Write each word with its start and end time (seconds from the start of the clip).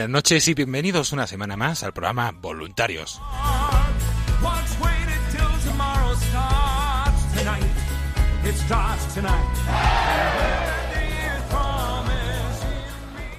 Buenas 0.00 0.12
noches 0.14 0.48
y 0.48 0.54
bienvenidos 0.54 1.12
una 1.12 1.26
semana 1.26 1.58
más 1.58 1.82
al 1.82 1.92
programa 1.92 2.32
Voluntarios. 2.32 3.20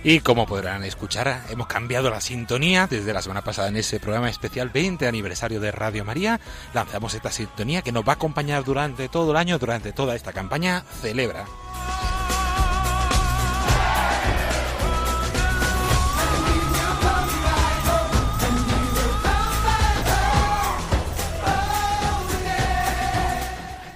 Y 0.03 0.19
como 0.19 0.46
podrán 0.46 0.84
escuchar, 0.84 1.41
hemos 1.50 1.66
cambiado 1.66 2.12
la 2.12 2.22
sintonía 2.22 2.86
desde 2.86 3.12
la 3.12 3.24
semana 3.24 3.44
pasada 3.44 3.69
en 3.69 3.78
ese 3.78 4.00
programa 4.00 4.30
especial 4.30 4.69
20 4.69 5.07
aniversario 5.07 5.59
de 5.59 5.72
Radio 5.72 6.06
María. 6.06 6.40
Lanzamos 6.75 7.16
esta 7.16 7.31
sintonía 7.31 7.81
que 7.81 7.91
nos 7.91 8.03
va 8.03 8.12
a 8.12 8.16
acompañar 8.16 8.63
durante 8.63 9.09
todo 9.09 9.31
el 9.31 9.38
año, 9.38 9.57
durante 9.57 9.94
toda 9.94 10.16
esta 10.16 10.31
campaña. 10.31 10.84
Celebra. 11.02 11.46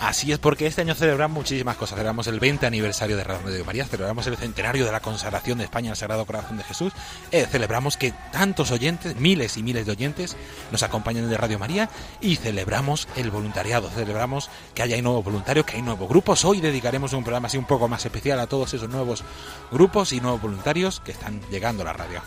Así 0.06 0.32
es, 0.32 0.38
porque 0.38 0.68
este 0.68 0.82
año 0.82 0.94
celebramos 0.94 1.36
muchísimas 1.36 1.78
cosas. 1.78 1.96
Celebramos 1.96 2.28
el 2.28 2.40
20 2.40 2.68
aniversario 2.68 3.18
de 3.18 3.24
Radio 3.24 3.66
María, 3.66 3.86
celebramos 3.86 4.28
el 4.28 4.38
centenario 4.38 4.86
de 4.86 4.92
la 4.92 5.00
consagración 5.00 5.58
de 5.58 5.64
España 5.64 5.90
al 5.90 5.98
Sagrado 5.98 6.28
Corazón 6.28 6.58
de 6.58 6.64
Jesús, 6.64 6.94
eh, 7.32 7.48
celebramos 7.50 7.98
que 7.98 8.14
tantos 8.32 8.70
oyentes, 8.70 9.16
miles 9.16 9.58
y 9.58 9.64
miles 9.64 9.88
de 9.88 9.94
oyentes, 9.94 10.38
nos 10.72 10.84
acompañan 10.84 11.28
de 11.28 11.36
Radio 11.36 11.58
María 11.58 11.90
y 12.22 12.36
celebramos 12.36 13.08
el 13.16 13.32
voluntariado, 13.32 13.90
celebramos 13.90 14.52
que 14.76 14.84
haya 14.84 15.02
nuevos 15.02 15.26
voluntarios, 15.26 15.66
que 15.66 15.78
hay 15.78 15.82
nuevos 15.82 16.08
grupos. 16.08 16.46
Hoy 16.46 16.62
dedicaremos 16.62 17.14
un 17.14 17.24
programa 17.24 17.48
así 17.48 17.58
un 17.58 17.66
poco 17.66 17.88
más 17.88 18.06
especial 18.06 18.40
a 18.40 18.46
todos 18.46 18.76
esos 18.76 18.88
nuevos 18.88 19.24
grupos 19.72 20.14
y 20.14 20.22
nuevos 20.22 20.40
voluntarios 20.40 21.00
que 21.00 21.14
están 21.14 21.42
llegando 21.50 21.82
a 21.82 21.86
la 21.86 21.94
radio. 21.94 22.22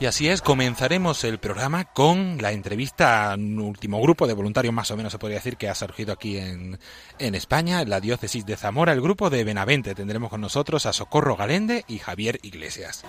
Y 0.00 0.06
así 0.06 0.28
es, 0.28 0.40
comenzaremos 0.40 1.24
el 1.24 1.38
programa 1.38 1.84
con 1.84 2.38
la 2.40 2.52
entrevista 2.52 3.32
a 3.32 3.34
un 3.34 3.60
último 3.60 4.00
grupo 4.00 4.26
de 4.26 4.32
voluntarios, 4.32 4.72
más 4.72 4.90
o 4.90 4.96
menos 4.96 5.12
se 5.12 5.18
podría 5.18 5.36
decir, 5.36 5.58
que 5.58 5.68
ha 5.68 5.74
surgido 5.74 6.14
aquí 6.14 6.38
en, 6.38 6.78
en 7.18 7.34
España, 7.34 7.84
la 7.84 8.00
diócesis 8.00 8.46
de 8.46 8.56
Zamora, 8.56 8.94
el 8.94 9.02
grupo 9.02 9.28
de 9.28 9.44
Benavente. 9.44 9.94
Tendremos 9.94 10.30
con 10.30 10.40
nosotros 10.40 10.86
a 10.86 10.94
Socorro 10.94 11.36
Galende 11.36 11.84
y 11.86 11.98
Javier 11.98 12.38
Iglesias. 12.42 13.04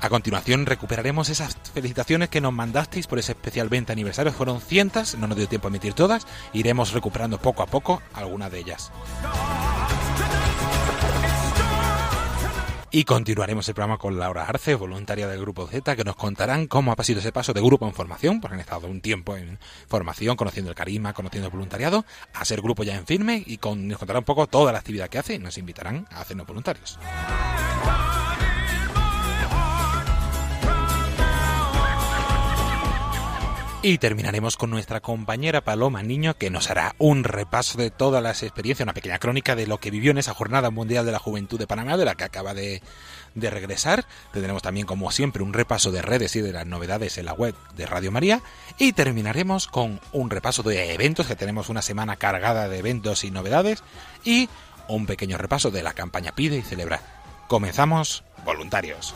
A 0.00 0.08
continuación 0.08 0.66
recuperaremos 0.66 1.30
esas 1.30 1.56
felicitaciones 1.74 2.28
que 2.28 2.40
nos 2.40 2.52
mandasteis 2.52 3.08
por 3.08 3.18
ese 3.18 3.32
especial 3.32 3.68
20 3.68 3.92
aniversario. 3.92 4.32
Fueron 4.32 4.60
cientos, 4.60 5.16
no 5.16 5.26
nos 5.26 5.36
dio 5.36 5.48
tiempo 5.48 5.66
a 5.66 5.70
emitir 5.70 5.94
todas. 5.94 6.28
Iremos 6.52 6.92
recuperando 6.92 7.38
poco 7.38 7.64
a 7.64 7.66
poco 7.66 8.00
algunas 8.14 8.52
de 8.52 8.60
ellas. 8.60 8.92
Y 12.92 13.04
continuaremos 13.04 13.68
el 13.68 13.74
programa 13.74 13.98
con 13.98 14.18
Laura 14.18 14.46
Arce, 14.46 14.74
voluntaria 14.74 15.28
del 15.28 15.40
Grupo 15.40 15.68
Z, 15.68 15.94
que 15.94 16.02
nos 16.02 16.16
contarán 16.16 16.66
cómo 16.66 16.92
ha 16.92 17.04
sido 17.04 17.20
ese 17.20 17.30
paso 17.30 17.52
de 17.52 17.60
grupo 17.60 17.86
en 17.86 17.94
formación, 17.94 18.40
porque 18.40 18.54
han 18.54 18.60
estado 18.60 18.88
un 18.88 19.00
tiempo 19.00 19.36
en 19.36 19.60
formación, 19.86 20.36
conociendo 20.36 20.70
el 20.70 20.74
carisma, 20.74 21.12
conociendo 21.12 21.46
el 21.46 21.52
voluntariado, 21.52 22.04
a 22.34 22.44
ser 22.44 22.60
grupo 22.60 22.82
ya 22.82 22.96
en 22.96 23.06
firme 23.06 23.44
y 23.46 23.58
con, 23.58 23.86
nos 23.86 23.98
contarán 23.98 24.22
un 24.22 24.24
poco 24.24 24.48
toda 24.48 24.72
la 24.72 24.78
actividad 24.78 25.08
que 25.08 25.18
hace 25.18 25.34
y 25.34 25.38
nos 25.38 25.56
invitarán 25.56 26.08
a 26.10 26.22
hacernos 26.22 26.48
voluntarios. 26.48 26.98
Y 33.82 33.96
terminaremos 33.96 34.58
con 34.58 34.68
nuestra 34.68 35.00
compañera 35.00 35.62
Paloma 35.62 36.02
Niño, 36.02 36.36
que 36.36 36.50
nos 36.50 36.68
hará 36.68 36.94
un 36.98 37.24
repaso 37.24 37.78
de 37.78 37.90
todas 37.90 38.22
las 38.22 38.42
experiencias, 38.42 38.84
una 38.84 38.92
pequeña 38.92 39.18
crónica 39.18 39.56
de 39.56 39.66
lo 39.66 39.78
que 39.78 39.90
vivió 39.90 40.10
en 40.10 40.18
esa 40.18 40.34
Jornada 40.34 40.70
Mundial 40.70 41.06
de 41.06 41.12
la 41.12 41.18
Juventud 41.18 41.58
de 41.58 41.66
Panamá, 41.66 41.96
de 41.96 42.04
la 42.04 42.14
que 42.14 42.24
acaba 42.24 42.52
de, 42.52 42.82
de 43.34 43.48
regresar. 43.48 44.04
Tendremos 44.34 44.60
también, 44.60 44.86
como 44.86 45.10
siempre, 45.10 45.42
un 45.42 45.54
repaso 45.54 45.92
de 45.92 46.02
redes 46.02 46.36
y 46.36 46.42
de 46.42 46.52
las 46.52 46.66
novedades 46.66 47.16
en 47.16 47.24
la 47.24 47.32
web 47.32 47.54
de 47.74 47.86
Radio 47.86 48.12
María. 48.12 48.42
Y 48.76 48.92
terminaremos 48.92 49.66
con 49.66 49.98
un 50.12 50.28
repaso 50.28 50.62
de 50.62 50.92
eventos, 50.92 51.26
que 51.26 51.34
tenemos 51.34 51.70
una 51.70 51.80
semana 51.80 52.16
cargada 52.16 52.68
de 52.68 52.80
eventos 52.80 53.24
y 53.24 53.30
novedades. 53.30 53.82
Y 54.24 54.50
un 54.88 55.06
pequeño 55.06 55.38
repaso 55.38 55.70
de 55.70 55.82
la 55.82 55.94
campaña 55.94 56.32
Pide 56.32 56.58
y 56.58 56.62
Celebra. 56.62 57.00
Comenzamos, 57.48 58.24
voluntarios. 58.44 59.14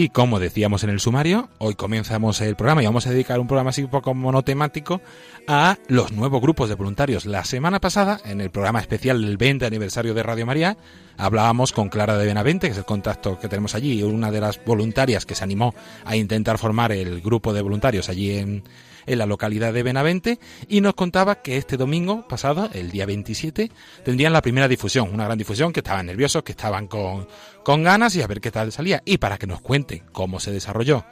Y 0.00 0.10
como 0.10 0.38
decíamos 0.38 0.84
en 0.84 0.90
el 0.90 1.00
sumario, 1.00 1.48
hoy 1.58 1.74
comenzamos 1.74 2.40
el 2.40 2.54
programa 2.54 2.84
y 2.84 2.86
vamos 2.86 3.08
a 3.08 3.10
dedicar 3.10 3.40
un 3.40 3.48
programa 3.48 3.70
así 3.70 3.82
un 3.82 3.90
poco 3.90 4.14
monotemático 4.14 5.00
a 5.48 5.76
los 5.88 6.12
nuevos 6.12 6.40
grupos 6.40 6.68
de 6.68 6.76
voluntarios. 6.76 7.26
La 7.26 7.44
semana 7.44 7.80
pasada, 7.80 8.20
en 8.24 8.40
el 8.40 8.50
programa 8.50 8.78
especial 8.78 9.20
del 9.20 9.36
20 9.36 9.66
aniversario 9.66 10.14
de 10.14 10.22
Radio 10.22 10.46
María, 10.46 10.76
hablábamos 11.16 11.72
con 11.72 11.88
Clara 11.88 12.16
de 12.16 12.26
Benavente, 12.26 12.68
que 12.68 12.74
es 12.74 12.78
el 12.78 12.84
contacto 12.84 13.40
que 13.40 13.48
tenemos 13.48 13.74
allí, 13.74 14.00
una 14.04 14.30
de 14.30 14.40
las 14.40 14.64
voluntarias 14.64 15.26
que 15.26 15.34
se 15.34 15.42
animó 15.42 15.74
a 16.04 16.14
intentar 16.14 16.58
formar 16.58 16.92
el 16.92 17.20
grupo 17.20 17.52
de 17.52 17.62
voluntarios 17.62 18.08
allí 18.08 18.38
en, 18.38 18.62
en 19.08 19.18
la 19.18 19.26
localidad 19.26 19.72
de 19.72 19.82
Benavente 19.82 20.38
y 20.68 20.80
nos 20.80 20.94
contaba 20.94 21.36
que 21.36 21.56
este 21.56 21.76
domingo 21.76 22.28
pasado, 22.28 22.70
el 22.72 22.90
día 22.90 23.06
27, 23.06 23.70
tendrían 24.04 24.32
la 24.32 24.42
primera 24.42 24.68
difusión, 24.68 25.10
una 25.12 25.24
gran 25.24 25.38
difusión, 25.38 25.72
que 25.72 25.80
estaban 25.80 26.06
nerviosos, 26.06 26.42
que 26.42 26.52
estaban 26.52 26.86
con, 26.86 27.26
con 27.64 27.82
ganas 27.82 28.14
y 28.16 28.22
a 28.22 28.26
ver 28.26 28.40
qué 28.40 28.50
tal 28.50 28.72
salía. 28.72 29.02
Y 29.04 29.18
para 29.18 29.38
que 29.38 29.46
nos 29.46 29.60
cuente 29.60 30.02
cómo 30.12 30.40
se 30.40 30.52
desarrolló 30.52 31.04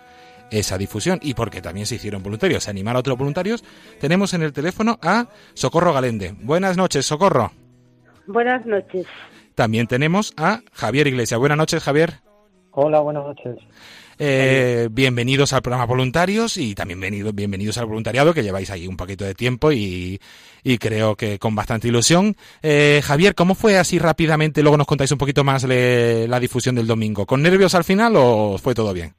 esa 0.50 0.78
difusión 0.78 1.18
y 1.22 1.34
porque 1.34 1.60
también 1.60 1.86
se 1.86 1.96
hicieron 1.96 2.22
voluntarios, 2.22 2.64
se 2.64 2.70
animaron 2.70 2.98
a 2.98 3.00
otros 3.00 3.18
voluntarios, 3.18 3.64
tenemos 4.00 4.34
en 4.34 4.42
el 4.42 4.52
teléfono 4.52 4.98
a 5.02 5.26
Socorro 5.54 5.92
Galende. 5.92 6.34
Buenas 6.40 6.76
noches, 6.76 7.06
Socorro. 7.06 7.52
Buenas 8.26 8.64
noches. 8.66 9.06
También 9.54 9.86
tenemos 9.86 10.34
a 10.36 10.60
Javier 10.72 11.06
Iglesias. 11.06 11.40
Buenas 11.40 11.58
noches, 11.58 11.82
Javier. 11.82 12.20
Hola, 12.72 13.00
buenas 13.00 13.24
noches. 13.24 13.56
Eh, 14.18 14.88
bienvenidos 14.90 15.52
al 15.52 15.60
programa 15.60 15.84
Voluntarios 15.84 16.56
y 16.56 16.74
también 16.74 16.98
bienvenidos, 17.00 17.34
bienvenidos 17.34 17.76
al 17.76 17.84
voluntariado 17.84 18.32
que 18.32 18.42
lleváis 18.42 18.70
ahí 18.70 18.86
un 18.86 18.96
poquito 18.96 19.26
de 19.26 19.34
tiempo 19.34 19.72
y, 19.72 20.18
y 20.64 20.78
creo 20.78 21.16
que 21.16 21.38
con 21.38 21.54
bastante 21.54 21.88
ilusión. 21.88 22.34
Eh, 22.62 23.02
Javier, 23.04 23.34
¿cómo 23.34 23.54
fue 23.54 23.76
así 23.76 23.98
rápidamente? 23.98 24.62
Luego 24.62 24.78
nos 24.78 24.86
contáis 24.86 25.12
un 25.12 25.18
poquito 25.18 25.44
más 25.44 25.64
le, 25.64 26.26
la 26.28 26.40
difusión 26.40 26.76
del 26.76 26.86
domingo. 26.86 27.26
¿Con 27.26 27.42
nervios 27.42 27.74
al 27.74 27.84
final 27.84 28.14
o 28.16 28.56
fue 28.56 28.74
todo 28.74 28.94
bien? 28.94 29.12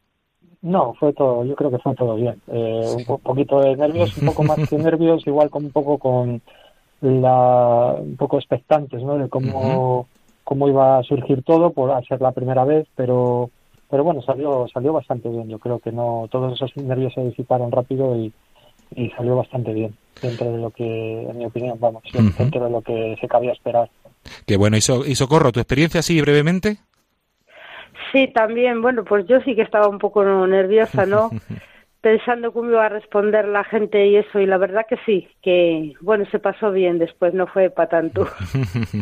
No, 0.64 0.96
fue 1.00 1.14
todo, 1.14 1.46
yo 1.46 1.56
creo 1.56 1.70
que 1.70 1.78
fue 1.78 1.94
todo 1.94 2.16
bien. 2.16 2.42
Eh, 2.48 2.82
sí. 2.98 3.06
Un 3.08 3.20
poquito 3.20 3.60
de 3.62 3.76
nervios, 3.76 4.18
un 4.18 4.26
poco 4.26 4.44
más 4.44 4.68
que 4.68 4.78
nervios, 4.80 5.26
igual 5.28 5.52
como 5.52 5.68
un 5.68 5.72
poco 5.74 6.00
con 6.00 6.42
la, 7.02 7.96
un 8.00 8.16
poco 8.18 8.38
expectantes, 8.40 9.04
¿no? 9.04 9.20
De 9.20 9.30
cómo, 9.30 9.60
uh 9.60 10.02
-huh. 10.02 10.06
cómo 10.44 10.68
iba 10.68 10.98
a 10.98 11.04
surgir 11.04 11.44
todo 11.44 11.70
por 11.70 11.94
ser 12.08 12.20
la 12.20 12.32
primera 12.32 12.66
vez, 12.66 12.88
pero 12.96 13.52
pero 13.90 14.04
bueno, 14.04 14.22
salió 14.22 14.68
salió 14.74 14.94
bastante 14.94 15.30
bien. 15.30 15.48
Yo 15.50 15.60
creo 15.60 15.80
que 15.80 15.92
no 15.92 16.28
todos 16.32 16.54
esos 16.54 16.76
nervios 16.78 17.14
se 17.14 17.24
disiparon 17.24 17.72
rápido 17.72 18.16
y, 18.16 18.34
y 18.96 19.10
salió 19.12 19.36
bastante 19.36 19.74
bien 19.74 19.96
dentro 20.22 20.52
de 20.52 20.58
lo 20.58 20.72
que, 20.72 21.24
en 21.30 21.38
mi 21.38 21.46
opinión, 21.46 21.78
vamos, 21.80 22.04
uh 22.14 22.18
-huh. 22.18 22.38
dentro 22.38 22.66
de 22.66 22.72
lo 22.72 22.82
que 22.82 23.16
se 23.22 23.28
cabía 23.28 23.54
esperar. 23.54 23.90
Qué 24.46 24.58
bueno. 24.58 24.78
¿Y, 24.78 24.82
so 24.82 25.06
y 25.06 25.16
Socorro, 25.16 25.52
tu 25.52 25.60
experiencia 25.60 26.00
así 26.00 26.20
brevemente? 26.22 26.78
Sí, 28.12 28.28
también. 28.34 28.82
Bueno, 28.82 29.04
pues 29.04 29.26
yo 29.28 29.40
sí 29.42 29.56
que 29.56 29.62
estaba 29.62 29.88
un 29.88 30.00
poco 30.00 30.24
nerviosa, 30.48 31.06
¿no? 31.06 31.30
pensando 32.08 32.54
cómo 32.54 32.70
iba 32.70 32.86
a 32.86 32.90
responder 32.90 33.50
la 33.50 33.66
gente 33.66 34.08
y 34.08 34.16
eso, 34.16 34.40
y 34.40 34.46
la 34.46 34.58
verdad 34.58 34.86
que 34.88 34.96
sí, 35.06 35.28
que 35.42 35.94
bueno, 36.00 36.24
se 36.32 36.40
pasó 36.40 36.72
bien 36.72 37.00
después, 37.00 37.34
no 37.34 37.48
fue 37.48 37.70
para 37.70 37.90
tanto. 37.90 38.30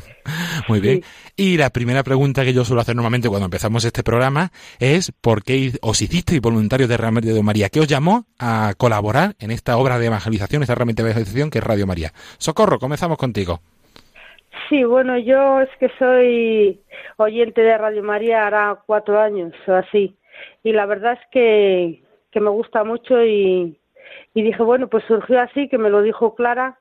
Muy 0.67 0.79
bien. 0.79 1.03
Sí. 1.03 1.33
Y 1.35 1.57
la 1.57 1.69
primera 1.69 2.01
pregunta 2.01 2.43
que 2.43 2.51
yo 2.51 2.65
suelo 2.65 2.81
hacer 2.81 2.95
normalmente 2.95 3.29
cuando 3.29 3.45
empezamos 3.45 3.85
este 3.85 4.01
programa 4.01 4.49
es 4.79 5.11
¿por 5.11 5.43
qué 5.43 5.73
os 5.83 6.01
hicisteis 6.01 6.41
voluntarios 6.41 6.89
de 6.89 6.97
Radio 6.97 7.43
María? 7.43 7.69
¿Qué 7.69 7.79
os 7.79 7.87
llamó 7.87 8.25
a 8.39 8.73
colaborar 8.75 9.35
en 9.39 9.51
esta 9.51 9.77
obra 9.77 9.99
de 9.99 10.07
evangelización, 10.07 10.63
esta 10.63 10.73
herramienta 10.73 11.03
de 11.03 11.09
evangelización 11.09 11.51
que 11.51 11.59
es 11.59 11.63
Radio 11.63 11.85
María? 11.85 12.09
Socorro, 12.39 12.79
comenzamos 12.79 13.19
contigo. 13.19 13.59
Sí, 14.67 14.83
bueno, 14.83 15.15
yo 15.19 15.61
es 15.61 15.69
que 15.79 15.91
soy 15.99 16.81
oyente 17.17 17.61
de 17.61 17.77
Radio 17.77 18.01
María 18.01 18.47
hará 18.47 18.79
cuatro 18.83 19.19
años 19.19 19.53
o 19.67 19.73
así, 19.73 20.17
y 20.63 20.71
la 20.71 20.87
verdad 20.87 21.13
es 21.13 21.27
que 21.29 22.04
que 22.35 22.41
me 22.41 22.49
gusta 22.49 22.83
mucho 22.83 23.23
y, 23.23 23.79
y 24.33 24.41
dije, 24.43 24.61
bueno, 24.61 24.89
pues 24.89 25.05
surgió 25.07 25.39
así, 25.39 25.69
que 25.69 25.77
me 25.77 25.89
lo 25.89 26.01
dijo 26.01 26.35
Clara, 26.35 26.77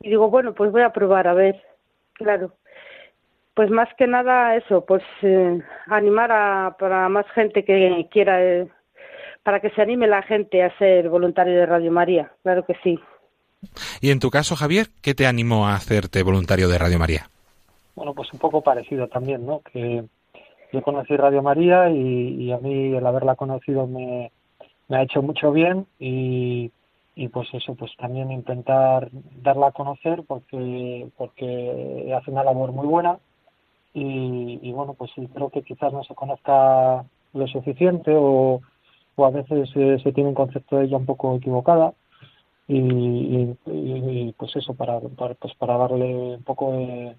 y 0.00 0.08
digo, 0.08 0.30
bueno, 0.30 0.54
pues 0.54 0.72
voy 0.72 0.80
a 0.80 0.94
probar, 0.94 1.28
a 1.28 1.34
ver, 1.34 1.62
claro. 2.14 2.54
Pues 3.52 3.68
más 3.70 3.90
que 3.98 4.06
nada 4.06 4.56
eso, 4.56 4.86
pues 4.86 5.02
eh, 5.20 5.60
animar 5.88 6.32
a 6.32 6.76
para 6.78 7.10
más 7.10 7.26
gente 7.34 7.62
que 7.62 8.08
quiera, 8.10 8.42
eh, 8.42 8.68
para 9.42 9.60
que 9.60 9.68
se 9.68 9.82
anime 9.82 10.06
la 10.06 10.22
gente 10.22 10.62
a 10.62 10.74
ser 10.78 11.10
voluntario 11.10 11.52
de 11.58 11.66
Radio 11.66 11.92
María, 11.92 12.32
claro 12.42 12.64
que 12.64 12.76
sí. 12.82 12.98
Y 14.00 14.12
en 14.12 14.18
tu 14.18 14.30
caso, 14.30 14.56
Javier, 14.56 14.86
¿qué 15.02 15.12
te 15.12 15.26
animó 15.26 15.66
a 15.66 15.74
hacerte 15.74 16.22
voluntario 16.22 16.70
de 16.70 16.78
Radio 16.78 16.98
María? 16.98 17.28
Bueno, 17.94 18.14
pues 18.14 18.32
un 18.32 18.38
poco 18.38 18.62
parecido 18.62 19.08
también, 19.08 19.44
¿no? 19.44 19.60
Que 19.60 20.04
yo 20.72 20.80
conocí 20.80 21.14
Radio 21.18 21.42
María 21.42 21.90
y, 21.90 22.44
y 22.44 22.52
a 22.52 22.56
mí 22.56 22.96
el 22.96 23.06
haberla 23.06 23.34
conocido 23.34 23.86
me, 23.86 24.32
me 24.88 24.98
ha 24.98 25.02
hecho 25.02 25.22
mucho 25.22 25.52
bien 25.52 25.86
y, 25.98 26.70
y 27.14 27.28
pues 27.28 27.48
eso 27.54 27.74
pues 27.74 27.90
también 27.96 28.30
intentar 28.30 29.08
darla 29.42 29.68
a 29.68 29.72
conocer 29.72 30.22
porque 30.26 31.08
porque 31.16 32.14
hace 32.16 32.30
una 32.30 32.44
labor 32.44 32.72
muy 32.72 32.86
buena 32.86 33.18
y, 33.94 34.60
y 34.62 34.72
bueno 34.72 34.94
pues 34.94 35.10
creo 35.34 35.50
que 35.50 35.62
quizás 35.62 35.92
no 35.92 36.04
se 36.04 36.14
conozca 36.14 37.04
lo 37.32 37.46
suficiente 37.48 38.12
o, 38.14 38.60
o 39.16 39.24
a 39.24 39.30
veces 39.30 39.70
eh, 39.74 39.98
se 40.02 40.12
tiene 40.12 40.28
un 40.28 40.34
concepto 40.34 40.76
de 40.76 40.84
ella 40.84 40.98
un 40.98 41.06
poco 41.06 41.34
equivocada 41.36 41.94
y, 42.68 42.78
y, 42.78 43.56
y 43.66 44.34
pues 44.36 44.54
eso 44.56 44.74
para, 44.74 45.00
para 45.00 45.34
pues 45.34 45.54
para 45.54 45.78
darle 45.78 46.36
un 46.36 46.42
poco 46.42 46.72
de 46.72 47.16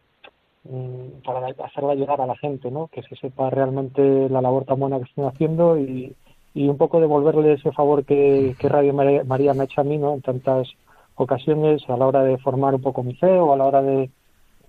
mm, 0.66 1.24
para 1.26 1.48
hacerla 1.66 1.96
llegar 1.96 2.22
a 2.22 2.28
la 2.28 2.38
gente 2.38 2.70
no 2.70 2.88
que 2.88 3.02
se 3.04 3.16
sepa 3.16 3.50
realmente 3.50 4.30
la 4.30 4.42
labor 4.42 4.66
tan 4.66 4.80
buena 4.80 4.98
que 5.00 5.06
están 5.06 5.26
haciendo 5.26 5.80
y 5.80 6.16
y 6.58 6.68
un 6.68 6.78
poco 6.78 7.00
devolverle 7.00 7.54
ese 7.54 7.72
favor 7.72 8.04
que, 8.04 8.56
que 8.58 8.68
Radio 8.68 8.92
María, 8.92 9.54
me 9.54 9.62
ha 9.62 9.66
hecho 9.66 9.82
a 9.82 9.84
mí, 9.84 10.00
¿no? 10.00 10.16
En 10.16 10.22
tantas 10.24 10.68
ocasiones 11.14 11.88
a 11.88 11.98
la 11.98 12.08
hora 12.08 12.24
de 12.24 12.40
formar 12.40 12.74
un 12.74 12.82
poco 12.82 13.04
mi 13.04 13.14
fe 13.14 13.30
o 13.40 13.54
a 13.54 13.58
la 13.58 13.66
hora 13.66 13.84
de 13.84 14.10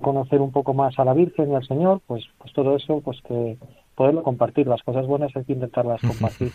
conocer 0.02 0.42
un 0.42 0.52
poco 0.52 0.74
más 0.74 0.98
a 0.98 1.04
la 1.06 1.14
Virgen 1.14 1.50
y 1.50 1.54
al 1.54 1.66
Señor, 1.66 2.02
pues, 2.06 2.24
pues 2.36 2.52
todo 2.52 2.76
eso, 2.76 3.00
pues 3.00 3.18
que 3.22 3.56
poderlo 3.98 4.22
compartir. 4.22 4.68
Las 4.68 4.80
cosas 4.82 5.06
buenas 5.06 5.32
hay 5.34 5.44
que 5.44 5.52
intentarlas 5.52 6.00
compartir. 6.06 6.52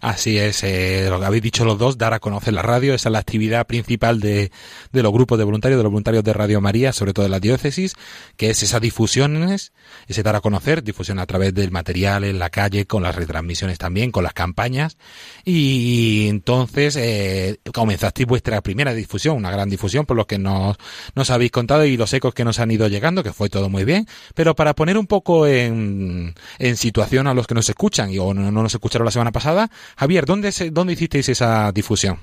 Así 0.00 0.38
es, 0.38 0.64
eh, 0.64 1.06
lo 1.08 1.20
que 1.20 1.26
habéis 1.26 1.42
dicho 1.42 1.64
los 1.64 1.78
dos, 1.78 1.96
dar 1.96 2.12
a 2.12 2.18
conocer 2.18 2.52
la 2.52 2.62
radio, 2.62 2.92
esa 2.94 3.08
es 3.08 3.12
la 3.12 3.20
actividad 3.20 3.66
principal 3.66 4.18
de, 4.18 4.50
de 4.92 5.02
los 5.02 5.12
grupos 5.12 5.38
de 5.38 5.44
voluntarios, 5.44 5.78
de 5.78 5.84
los 5.84 5.92
voluntarios 5.92 6.24
de 6.24 6.32
Radio 6.32 6.60
María, 6.60 6.92
sobre 6.92 7.12
todo 7.12 7.22
de 7.22 7.30
la 7.30 7.38
diócesis, 7.38 7.94
que 8.36 8.50
es 8.50 8.62
esas 8.64 8.80
difusiones, 8.80 9.72
ese 10.08 10.24
dar 10.24 10.34
a 10.34 10.40
conocer, 10.40 10.82
difusión 10.82 11.20
a 11.20 11.26
través 11.26 11.54
del 11.54 11.70
material 11.70 12.24
en 12.24 12.40
la 12.40 12.50
calle, 12.50 12.86
con 12.86 13.04
las 13.04 13.14
retransmisiones 13.14 13.78
también, 13.78 14.10
con 14.10 14.24
las 14.24 14.32
campañas, 14.32 14.98
y 15.44 16.26
entonces 16.28 16.96
eh, 16.96 17.60
comenzasteis 17.72 18.26
vuestra 18.26 18.60
primera 18.62 18.94
difusión, 18.94 19.36
una 19.36 19.52
gran 19.52 19.70
difusión 19.70 20.06
por 20.06 20.16
lo 20.16 20.26
que 20.26 20.38
nos, 20.38 20.76
nos 21.14 21.30
habéis 21.30 21.52
contado 21.52 21.84
y 21.84 21.96
los 21.96 22.12
ecos 22.12 22.34
que 22.34 22.44
nos 22.44 22.58
han 22.58 22.72
ido 22.72 22.88
llegando, 22.88 23.22
que 23.22 23.32
fue 23.32 23.48
todo 23.48 23.68
muy 23.68 23.84
bien, 23.84 24.06
pero 24.34 24.56
para 24.56 24.74
poner 24.74 24.98
un 24.98 25.06
poco 25.06 25.46
en, 25.46 26.34
en 26.58 26.76
situación 26.80 27.26
a 27.26 27.34
los 27.34 27.46
que 27.46 27.54
nos 27.54 27.68
escuchan 27.68 28.10
y 28.10 28.18
o 28.18 28.32
no, 28.34 28.50
no 28.50 28.62
nos 28.62 28.74
escucharon 28.74 29.04
la 29.04 29.10
semana 29.10 29.32
pasada. 29.32 29.68
Javier, 29.96 30.24
¿dónde, 30.24 30.50
se, 30.50 30.70
dónde 30.70 30.94
hicisteis 30.94 31.28
esa 31.28 31.70
difusión? 31.72 32.16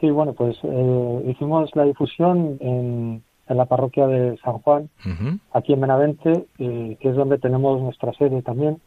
Sí, 0.00 0.10
bueno, 0.10 0.32
pues 0.32 0.56
eh, 0.64 1.22
hicimos 1.28 1.70
la 1.74 1.84
difusión 1.84 2.58
en, 2.60 3.22
en, 3.46 3.56
la 3.56 3.66
parroquia 3.66 4.06
de 4.08 4.36
San 4.42 4.58
Juan, 4.58 4.88
uh 5.04 5.08
-huh. 5.08 5.38
aquí 5.52 5.74
en 5.74 5.80
Benavente, 5.80 6.46
eh, 6.58 6.96
que 6.98 7.08
es 7.10 7.14
donde 7.14 7.38
tenemos 7.38 7.80
nuestra 7.80 8.12
sede 8.14 8.42
también. 8.42 8.78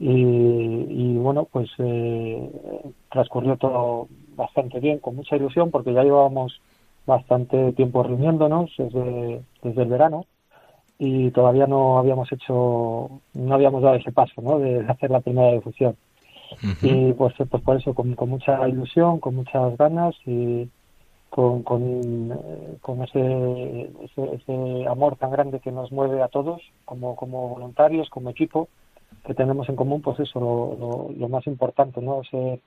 Y, 0.00 0.10
y 0.10 1.16
bueno, 1.18 1.46
pues 1.52 1.70
eh, 1.78 2.50
transcurrió 3.12 3.56
todo 3.56 4.08
bastante 4.34 4.80
bien, 4.80 4.98
con 4.98 5.14
mucha 5.14 5.36
ilusión, 5.36 5.70
porque 5.70 5.92
ya 5.92 6.02
llevábamos 6.02 6.60
bastante 7.06 7.72
tiempo 7.72 8.02
reuniéndonos 8.02 8.70
desde, 8.78 9.42
desde 9.62 9.82
el 9.82 9.88
verano 9.88 10.24
y 10.98 11.30
todavía 11.30 11.66
no 11.66 11.98
habíamos 11.98 12.30
hecho, 12.32 13.10
no 13.34 13.54
habíamos 13.54 13.82
dado 13.82 13.96
ese 13.96 14.12
paso, 14.12 14.40
¿no? 14.40 14.58
De 14.58 14.80
hacer 14.86 15.10
la 15.10 15.20
primera 15.20 15.52
difusión. 15.52 15.96
Uh 16.52 16.66
-huh. 16.66 16.76
Y 16.82 17.12
pues, 17.14 17.34
pues 17.50 17.62
por 17.62 17.76
eso, 17.76 17.94
con, 17.94 18.14
con, 18.14 18.28
mucha 18.28 18.68
ilusión, 18.68 19.18
con 19.18 19.34
muchas 19.34 19.76
ganas 19.76 20.14
y 20.26 20.68
con, 21.30 21.62
con, 21.62 22.38
con 22.82 23.02
ese, 23.02 23.90
ese, 24.02 24.34
ese, 24.34 24.86
amor 24.86 25.16
tan 25.16 25.30
grande 25.30 25.60
que 25.60 25.72
nos 25.72 25.90
mueve 25.90 26.22
a 26.22 26.28
todos, 26.28 26.60
como, 26.84 27.16
como 27.16 27.48
voluntarios, 27.48 28.10
como 28.10 28.30
equipo, 28.30 28.68
que 29.24 29.34
tenemos 29.34 29.68
en 29.68 29.76
común, 29.76 30.02
pues 30.02 30.20
eso, 30.20 30.38
lo, 30.40 30.76
lo, 30.78 31.10
lo 31.18 31.28
más 31.28 31.46
importante, 31.46 32.02
¿no? 32.02 32.20
Ese, 32.20 32.60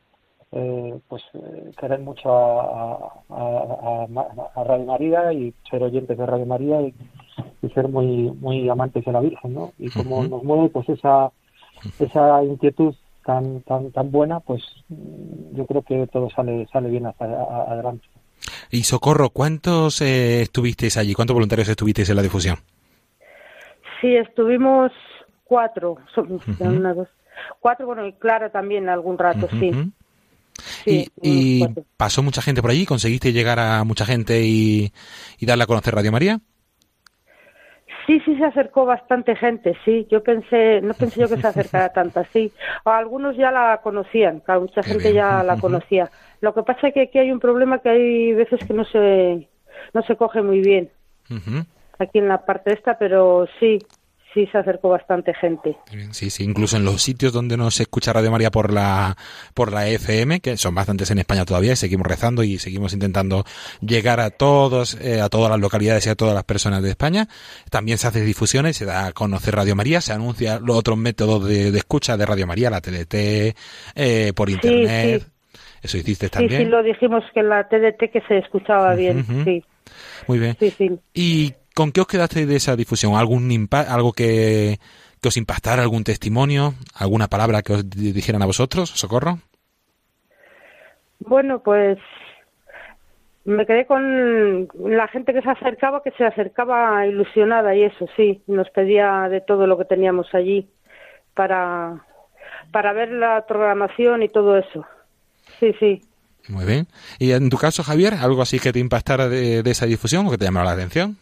eh, 0.51 0.99
pues 1.07 1.21
eh, 1.33 1.71
querer 1.79 1.99
mucho 1.99 2.33
a, 2.33 3.13
a, 3.29 4.07
a, 4.07 4.07
a, 4.55 4.63
Radio 4.63 4.85
María 4.85 5.33
y 5.33 5.53
ser 5.69 5.83
oyentes 5.83 6.17
de 6.17 6.25
Radio 6.25 6.45
María 6.45 6.81
y, 6.81 6.93
y 7.61 7.69
ser 7.69 7.87
muy 7.87 8.31
muy 8.39 8.69
amantes 8.69 9.05
de 9.05 9.11
la 9.11 9.21
Virgen, 9.21 9.53
¿no? 9.53 9.73
Y 9.77 9.89
como 9.89 10.19
uh 10.19 10.23
-huh. 10.23 10.29
nos 10.29 10.43
mueve 10.43 10.69
pues 10.69 10.89
esa 10.89 11.31
esa 11.99 12.43
inquietud 12.43 12.95
tan 13.25 13.61
tan 13.61 13.91
tan 13.91 14.11
buena, 14.11 14.39
pues 14.39 14.63
yo 15.53 15.65
creo 15.65 15.81
que 15.81 16.07
todo 16.07 16.29
sale 16.29 16.67
sale 16.71 16.89
bien 16.89 17.05
hasta 17.05 17.25
adelante. 17.25 18.05
Y 18.71 18.83
Socorro, 18.83 19.29
¿cuántos 19.29 20.01
eh, 20.01 20.41
estuvisteis 20.41 20.97
allí? 20.97 21.13
¿Cuántos 21.13 21.33
voluntarios 21.33 21.69
estuvisteis 21.69 22.09
en 22.09 22.15
la 22.15 22.21
difusión? 22.21 22.57
Sí, 24.01 24.15
estuvimos 24.15 24.91
cuatro, 25.43 25.97
son 26.13 26.39
una, 26.59 26.93
dos, 26.93 27.07
cuatro, 27.59 27.87
bueno, 27.87 28.05
y 28.05 28.13
claro 28.13 28.51
también 28.51 28.89
algún 28.89 29.17
rato, 29.17 29.47
sí. 29.59 29.71
¿Y, 30.85 31.65
pasó 31.97 32.23
mucha 32.23 32.41
gente 32.41 32.61
por 32.61 32.71
allí? 32.71 32.85
¿Conseguiste 32.85 33.33
llegar 33.33 33.59
a 33.59 33.83
mucha 33.83 34.05
gente 34.05 34.41
y, 34.43 34.91
y 35.39 35.45
darle 35.45 35.63
a 35.63 35.67
conocer 35.67 35.95
Radio 35.95 36.11
María? 36.11 36.39
Sí, 38.05 38.19
sí 38.23 38.35
se 38.37 38.45
acercó 38.45 38.85
bastante 38.85 39.35
gente, 39.35 39.75
sí. 39.83 40.07
Yo 40.09 40.23
pensé, 40.23 40.81
no 40.81 40.93
pensé 40.99 41.21
yo 41.21 41.29
que 41.29 41.37
se 41.37 41.47
acercara 41.47 41.89
tanta, 41.89 42.23
sí. 42.25 42.51
Algunos 42.83 43.35
ya 43.37 43.51
la 43.51 43.79
conocían, 43.81 44.39
claro, 44.41 44.61
mucha 44.61 44.83
gente 44.83 45.13
ya 45.13 45.43
la 45.43 45.57
conocía. 45.57 46.09
Lo 46.41 46.53
que 46.53 46.63
pasa 46.63 46.87
es 46.87 46.93
que 46.93 47.01
aquí 47.01 47.17
hay 47.17 47.31
un 47.31 47.39
problema 47.39 47.79
que 47.79 47.89
hay 47.89 48.33
veces 48.33 48.59
que 48.65 48.73
no 48.73 48.85
se, 48.85 49.47
no 49.93 50.01
se 50.03 50.15
coge 50.15 50.41
muy 50.41 50.59
bien. 50.61 50.89
Aquí 51.97 52.19
en 52.19 52.27
la 52.27 52.45
parte 52.45 52.73
esta, 52.73 52.97
pero 52.97 53.47
sí, 53.59 53.79
sí 54.35 54.47
se 54.51 54.57
acercó 54.57 54.89
bastante 54.89 55.33
gente. 55.33 55.77
Sí, 56.11 56.29
sí, 56.29 56.43
incluso 56.43 56.77
en 56.77 56.85
los 56.85 57.01
sitios 57.01 57.33
donde 57.33 57.57
no 57.57 57.71
se 57.71 57.83
escucha 57.83 58.13
Radio 58.13 58.29
María 58.29 58.51
por 58.51 58.71
la 58.71 59.15
por 59.53 59.71
la 59.71 59.87
FM, 59.87 60.41
que 60.41 60.57
son 60.57 60.75
bastantes 60.75 61.09
en 61.09 61.19
España 61.19 61.45
todavía, 61.45 61.71
y 61.71 61.75
seguimos 61.77 62.05
rezando 62.05 62.43
y 62.43 62.59
seguimos 62.59 62.93
intentando 62.93 63.45
llegar 63.81 64.19
a 64.19 64.29
todos, 64.29 64.99
eh, 65.01 65.21
a 65.21 65.29
todas 65.29 65.49
las 65.49 65.59
localidades 65.59 66.05
y 66.05 66.09
a 66.09 66.15
todas 66.15 66.35
las 66.35 66.43
personas 66.43 66.83
de 66.83 66.89
España. 66.89 67.27
También 67.71 67.97
se 67.97 68.07
hace 68.07 68.21
difusiones, 68.21 68.75
se 68.75 68.85
da 68.85 69.07
a 69.07 69.11
conocer 69.13 69.55
Radio 69.55 69.75
María, 69.75 70.01
se 70.01 70.13
anuncia 70.13 70.59
los 70.59 70.77
otros 70.77 70.97
métodos 70.97 71.47
de, 71.47 71.69
escucha 71.69 72.17
de 72.17 72.25
Radio 72.25 72.45
María, 72.45 72.69
la 72.69 72.81
TDT, 72.81 73.55
eh, 73.95 74.33
por 74.35 74.49
internet. 74.49 75.25
Eso 75.81 75.97
hiciste 75.97 76.29
también. 76.29 76.61
Sí, 76.61 76.65
sí, 76.65 76.69
lo 76.69 76.83
dijimos 76.83 77.23
que 77.33 77.41
la 77.41 77.67
TDT 77.69 78.11
que 78.11 78.21
se 78.27 78.39
escuchaba 78.39 78.95
bien, 78.95 79.25
sí. 79.45 79.63
Muy 80.27 80.39
bien. 80.39 80.57
Sí, 80.59 80.71
sí. 80.71 80.99
¿Y 81.13 81.53
¿Con 81.75 81.91
qué 81.91 81.99
os 81.99 82.07
quedaste 82.07 82.45
de 82.45 82.55
esa 82.55 82.77
difusión? 82.77 83.15
¿Algún 83.15 83.51
algo 83.89 84.13
que, 84.13 84.79
os 85.21 85.35
impactara, 85.35 85.83
algún 85.83 86.05
testimonio, 86.05 86.73
alguna 86.95 87.27
palabra 87.27 87.63
que 87.63 87.73
os 87.73 87.89
dijeran 87.89 88.41
a 88.41 88.45
vosotros, 88.45 88.91
Socorro? 88.91 89.39
Bueno, 91.19 91.59
pues 91.59 91.97
me 93.43 93.65
quedé 93.65 93.85
con 93.85 94.69
la 94.85 95.09
gente 95.09 95.33
que 95.33 95.41
se 95.41 95.49
acercaba, 95.49 96.01
que 96.01 96.11
se 96.11 96.23
acercaba 96.23 97.05
ilusionada 97.07 97.75
y 97.75 97.83
eso, 97.83 98.07
sí, 98.15 98.41
nos 98.47 98.69
pedía 98.69 99.27
de 99.27 99.41
todo 99.41 99.67
lo 99.67 99.77
que 99.77 99.83
teníamos 99.83 100.33
allí 100.33 100.69
para, 101.33 102.05
para 102.71 102.93
ver 102.93 103.11
la 103.11 103.45
programación 103.45 104.23
y 104.23 104.29
todo 104.29 104.57
eso. 104.57 104.85
Sí, 105.59 105.75
sí. 105.77 106.01
Muy 106.47 106.63
bien. 106.63 106.87
¿Y 107.19 107.33
en 107.33 107.49
tu 107.49 107.57
caso, 107.57 107.83
Javier, 107.83 108.13
algo 108.13 108.41
así 108.41 108.59
que 108.59 108.71
te 108.71 108.79
impactara 108.79 109.27
de, 109.27 109.61
de 109.61 109.71
esa 109.71 109.87
difusión 109.87 110.25
o 110.25 110.31
que 110.31 110.37
te 110.37 110.45
llamara 110.45 110.67
la 110.67 110.73
atención? 110.73 111.17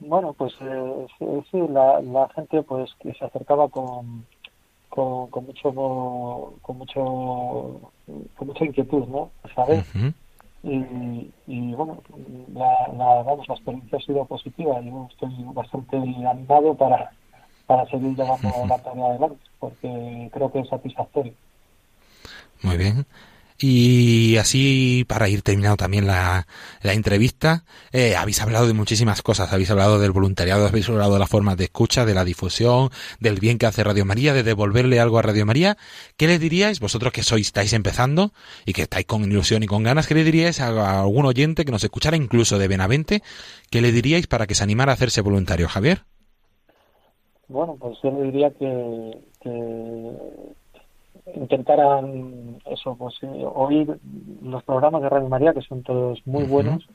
Bueno, 0.00 0.32
pues 0.32 0.54
eh, 0.60 1.06
sí, 1.50 1.58
la, 1.70 2.00
la, 2.00 2.28
gente 2.34 2.62
pues 2.62 2.90
que 3.00 3.12
se 3.14 3.24
acercaba 3.24 3.68
con, 3.68 4.24
con, 4.88 5.44
mucho 5.44 5.72
con 6.62 6.78
mucho 6.78 7.90
con 8.36 8.46
mucha 8.46 8.64
inquietud, 8.64 9.06
¿no? 9.08 9.30
¿Sabes? 9.54 9.84
y, 10.62 11.32
y, 11.46 11.74
bueno, 11.74 12.02
la, 12.52 12.88
la, 12.96 13.22
vamos, 13.22 13.48
la 13.48 13.54
experiencia 13.54 13.98
ha 13.98 14.00
sido 14.02 14.24
positiva 14.24 14.80
yo 14.80 15.08
estoy 15.10 15.30
bastante 15.52 15.96
animado 15.96 16.74
para, 16.74 17.10
para 17.66 17.86
seguir 17.86 18.16
llevando 18.16 18.50
la 18.68 18.78
tarea 18.78 19.06
adelante, 19.06 19.40
porque 19.58 20.30
creo 20.32 20.52
que 20.52 20.60
es 20.60 20.68
satisfactorio. 20.68 21.32
Muy 22.62 22.76
bien. 22.76 23.06
Y 23.60 24.36
así, 24.36 25.04
para 25.08 25.28
ir 25.28 25.42
terminando 25.42 25.76
también 25.76 26.06
la, 26.06 26.46
la 26.80 26.92
entrevista, 26.92 27.64
eh, 27.90 28.14
habéis 28.14 28.40
hablado 28.40 28.68
de 28.68 28.72
muchísimas 28.72 29.20
cosas. 29.20 29.52
Habéis 29.52 29.68
hablado 29.72 29.98
del 29.98 30.12
voluntariado, 30.12 30.64
habéis 30.64 30.88
hablado 30.88 31.14
de 31.14 31.18
las 31.18 31.28
formas 31.28 31.56
de 31.56 31.64
escucha, 31.64 32.06
de 32.06 32.14
la 32.14 32.24
difusión, 32.24 32.90
del 33.18 33.40
bien 33.40 33.58
que 33.58 33.66
hace 33.66 33.82
Radio 33.82 34.04
María, 34.04 34.32
de 34.32 34.44
devolverle 34.44 35.00
algo 35.00 35.18
a 35.18 35.22
Radio 35.22 35.44
María. 35.44 35.76
¿Qué 36.16 36.28
le 36.28 36.38
diríais, 36.38 36.78
vosotros 36.78 37.12
que 37.12 37.24
sois, 37.24 37.48
estáis 37.48 37.72
empezando 37.72 38.32
y 38.64 38.74
que 38.74 38.82
estáis 38.82 39.06
con 39.06 39.24
ilusión 39.24 39.64
y 39.64 39.66
con 39.66 39.82
ganas, 39.82 40.06
qué 40.06 40.14
le 40.14 40.22
diríais 40.22 40.60
a, 40.60 41.00
algún 41.00 41.26
oyente 41.26 41.64
que 41.64 41.72
nos 41.72 41.82
escuchara 41.82 42.16
incluso 42.16 42.58
de 42.58 42.68
Benavente? 42.68 43.22
¿Qué 43.70 43.82
le 43.82 43.90
diríais 43.90 44.28
para 44.28 44.46
que 44.46 44.54
se 44.54 44.62
animara 44.62 44.92
a 44.92 44.94
hacerse 44.94 45.20
voluntario, 45.20 45.66
Javier? 45.68 46.04
Bueno, 47.48 47.76
pues 47.80 47.98
yo 48.04 48.12
le 48.12 48.22
diría 48.30 48.50
que, 48.50 49.18
que 49.42 50.12
intentaran 51.34 52.47
eso, 52.78 52.96
pues 52.96 53.14
eh, 53.22 53.44
oír 53.54 53.98
los 54.42 54.62
programas 54.64 55.02
de 55.02 55.08
Radio 55.08 55.28
María, 55.28 55.52
que 55.52 55.62
son 55.62 55.82
todos 55.82 56.20
muy 56.26 56.44
buenos. 56.44 56.86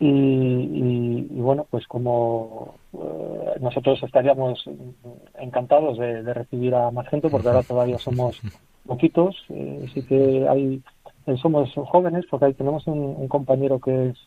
Y, 0.00 0.08
y, 0.08 1.40
bueno, 1.40 1.66
pues 1.70 1.86
como 1.86 2.74
eh, 2.92 3.58
nosotros 3.60 4.02
estaríamos 4.02 4.68
encantados 5.38 5.98
de, 5.98 6.34
recibir 6.34 6.74
a 6.74 6.90
más 6.90 7.08
gente, 7.08 7.28
porque 7.30 7.48
ahora 7.48 7.62
todavía 7.62 7.98
somos 7.98 8.40
poquitos, 8.86 9.36
eh, 9.50 9.86
sí 9.94 10.02
que 10.02 10.46
hay 10.48 10.82
eh, 11.26 11.36
somos 11.38 11.72
jóvenes 11.74 12.26
porque 12.30 12.46
ahí 12.46 12.54
tenemos 12.54 12.86
un, 12.86 13.26
compañero 13.28 13.78
que 13.78 14.10
es, 14.10 14.18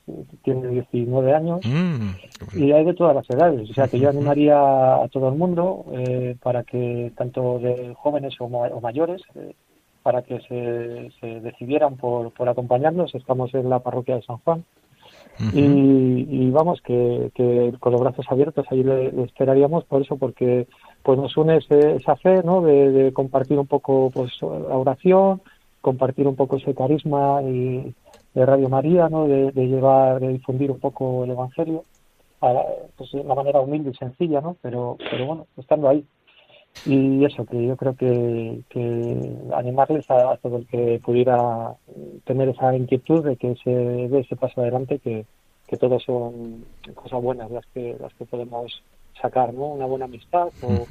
tiene 0.43 0.67
19 0.67 1.33
años 1.33 1.59
mm, 1.63 2.57
y 2.57 2.71
hay 2.71 2.85
de 2.85 2.93
todas 2.95 3.15
las 3.15 3.29
edades. 3.29 3.69
O 3.69 3.73
sea 3.73 3.87
que 3.87 3.99
yo 3.99 4.09
animaría 4.09 4.55
a 4.55 5.07
todo 5.09 5.29
el 5.29 5.35
mundo 5.35 5.85
eh, 5.93 6.35
para 6.41 6.63
que, 6.63 7.11
tanto 7.15 7.59
de 7.59 7.93
jóvenes 7.95 8.35
o, 8.39 8.49
mayores, 8.81 9.21
eh, 9.35 9.53
para 10.07 10.21
que 10.21 10.39
se, 10.47 11.11
se 11.19 11.41
decidieran 11.41 11.97
por, 11.97 12.31
por, 12.31 12.47
acompañarnos. 12.47 13.13
Estamos 13.13 13.53
en 13.53 13.69
la 13.69 13.79
parroquia 13.79 14.15
de 14.15 14.21
San 14.21 14.37
Juan. 14.37 14.63
y, 15.51 16.49
vamos, 16.49 16.79
que, 16.81 17.29
con 17.81 17.91
los 17.91 17.99
brazos 17.99 18.25
abiertos 18.29 18.65
ahí 18.69 18.85
le, 18.85 19.09
esperaríamos 19.25 19.83
por 19.83 20.01
eso, 20.01 20.15
porque 20.15 20.65
pues 21.03 21.19
nos 21.19 21.35
une 21.35 21.57
esa 21.57 22.15
fe, 22.15 22.41
¿no? 22.41 22.61
De, 22.61 22.89
de 22.89 23.11
compartir 23.11 23.59
un 23.59 23.67
poco 23.67 24.09
pues 24.13 24.31
la 24.41 24.77
oración, 24.77 25.41
compartir 25.81 26.25
un 26.25 26.37
poco 26.37 26.55
ese 26.55 26.73
carisma 26.73 27.41
y, 27.43 27.93
de 28.33 28.45
Radio 28.45 28.69
María, 28.69 29.09
¿no? 29.09 29.27
de, 29.27 29.51
llevar, 29.51 30.21
de 30.21 30.29
difundir 30.29 30.71
un 30.71 30.79
poco 30.79 31.25
el 31.25 31.31
Evangelio 31.31 31.83
pues, 32.95 33.11
de 33.11 33.19
una 33.19 33.35
manera 33.35 33.59
humilde 33.59 33.89
y 33.89 33.97
sencilla, 33.97 34.39
¿no? 34.39 34.55
pero, 34.61 34.95
pero 35.11 35.25
bueno, 35.25 35.47
estando 35.57 35.89
ahí. 35.89 36.05
Y 36.85 37.25
eso, 37.25 37.45
que 37.45 37.65
yo 37.65 37.75
creo 37.75 37.95
que, 37.95 38.61
que 38.69 39.33
animarles 39.55 40.09
a, 40.09 40.37
todo 40.37 40.57
el 40.57 40.67
que 40.67 41.01
pudiera 41.03 41.73
tener 42.25 42.49
esa 42.49 42.75
inquietud 42.75 43.23
de 43.23 43.35
que 43.35 43.55
se 43.63 43.71
dé 43.71 44.19
ese 44.19 44.35
paso 44.35 44.61
adelante, 44.61 44.99
que, 44.99 45.25
que 45.67 45.77
todas 45.77 46.03
son 46.03 46.65
cosas 46.93 47.21
buenas 47.21 47.51
las 47.51 47.65
que, 47.67 47.95
las 47.99 48.13
que 48.13 48.25
podemos 48.25 48.81
sacar, 49.21 49.53
¿no? 49.53 49.67
Una 49.67 49.85
buena 49.85 50.05
amistad 50.05 50.47
o, 50.61 50.85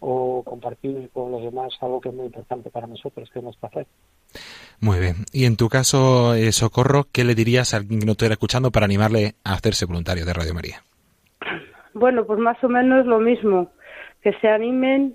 o 0.00 0.42
compartir 0.42 1.10
con 1.12 1.32
los 1.32 1.42
demás 1.42 1.72
algo 1.80 2.00
que 2.00 2.10
es 2.10 2.14
muy 2.14 2.26
importante 2.26 2.70
para 2.70 2.86
nosotros, 2.86 3.30
que 3.32 3.38
es 3.38 3.44
nuestra 3.44 3.68
fe. 3.70 3.86
Muy 4.80 4.98
bien. 4.98 5.14
Y 5.32 5.44
en 5.44 5.56
tu 5.56 5.68
caso, 5.68 6.34
eh, 6.34 6.50
Socorro, 6.50 7.06
¿qué 7.12 7.22
le 7.22 7.36
dirías 7.36 7.72
a 7.72 7.76
alguien 7.76 8.00
que 8.00 8.06
no 8.06 8.12
estuviera 8.12 8.34
escuchando 8.34 8.72
para 8.72 8.84
animarle 8.84 9.34
a 9.44 9.54
hacerse 9.54 9.86
voluntario 9.86 10.26
de 10.26 10.32
Radio 10.32 10.54
María? 10.54 10.82
Bueno, 11.94 12.24
pues 12.24 12.40
más 12.40 12.62
o 12.64 12.68
menos 12.68 13.06
lo 13.06 13.20
mismo, 13.20 13.70
que 14.22 14.32
se 14.40 14.48
animen 14.48 15.14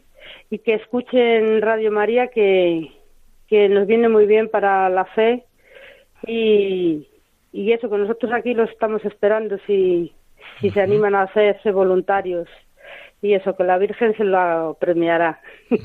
y 0.50 0.60
que 0.60 0.76
escuchen 0.76 1.62
Radio 1.62 1.92
María, 1.92 2.28
que, 2.28 2.92
que 3.48 3.70
nos 3.70 3.88
viene 3.88 4.10
muy 4.10 4.26
bien 4.26 4.50
para 4.50 4.90
la 4.90 5.06
fe 5.06 5.46
y, 6.26 7.08
y 7.52 7.72
eso, 7.72 7.90
que 7.90 7.98
nosotros 7.98 8.32
aquí 8.34 8.54
lo 8.54 8.64
estamos 8.64 9.04
esperando 9.06 9.58
si, 9.68 10.14
si 10.60 10.70
se 10.72 10.82
animan 10.82 11.16
a 11.16 11.24
hacerse 11.24 11.72
voluntarios 11.72 12.48
y 13.22 13.34
eso, 13.34 13.56
que 13.56 13.64
la 13.64 13.78
Virgen 13.78 14.16
se 14.16 14.24
lo 14.24 14.78
premiará. 14.80 15.42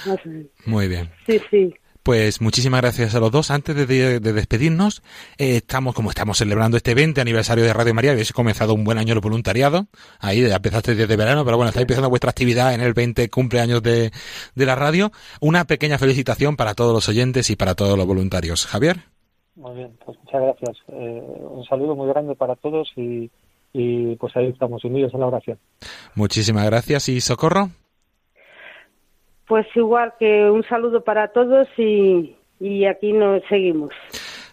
Muy 0.66 0.88
bien. 0.88 1.08
Sí, 1.26 1.40
sí. 1.50 1.74
Pues 2.08 2.40
muchísimas 2.40 2.80
gracias 2.80 3.14
a 3.14 3.20
los 3.20 3.30
dos. 3.30 3.50
Antes 3.50 3.76
de, 3.86 4.18
despedirnos, 4.18 5.02
eh, 5.36 5.56
estamos, 5.56 5.94
como 5.94 6.08
estamos 6.08 6.38
celebrando 6.38 6.78
este 6.78 6.94
20 6.94 7.20
aniversario 7.20 7.64
de 7.64 7.72
Radio 7.74 7.92
María, 7.92 8.12
habéis 8.12 8.32
comenzado 8.32 8.72
un 8.72 8.82
buen 8.82 8.96
año 8.96 9.12
de 9.12 9.20
voluntariado. 9.20 9.88
Ahí 10.18 10.40
ya 10.40 10.56
empezaste 10.56 10.94
desde 10.94 11.16
verano, 11.16 11.44
pero 11.44 11.58
bueno, 11.58 11.68
estáis 11.68 11.82
empezando 11.82 12.08
vuestra 12.08 12.30
actividad 12.30 12.72
en 12.72 12.80
el 12.80 12.94
20 12.94 13.28
cumpleaños 13.28 13.82
de, 13.82 14.10
de 14.54 14.64
la 14.64 14.74
radio. 14.74 15.12
Una 15.42 15.66
pequeña 15.66 15.98
felicitación 15.98 16.56
para 16.56 16.72
todos 16.72 16.94
los 16.94 17.06
oyentes 17.10 17.50
y 17.50 17.56
para 17.56 17.74
todos 17.74 17.98
los 17.98 18.06
voluntarios. 18.06 18.64
Javier. 18.64 19.00
Muy 19.54 19.76
bien, 19.76 19.92
pues 20.02 20.16
muchas 20.24 20.40
gracias. 20.40 20.78
Eh, 20.88 21.22
un 21.50 21.66
saludo 21.66 21.94
muy 21.94 22.08
grande 22.08 22.34
para 22.34 22.56
todos 22.56 22.88
y, 22.96 23.30
y 23.74 24.16
pues 24.16 24.34
ahí 24.34 24.46
estamos 24.46 24.82
unidos 24.82 25.12
en 25.12 25.20
la 25.20 25.26
oración. 25.26 25.58
Muchísimas 26.14 26.64
gracias 26.64 27.10
y 27.10 27.20
socorro. 27.20 27.68
Pues 29.48 29.66
igual 29.74 30.12
que 30.18 30.50
un 30.50 30.62
saludo 30.64 31.02
para 31.02 31.28
todos 31.28 31.66
y, 31.78 32.36
y 32.60 32.84
aquí 32.84 33.12
nos 33.12 33.42
seguimos. 33.48 33.92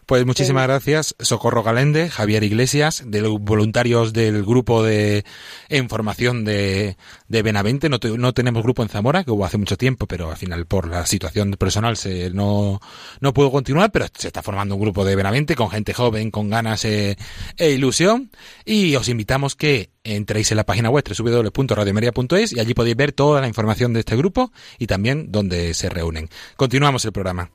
Pues 0.06 0.24
muchísimas 0.24 0.68
gracias, 0.68 1.16
Socorro 1.18 1.64
Galende, 1.64 2.12
Javier 2.12 2.44
Iglesias, 2.44 3.04
de 3.08 3.22
los 3.22 3.40
voluntarios 3.40 4.14
del 4.14 4.46
grupo 4.46 4.84
de 4.84 5.26
información 5.72 6.46
de, 6.46 6.96
de 7.28 7.42
Benavente. 7.42 7.90
No, 7.90 7.98
no, 8.16 8.34
tenemos 8.34 8.62
grupo 8.62 8.84
en 8.84 8.90
Zamora, 8.90 9.24
que 9.24 9.32
hubo 9.32 9.46
hace 9.46 9.58
mucho 9.58 9.78
tiempo, 9.78 10.06
pero 10.06 10.30
al 10.30 10.38
final 10.38 10.68
por 10.68 10.88
la 10.88 11.08
situación 11.08 11.54
personal 11.54 11.98
se, 11.98 12.30
no, 12.30 12.80
no 13.20 13.34
pudo 13.34 13.52
continuar, 13.52 13.92
pero 13.92 14.06
se 14.16 14.28
está 14.28 14.44
formando 14.44 14.76
un 14.76 14.82
grupo 14.82 15.04
de 15.06 15.16
Benavente 15.16 15.56
con 15.56 15.72
gente 15.72 15.96
joven, 15.96 16.30
con 16.30 16.52
ganas 16.52 16.86
eh, 16.86 17.18
e 17.58 17.72
ilusión. 17.72 18.30
Y 18.64 18.96
os 18.96 19.10
invitamos 19.10 19.56
que 19.56 19.90
entréis 20.04 20.52
en 20.52 20.58
la 20.58 20.68
página 20.68 20.92
web 20.92 21.04
www.radiomeria.es 21.04 22.54
y 22.54 22.60
allí 22.60 22.76
podéis 22.76 22.96
ver 22.96 23.12
toda 23.12 23.42
la 23.42 23.48
información 23.48 23.94
de 23.94 24.02
este 24.02 24.16
grupo 24.16 24.52
y 24.78 24.86
también 24.86 25.32
donde 25.32 25.74
se 25.74 25.90
reúnen. 25.90 26.30
Continuamos 26.58 27.06
el 27.06 27.12
programa. 27.12 27.50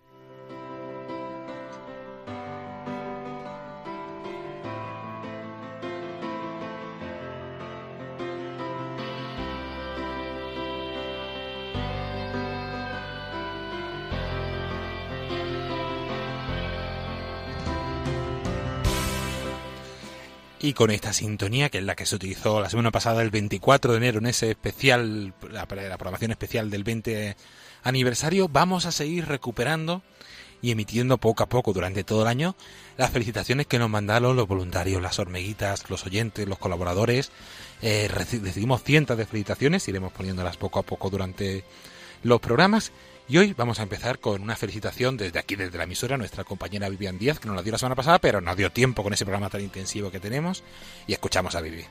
Y 20.62 20.74
con 20.74 20.90
esta 20.90 21.14
sintonía, 21.14 21.70
que 21.70 21.78
es 21.78 21.84
la 21.84 21.96
que 21.96 22.04
se 22.04 22.16
utilizó 22.16 22.60
la 22.60 22.68
semana 22.68 22.90
pasada, 22.90 23.22
el 23.22 23.30
24 23.30 23.92
de 23.92 23.96
enero, 23.96 24.18
en 24.18 24.26
ese 24.26 24.50
especial, 24.50 25.32
la, 25.50 25.66
programación 25.66 26.32
especial 26.32 26.68
del 26.68 26.84
20 26.84 27.34
aniversario, 27.82 28.46
vamos 28.46 28.84
a 28.84 28.92
seguir 28.92 29.26
recuperando 29.26 30.02
y 30.60 30.70
emitiendo 30.70 31.16
poco 31.16 31.42
a 31.42 31.48
poco 31.48 31.72
durante 31.72 32.04
todo 32.04 32.22
el 32.22 32.28
año 32.28 32.54
las 32.98 33.08
felicitaciones 33.08 33.66
que 33.66 33.78
nos 33.78 33.88
mandaron 33.88 34.36
los 34.36 34.46
voluntarios, 34.46 35.00
las 35.00 35.18
hormiguitas, 35.18 35.88
los 35.88 36.04
oyentes, 36.04 36.46
los 36.46 36.58
colaboradores. 36.58 37.30
Eh, 37.80 38.08
recibimos 38.12 38.82
cientos 38.82 39.16
de 39.16 39.24
felicitaciones, 39.24 39.88
iremos 39.88 40.12
poniéndolas 40.12 40.58
poco 40.58 40.78
a 40.78 40.82
poco 40.82 41.08
durante 41.08 41.64
los 42.22 42.38
programas 42.40 42.92
y 43.30 43.38
hoy 43.38 43.54
vamos 43.56 43.78
a 43.78 43.84
empezar 43.84 44.18
con 44.18 44.42
una 44.42 44.56
felicitación 44.56 45.16
desde 45.16 45.38
aquí, 45.38 45.54
desde 45.54 45.78
la 45.78 45.84
emisora, 45.84 46.16
nuestra 46.16 46.42
compañera 46.42 46.88
Vivian 46.88 47.16
Díaz, 47.16 47.38
que 47.38 47.46
nos 47.46 47.54
la 47.54 47.62
dio 47.62 47.70
la 47.70 47.78
semana 47.78 47.94
pasada, 47.94 48.18
pero 48.18 48.40
nos 48.40 48.56
dio 48.56 48.72
tiempo 48.72 49.04
con 49.04 49.12
ese 49.12 49.24
programa 49.24 49.48
tan 49.48 49.60
intensivo 49.60 50.10
que 50.10 50.18
tenemos. 50.18 50.64
Y 51.06 51.12
escuchamos 51.12 51.54
a 51.54 51.60
Vivi. 51.60 51.84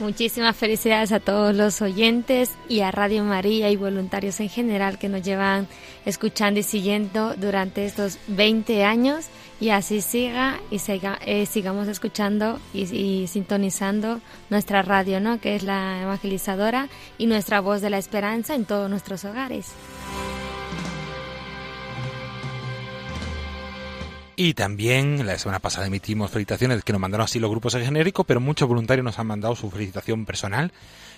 Muchísimas 0.00 0.56
felicidades 0.56 1.12
a 1.12 1.20
todos 1.20 1.54
los 1.54 1.82
oyentes 1.82 2.52
y 2.66 2.80
a 2.80 2.90
Radio 2.92 3.24
María 3.24 3.68
y 3.68 3.76
voluntarios 3.76 4.40
en 4.40 4.48
general 4.48 4.98
que 4.98 5.10
nos 5.10 5.22
llevan 5.22 5.68
escuchando 6.06 6.60
y 6.60 6.62
siguiendo 6.62 7.34
durante 7.34 7.84
estos 7.84 8.16
20 8.28 8.84
años 8.84 9.26
y 9.60 9.70
así 9.70 10.00
siga 10.00 10.60
y 10.70 10.80
eh, 11.26 11.46
sigamos 11.46 11.88
escuchando 11.88 12.60
y, 12.72 13.26
sintonizando 13.26 14.20
nuestra 14.50 14.82
radio, 14.82 15.20
¿no? 15.20 15.40
que 15.40 15.56
es 15.56 15.62
la 15.62 16.02
evangelizadora 16.02 16.88
y 17.18 17.26
nuestra 17.26 17.60
voz 17.60 17.80
de 17.80 17.90
la 17.90 17.98
esperanza 17.98 18.54
en 18.54 18.64
todos 18.64 18.88
nuestros 18.88 19.24
hogares. 19.24 19.72
Y 24.40 24.54
también 24.54 25.26
la 25.26 25.36
semana 25.36 25.58
pasada 25.58 25.88
emitimos 25.88 26.30
felicitaciones 26.30 26.84
que 26.84 26.92
nos 26.92 27.00
mandaron 27.00 27.24
así 27.24 27.40
los 27.40 27.50
grupos 27.50 27.74
en 27.74 27.84
genérico, 27.84 28.22
pero 28.22 28.40
muchos 28.40 28.68
voluntarios 28.68 29.04
nos 29.04 29.18
han 29.18 29.26
mandado 29.26 29.56
su 29.56 29.68
felicitación 29.68 30.24
personal. 30.24 30.70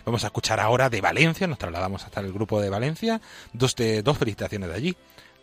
Vamos 0.07 0.25
a 0.25 0.29
escuchar 0.29 0.59
ahora 0.59 0.89
de 0.89 1.03
Valencia, 1.03 1.47
nos 1.47 1.59
trasladamos 1.59 2.03
hasta 2.05 2.21
el 2.21 2.33
grupo 2.33 2.63
de 2.63 2.71
Valencia, 2.71 3.21
dos, 3.53 3.77
de, 3.77 4.03
dos 4.03 4.17
felicitaciones 4.17 4.71
de 4.71 4.75
allí. 4.75 4.97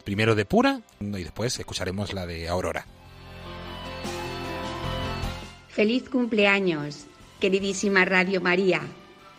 Primero 0.08 0.36
de 0.36 0.46
Pura 0.46 0.80
y 1.02 1.22
después 1.22 1.60
escucharemos 1.60 2.14
la 2.14 2.26
de 2.26 2.48
Aurora. 2.48 2.86
Feliz 5.68 6.08
cumpleaños, 6.08 7.08
queridísima 7.42 8.06
Radio 8.06 8.40
María, 8.40 8.80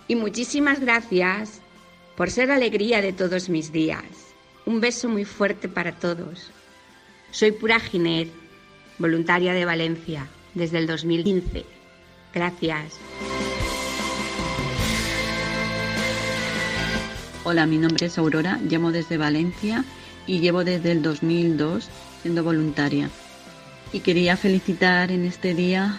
y 0.08 0.14
muchísimas 0.14 0.80
gracias 0.80 1.62
por 2.18 2.30
ser 2.30 2.50
alegría 2.50 3.00
de 3.00 3.14
todos 3.14 3.48
mis 3.48 3.72
días. 3.72 4.04
Un 4.66 4.82
beso 4.82 5.08
muy 5.08 5.24
fuerte 5.24 5.70
para 5.70 5.92
todos. 5.92 6.50
Soy 7.30 7.52
Pura 7.52 7.80
Ginet, 7.80 8.30
voluntaria 8.98 9.54
de 9.54 9.64
Valencia, 9.64 10.28
desde 10.52 10.76
el 10.76 10.86
2015. 10.86 11.64
Gracias. 12.34 12.92
Hola, 17.44 17.64
mi 17.64 17.78
nombre 17.78 18.04
es 18.04 18.18
Aurora, 18.18 18.60
llamo 18.68 18.92
desde 18.92 19.16
Valencia 19.16 19.86
y 20.28 20.38
llevo 20.38 20.62
desde 20.62 20.92
el 20.92 21.02
2002 21.02 21.88
siendo 22.22 22.44
voluntaria. 22.44 23.10
Y 23.92 24.00
quería 24.00 24.36
felicitar 24.36 25.10
en 25.10 25.24
este 25.24 25.54
día 25.54 25.98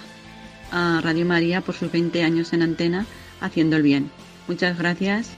a 0.71 1.01
Radio 1.03 1.25
María 1.25 1.61
por 1.61 1.75
sus 1.75 1.91
20 1.91 2.23
años 2.23 2.53
en 2.53 2.61
antena 2.61 3.05
haciendo 3.41 3.75
el 3.75 3.83
bien. 3.83 4.11
Muchas 4.47 4.77
gracias. 4.77 5.31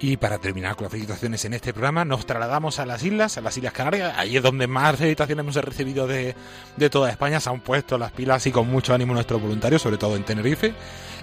Y 0.00 0.16
para 0.16 0.38
terminar 0.38 0.76
con 0.76 0.84
las 0.84 0.92
felicitaciones 0.92 1.44
en 1.44 1.54
este 1.54 1.72
programa, 1.72 2.04
nos 2.04 2.24
trasladamos 2.24 2.78
a 2.78 2.86
las 2.86 3.02
islas, 3.02 3.36
a 3.36 3.40
las 3.40 3.56
Islas 3.56 3.72
Canarias. 3.72 4.14
Ahí 4.16 4.36
es 4.36 4.42
donde 4.42 4.68
más 4.68 4.96
felicitaciones 4.96 5.42
hemos 5.42 5.56
recibido 5.56 6.06
de, 6.06 6.36
de 6.76 6.90
toda 6.90 7.10
España. 7.10 7.40
Se 7.40 7.50
han 7.50 7.60
puesto 7.60 7.98
las 7.98 8.12
pilas 8.12 8.46
y 8.46 8.52
con 8.52 8.70
mucho 8.70 8.94
ánimo 8.94 9.12
nuestros 9.12 9.42
voluntarios, 9.42 9.82
sobre 9.82 9.98
todo 9.98 10.14
en 10.14 10.22
Tenerife. 10.22 10.72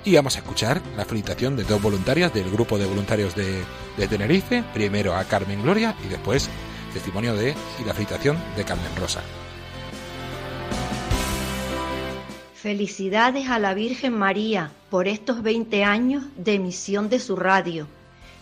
Y 0.03 0.15
vamos 0.15 0.35
a 0.35 0.39
escuchar 0.39 0.81
la 0.97 1.05
felicitación 1.05 1.55
de 1.55 1.63
dos 1.63 1.81
voluntarias 1.81 2.33
del 2.33 2.51
grupo 2.51 2.77
de 2.77 2.85
voluntarios 2.85 3.33
de, 3.33 3.63
de 3.95 4.07
Tenerife. 4.09 4.61
Primero 4.73 5.15
a 5.15 5.23
Carmen 5.23 5.63
Gloria 5.63 5.95
y 6.03 6.09
después 6.09 6.49
testimonio 6.93 7.33
de 7.33 7.55
y 7.81 7.85
la 7.85 7.93
felicitación 7.93 8.38
de 8.57 8.65
Carmen 8.65 8.93
Rosa. 8.97 9.21
Felicidades 12.55 13.47
a 13.47 13.57
la 13.59 13.73
Virgen 13.73 14.17
María 14.17 14.71
por 14.89 15.07
estos 15.07 15.43
20 15.43 15.85
años 15.85 16.25
de 16.35 16.55
emisión 16.55 17.09
de 17.09 17.19
su 17.19 17.38
radio 17.38 17.88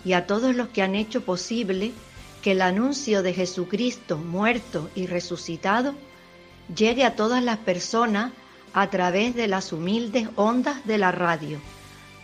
y 0.05 0.13
a 0.13 0.27
todos 0.27 0.55
los 0.55 0.69
que 0.69 0.81
han 0.81 0.95
hecho 0.95 1.23
posible 1.23 1.91
que 2.41 2.51
el 2.51 2.61
anuncio 2.61 3.23
de 3.23 3.33
Jesucristo 3.33 4.17
muerto 4.17 4.89
y 4.95 5.07
resucitado 5.07 5.95
llegue 6.75 7.05
a 7.05 7.15
todas 7.15 7.43
las 7.43 7.57
personas 7.57 8.31
a 8.73 8.89
través 8.89 9.35
de 9.35 9.47
las 9.47 9.71
humildes 9.71 10.27
ondas 10.35 10.85
de 10.85 10.97
la 10.97 11.11
radio. 11.11 11.59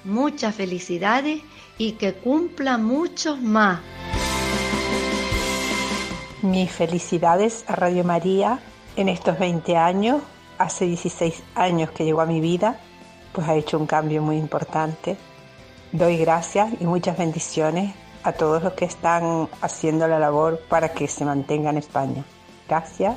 Muchas 0.04 0.56
felicidades 0.56 1.42
y 1.78 1.94
que 1.94 2.13
cumpla 2.13 2.78
muchos 2.78 3.39
más. 3.42 3.80
Mis 6.42 6.72
felicidades 6.72 7.63
a 7.68 7.76
Radio 7.76 8.04
María 8.04 8.60
en 8.96 9.10
estos 9.10 9.38
20 9.39 9.78
años. 9.78 10.22
Hace 10.58 10.86
16 10.86 11.42
años 11.56 11.92
que 11.92 12.04
llegó 12.04 12.20
a 12.20 12.26
mi 12.26 12.42
vida, 12.42 12.78
pues 13.32 13.48
ha 13.48 13.56
hecho 13.56 13.78
un 13.78 13.86
cambio 13.86 14.22
muy 14.22 14.36
importante 14.36 15.18
Doy 15.91 16.17
gracias 16.17 16.69
y 16.80 16.86
muchas 16.86 17.17
bendiciones 17.17 17.95
a 18.23 18.34
todos 18.34 18.62
los 18.62 18.73
que 18.73 18.86
están 18.86 19.49
haciendo 19.62 20.08
la 20.08 20.19
labor 20.19 20.60
para 20.69 20.89
que 20.89 21.08
se 21.08 21.25
mantenga 21.25 21.71
en 21.71 21.78
España. 21.78 22.23
Gracias. 22.67 23.15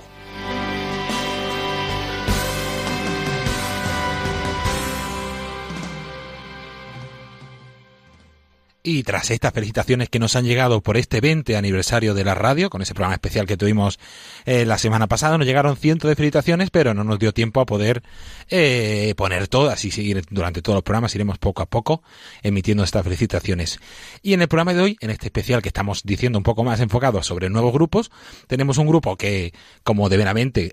Y 8.84 9.04
tras 9.04 9.30
estas 9.30 9.52
felicitaciones 9.52 10.08
que 10.08 10.18
nos 10.18 10.34
han 10.34 10.44
llegado 10.44 10.80
por 10.80 10.96
este 10.96 11.20
20 11.20 11.56
aniversario 11.56 12.14
de 12.14 12.24
la 12.24 12.34
radio, 12.34 12.68
con 12.68 12.82
ese 12.82 12.94
programa 12.94 13.14
especial 13.14 13.46
que 13.46 13.56
tuvimos 13.56 14.00
eh, 14.44 14.66
la 14.66 14.76
semana 14.76 15.06
pasada, 15.06 15.38
nos 15.38 15.46
llegaron 15.46 15.76
cientos 15.76 16.08
de 16.08 16.16
felicitaciones, 16.16 16.70
pero 16.70 16.92
no 16.92 17.04
nos 17.04 17.20
dio 17.20 17.32
tiempo 17.32 17.60
a 17.60 17.66
poder 17.66 18.02
eh, 18.50 19.14
poner 19.16 19.46
todas 19.46 19.84
y 19.84 19.92
seguir 19.92 20.24
durante 20.30 20.62
todos 20.62 20.78
los 20.78 20.82
programas. 20.82 21.14
Iremos 21.14 21.38
poco 21.38 21.62
a 21.62 21.66
poco 21.66 22.02
emitiendo 22.42 22.82
estas 22.82 23.04
felicitaciones. 23.04 23.78
Y 24.20 24.32
en 24.32 24.42
el 24.42 24.48
programa 24.48 24.74
de 24.74 24.80
hoy, 24.80 24.96
en 25.00 25.10
este 25.10 25.26
especial 25.26 25.62
que 25.62 25.68
estamos 25.68 26.02
diciendo 26.02 26.38
un 26.38 26.42
poco 26.42 26.64
más 26.64 26.80
enfocado 26.80 27.22
sobre 27.22 27.50
nuevos 27.50 27.72
grupos, 27.72 28.10
tenemos 28.48 28.78
un 28.78 28.88
grupo 28.88 29.16
que, 29.16 29.54
como 29.84 30.08
de 30.08 30.22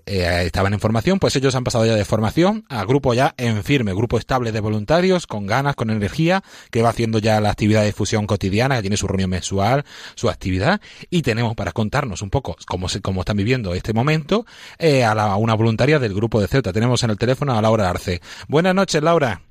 eh, 0.06 0.42
estaban 0.46 0.72
en 0.72 0.80
formación, 0.80 1.20
pues 1.20 1.36
ellos 1.36 1.54
han 1.54 1.62
pasado 1.62 1.86
ya 1.86 1.94
de 1.94 2.04
formación 2.04 2.64
a 2.68 2.84
grupo 2.84 3.14
ya 3.14 3.34
en 3.36 3.62
firme, 3.62 3.94
grupo 3.94 4.18
estable 4.18 4.50
de 4.50 4.58
voluntarios, 4.58 5.28
con 5.28 5.46
ganas, 5.46 5.76
con 5.76 5.90
energía, 5.90 6.42
que 6.72 6.82
va 6.82 6.88
haciendo 6.88 7.20
ya 7.20 7.40
la 7.40 7.50
actividad 7.50 7.84
de 7.84 7.92
fusión 8.00 8.26
cotidiana, 8.26 8.76
que 8.76 8.80
tiene 8.80 8.96
su 8.96 9.06
reunión 9.06 9.28
mensual, 9.28 9.84
su 10.14 10.30
actividad, 10.30 10.80
y 11.10 11.20
tenemos 11.20 11.54
para 11.54 11.72
contarnos 11.72 12.22
un 12.22 12.30
poco 12.30 12.56
cómo, 12.66 12.88
se, 12.88 13.02
cómo 13.02 13.20
están 13.20 13.36
viviendo 13.36 13.74
este 13.74 13.92
momento 13.92 14.46
eh, 14.78 15.04
a, 15.04 15.36
una 15.36 15.52
voluntaria 15.52 15.98
del 15.98 16.14
grupo 16.14 16.40
de 16.40 16.48
Ceuta. 16.48 16.72
Tenemos 16.72 17.04
en 17.04 17.10
el 17.10 17.18
teléfono 17.18 17.52
a 17.52 17.60
Laura 17.60 17.90
Arce. 17.90 18.22
Buenas 18.48 18.74
noches, 18.74 19.02
Laura. 19.02 19.42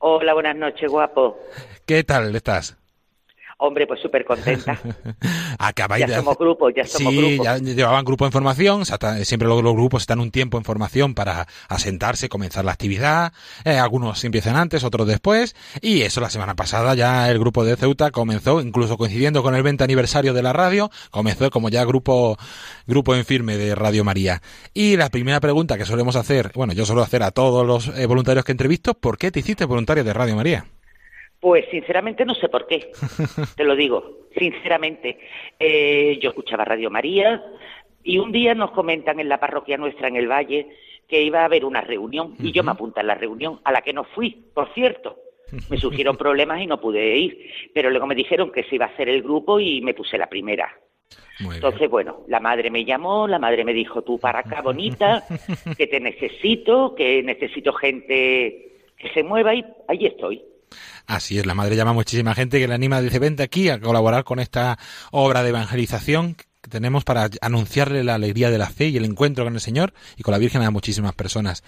Hola, 0.00 0.34
buenas 0.34 0.54
noches, 0.56 0.90
guapo. 0.90 1.38
¿Qué 1.86 2.04
tal 2.04 2.36
estás? 2.36 2.76
Hombre, 3.60 3.88
pues 3.88 4.00
súper 4.00 4.24
contenta. 4.24 4.78
Acabáis 5.58 6.06
ya 6.06 6.18
somos 6.18 6.38
grupos, 6.38 6.72
ya 6.76 6.86
somos 6.86 7.12
sí, 7.12 7.40
ya 7.42 7.58
llevaban 7.58 8.04
grupo 8.04 8.24
de 8.24 8.30
formación, 8.30 8.84
siempre 8.86 9.48
los, 9.48 9.60
grupos 9.60 10.04
están 10.04 10.20
un 10.20 10.30
tiempo 10.30 10.58
en 10.58 10.64
formación 10.64 11.14
para 11.14 11.48
asentarse, 11.68 12.28
comenzar 12.28 12.64
la 12.64 12.70
actividad, 12.70 13.32
eh, 13.64 13.76
algunos 13.78 14.22
empiezan 14.22 14.54
antes, 14.54 14.84
otros 14.84 15.08
después, 15.08 15.56
y 15.82 16.02
eso 16.02 16.20
la 16.20 16.30
semana 16.30 16.54
pasada 16.54 16.94
ya 16.94 17.28
el 17.32 17.40
grupo 17.40 17.64
de 17.64 17.74
Ceuta 17.74 18.12
comenzó, 18.12 18.60
incluso 18.60 18.96
coincidiendo 18.96 19.42
con 19.42 19.56
el 19.56 19.64
20 19.64 19.82
aniversario 19.82 20.34
de 20.34 20.42
la 20.42 20.52
radio, 20.52 20.88
comenzó 21.10 21.50
como 21.50 21.68
ya 21.68 21.84
grupo, 21.84 22.38
grupo 22.86 23.16
en 23.16 23.24
firme 23.24 23.56
de 23.56 23.74
Radio 23.74 24.04
María. 24.04 24.40
Y 24.72 24.96
la 24.96 25.08
primera 25.08 25.40
pregunta 25.40 25.76
que 25.76 25.84
solemos 25.84 26.14
hacer, 26.14 26.52
bueno, 26.54 26.74
yo 26.74 26.86
suelo 26.86 27.02
hacer 27.02 27.24
a 27.24 27.32
todos 27.32 27.66
los 27.66 27.88
eh, 27.98 28.06
voluntarios 28.06 28.44
que 28.44 28.52
entrevisto, 28.52 28.94
¿por 28.94 29.18
qué 29.18 29.32
te 29.32 29.40
hiciste 29.40 29.64
voluntario 29.64 30.04
de 30.04 30.12
Radio 30.12 30.36
María? 30.36 30.64
Pues 31.40 31.66
sinceramente 31.70 32.24
no 32.24 32.34
sé 32.34 32.48
por 32.48 32.66
qué, 32.66 32.90
te 33.56 33.64
lo 33.64 33.76
digo, 33.76 34.28
sinceramente. 34.36 35.18
Eh, 35.58 36.18
yo 36.20 36.30
escuchaba 36.30 36.64
Radio 36.64 36.90
María 36.90 37.42
y 38.02 38.18
un 38.18 38.32
día 38.32 38.54
nos 38.54 38.72
comentan 38.72 39.20
en 39.20 39.28
la 39.28 39.38
parroquia 39.38 39.76
nuestra 39.76 40.08
en 40.08 40.16
el 40.16 40.28
Valle 40.28 40.68
que 41.06 41.22
iba 41.22 41.40
a 41.40 41.44
haber 41.46 41.64
una 41.64 41.80
reunión 41.80 42.34
y 42.38 42.52
yo 42.52 42.62
me 42.62 42.72
apunté 42.72 43.00
a 43.00 43.04
la 43.04 43.14
reunión, 43.14 43.60
a 43.64 43.72
la 43.72 43.80
que 43.80 43.92
no 43.92 44.04
fui, 44.04 44.30
por 44.52 44.72
cierto. 44.74 45.16
Me 45.70 45.78
surgieron 45.78 46.16
problemas 46.18 46.60
y 46.60 46.66
no 46.66 46.80
pude 46.80 47.16
ir, 47.16 47.50
pero 47.72 47.88
luego 47.88 48.06
me 48.06 48.14
dijeron 48.14 48.52
que 48.52 48.64
se 48.64 48.74
iba 48.74 48.86
a 48.86 48.88
hacer 48.88 49.08
el 49.08 49.22
grupo 49.22 49.58
y 49.58 49.80
me 49.80 49.94
puse 49.94 50.18
la 50.18 50.28
primera. 50.28 50.70
Entonces, 51.40 51.88
bueno, 51.88 52.24
la 52.26 52.40
madre 52.40 52.70
me 52.70 52.84
llamó, 52.84 53.28
la 53.28 53.38
madre 53.38 53.64
me 53.64 53.72
dijo, 53.72 54.02
tú 54.02 54.18
para 54.18 54.40
acá, 54.40 54.60
bonita, 54.60 55.24
que 55.78 55.86
te 55.86 56.00
necesito, 56.00 56.94
que 56.94 57.22
necesito 57.22 57.72
gente 57.72 58.72
que 58.96 59.08
se 59.14 59.22
mueva 59.22 59.54
y 59.54 59.64
ahí 59.86 60.06
estoy. 60.06 60.42
Así 61.06 61.38
es, 61.38 61.46
la 61.46 61.54
madre 61.54 61.76
llama 61.76 61.90
a 61.90 61.94
muchísima 61.94 62.34
gente 62.34 62.58
que 62.58 62.68
le 62.68 62.74
anima, 62.74 63.00
dice, 63.00 63.18
vente 63.18 63.42
aquí 63.42 63.68
a 63.68 63.80
colaborar 63.80 64.24
con 64.24 64.38
esta 64.40 64.78
obra 65.10 65.42
de 65.42 65.50
evangelización 65.50 66.34
que 66.34 66.70
tenemos 66.70 67.04
para 67.04 67.28
anunciarle 67.40 68.02
la 68.04 68.14
alegría 68.16 68.50
de 68.50 68.58
la 68.58 68.66
fe 68.66 68.88
y 68.88 68.96
el 68.96 69.04
encuentro 69.04 69.44
con 69.44 69.54
el 69.54 69.60
Señor 69.60 69.92
y 70.16 70.22
con 70.22 70.32
la 70.32 70.38
Virgen 70.38 70.62
a 70.62 70.70
muchísimas 70.70 71.14
personas. 71.14 71.62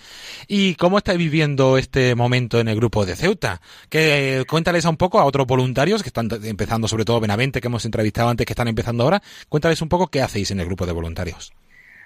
¿Y 0.49 0.75
cómo 0.75 0.99
estáis 0.99 1.19
viviendo 1.19 1.79
este 1.79 2.15
momento 2.15 2.59
en 2.59 2.69
el 2.69 2.77
grupo 2.77 3.07
de 3.07 3.17
Ceuta? 3.17 3.61
Que 3.89 4.45
cuéntales 4.49 4.85
un 4.85 4.97
poco 4.97 5.21
a 5.21 5.25
otros 5.25 5.47
voluntarios 5.47 6.03
que 6.03 6.09
están 6.09 6.29
empezando, 6.45 6.89
sobre 6.89 7.05
todo 7.05 7.21
Benavente, 7.21 7.61
que 7.61 7.69
hemos 7.69 7.85
entrevistado 7.85 8.29
antes, 8.29 8.47
que 8.47 8.53
están 8.53 8.69
empezando 8.69 9.05
ahora. 9.05 9.23
Cuéntales 9.49 9.81
un 9.83 9.89
poco 9.89 10.09
qué 10.09 10.23
hacéis 10.23 10.51
en 10.51 10.61
el 10.61 10.67
grupo 10.67 10.87
de 10.87 10.93
voluntarios. 10.93 11.53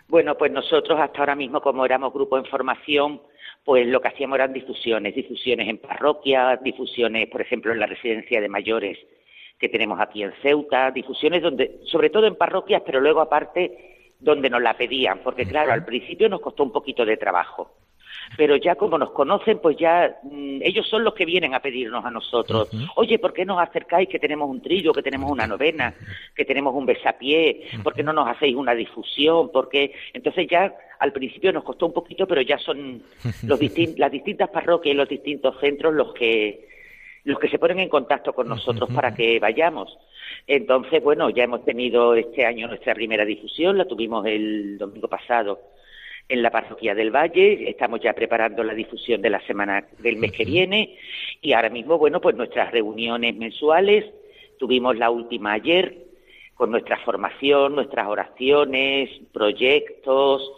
Bueno, 0.09 0.37
pues 0.37 0.53
nosotros 0.53 0.99
hasta 1.01 1.21
ahora 1.21 1.35
mismo, 1.35 1.61
como 1.61 1.85
éramos 1.85 2.13
grupo 2.13 2.37
en 2.37 2.45
formación, 2.45 3.23
pues 3.65 3.87
lo 3.87 4.01
que 4.01 4.09
hacíamos 4.09 4.37
eran 4.37 4.53
difusiones, 4.53 5.15
difusiones 5.15 5.69
en 5.69 5.79
parroquias, 5.79 6.63
difusiones, 6.63 7.29
por 7.29 7.41
ejemplo, 7.41 7.73
en 7.73 7.81
la 7.81 7.87
residencia 7.87 8.41
de 8.41 8.49
mayores 8.49 8.99
que 9.59 9.69
tenemos 9.69 9.99
aquí 10.01 10.23
en 10.23 10.33
Ceuta, 10.43 10.91
difusiones 10.91 11.43
donde, 11.43 11.81
sobre 11.85 12.11
todo 12.11 12.27
en 12.27 12.37
parroquias, 12.37 12.83
pero 12.85 13.01
luego 13.01 13.21
aparte 13.21 14.13
donde 14.21 14.51
nos 14.51 14.61
la 14.61 14.77
pedían, 14.77 15.21
porque 15.21 15.47
claro, 15.47 15.73
al 15.73 15.85
principio 15.85 16.29
nos 16.29 16.41
costó 16.41 16.63
un 16.63 16.73
poquito 16.73 17.05
de 17.05 17.17
trabajo 17.17 17.71
pero 18.37 18.57
ya 18.57 18.75
como 18.75 18.99
nos 18.99 19.11
conocen, 19.11 19.59
pues 19.59 19.77
ya 19.77 20.17
mm, 20.23 20.61
ellos 20.63 20.89
son 20.89 21.05
los 21.05 21.15
que 21.15 21.25
vienen 21.25 21.55
a 21.55 21.61
pedirnos 21.61 22.05
a 22.05 22.11
nosotros, 22.11 22.69
oye, 22.97 23.19
¿por 23.19 23.33
qué 23.33 23.45
nos 23.45 23.61
acercáis 23.61 24.09
que 24.09 24.19
tenemos 24.19 24.49
un 24.49 24.61
trillo, 24.61 24.93
que 24.93 25.03
tenemos 25.03 25.31
una 25.31 25.47
novena, 25.47 25.95
que 26.35 26.45
tenemos 26.45 26.75
un 26.75 26.87
besapié, 26.87 27.69
¿por 27.83 27.95
qué 27.95 28.03
no 28.03 28.13
nos 28.13 28.29
hacéis 28.29 28.57
una 28.57 28.75
difusión? 28.75 29.51
Porque 29.53 29.93
entonces 30.13 30.47
ya 30.49 30.75
al 30.99 31.13
principio 31.13 31.53
nos 31.53 31.65
costó 31.65 31.87
un 31.87 31.93
poquito, 31.93 32.27
pero 32.27 32.41
ya 32.43 32.59
son 32.59 33.03
los 33.43 33.61
las 33.99 34.13
distintas 34.13 34.51
parroquias 34.51 34.95
y 34.95 34.97
los 34.97 35.09
distintos 35.09 35.59
centros 35.61 35.95
los 35.95 36.13
que 36.15 36.69
los 37.25 37.39
que 37.39 37.49
se 37.49 37.59
ponen 37.59 37.79
en 37.79 37.89
contacto 37.89 38.35
con 38.35 38.49
nosotros 38.49 38.91
para 38.95 39.15
que 39.15 39.41
vayamos. 39.41 39.97
Entonces, 40.47 41.03
bueno, 41.03 41.31
ya 41.31 41.45
hemos 41.45 41.65
tenido 41.65 42.15
este 42.15 42.45
año 42.45 42.69
nuestra 42.69 42.95
primera 42.95 43.25
difusión, 43.25 43.79
la 43.79 43.87
tuvimos 43.87 44.27
el 44.27 44.77
domingo 44.77 45.09
pasado 45.09 45.59
en 46.29 46.43
la 46.43 46.51
parroquia 46.51 46.95
del 46.95 47.11
Valle, 47.11 47.69
estamos 47.69 48.01
ya 48.01 48.13
preparando 48.15 48.63
la 48.63 48.75
difusión 48.75 49.21
de 49.21 49.31
la 49.31 49.41
semana 49.47 49.85
del 49.99 50.17
mes 50.17 50.33
que 50.33 50.45
viene. 50.45 50.97
Y 51.43 51.53
ahora 51.53 51.71
mismo, 51.71 51.99
bueno, 51.99 52.21
pues 52.21 52.35
nuestras 52.35 52.71
reuniones 52.71 53.37
mensuales, 53.37 54.05
tuvimos 54.59 54.97
la 54.97 55.11
última 55.11 55.53
ayer 55.53 55.99
con 56.55 56.71
nuestra 56.71 56.99
formación, 56.99 57.75
nuestras 57.75 58.07
oraciones, 58.07 59.11
proyectos, 59.33 60.51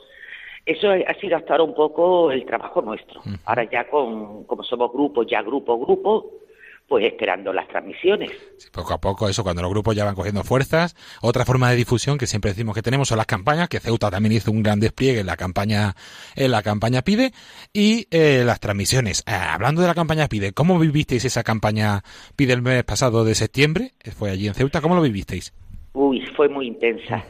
eso 0.66 0.90
ha 0.90 1.14
sido 1.14 1.36
hasta 1.36 1.52
ahora 1.54 1.62
un 1.62 1.74
poco 1.74 2.32
el 2.32 2.44
trabajo 2.44 2.82
nuestro. 2.82 3.22
Ahora 3.44 3.70
ya 3.70 3.88
con, 3.88 4.44
como 4.44 4.64
somos 4.64 4.92
grupos, 4.92 5.24
ya 5.28 5.40
grupo, 5.40 5.78
grupo, 5.78 6.32
pues 6.86 7.04
esperando 7.04 7.52
las 7.52 7.66
transmisiones. 7.68 8.30
poco 8.72 8.94
a 8.94 9.00
poco, 9.00 9.28
eso, 9.28 9.42
cuando 9.42 9.62
los 9.62 9.70
grupos 9.70 9.96
ya 9.96 10.04
van 10.04 10.14
cogiendo 10.14 10.44
fuerzas. 10.44 10.94
Otra 11.20 11.44
forma 11.44 11.70
de 11.70 11.76
difusión 11.76 12.18
que 12.18 12.26
siempre 12.26 12.52
decimos 12.52 12.74
que 12.74 12.82
tenemos 12.82 13.08
son 13.08 13.18
las 13.18 13.26
campañas, 13.26 13.68
que 13.68 13.80
Ceuta 13.80 14.10
también 14.10 14.32
hizo 14.32 14.50
un 14.50 14.62
gran 14.62 14.78
despliegue 14.78 15.20
en 15.20 15.26
la 15.26 15.36
campaña, 15.36 15.94
en 16.36 16.50
la 16.50 16.62
campaña 16.62 17.02
Pide, 17.02 17.32
y 17.72 18.06
eh, 18.10 18.42
las 18.44 18.60
transmisiones. 18.60 19.24
Eh, 19.26 19.32
hablando 19.32 19.82
de 19.82 19.88
la 19.88 19.94
campaña 19.94 20.28
Pide, 20.28 20.52
¿cómo 20.52 20.78
vivisteis 20.78 21.24
esa 21.24 21.42
campaña 21.42 22.02
Pide 22.36 22.52
el 22.52 22.62
mes 22.62 22.84
pasado 22.84 23.24
de 23.24 23.34
septiembre? 23.34 23.92
Fue 24.16 24.30
allí 24.30 24.46
en 24.46 24.54
Ceuta, 24.54 24.80
¿cómo 24.80 24.94
lo 24.94 25.02
vivisteis? 25.02 25.52
Uy, 25.92 26.24
fue 26.36 26.48
muy 26.48 26.66
intensa 26.66 27.24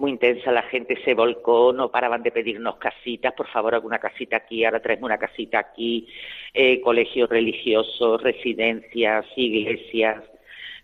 muy 0.00 0.12
intensa, 0.12 0.50
la 0.50 0.62
gente 0.62 0.98
se 1.04 1.14
volcó, 1.14 1.72
no 1.72 1.90
paraban 1.90 2.22
de 2.22 2.32
pedirnos 2.32 2.76
casitas, 2.76 3.34
por 3.34 3.46
favor, 3.46 3.74
alguna 3.74 3.98
casita 3.98 4.38
aquí, 4.38 4.64
ahora 4.64 4.80
traemos 4.80 5.04
una 5.04 5.18
casita 5.18 5.58
aquí, 5.58 6.08
eh, 6.54 6.80
colegios 6.80 7.28
religiosos, 7.28 8.22
residencias, 8.22 9.26
iglesias. 9.36 10.24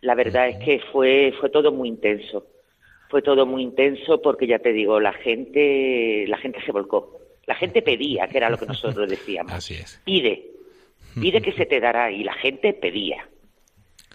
La 0.02 0.14
verdad 0.14 0.48
es 0.48 0.59
que 0.59 0.81
fue, 0.92 1.35
fue 1.40 1.48
todo 1.48 1.72
muy 1.72 1.88
intenso, 1.88 2.46
fue 3.09 3.22
todo 3.22 3.46
muy 3.46 3.62
intenso 3.62 4.20
porque 4.20 4.46
ya 4.46 4.59
te 4.59 4.72
digo, 4.72 5.00
la 5.00 5.14
gente, 5.14 6.26
la 6.29 6.37
gente 6.37 6.61
se 6.64 6.70
volcó, 6.70 7.18
la 7.46 7.55
gente 7.55 7.81
pedía, 7.81 8.29
que 8.29 8.37
era 8.37 8.50
lo 8.50 8.59
que 8.59 8.66
nosotros 8.66 9.09
decíamos. 9.09 9.52
Así 9.52 9.74
es. 9.74 10.00
Pide, 10.05 10.50
pide 11.18 11.40
que 11.40 11.52
se 11.52 11.64
te 11.64 11.81
dará 11.81 12.12
y 12.12 12.22
la 12.22 12.35
gente 12.35 12.74
pedía. 12.74 13.26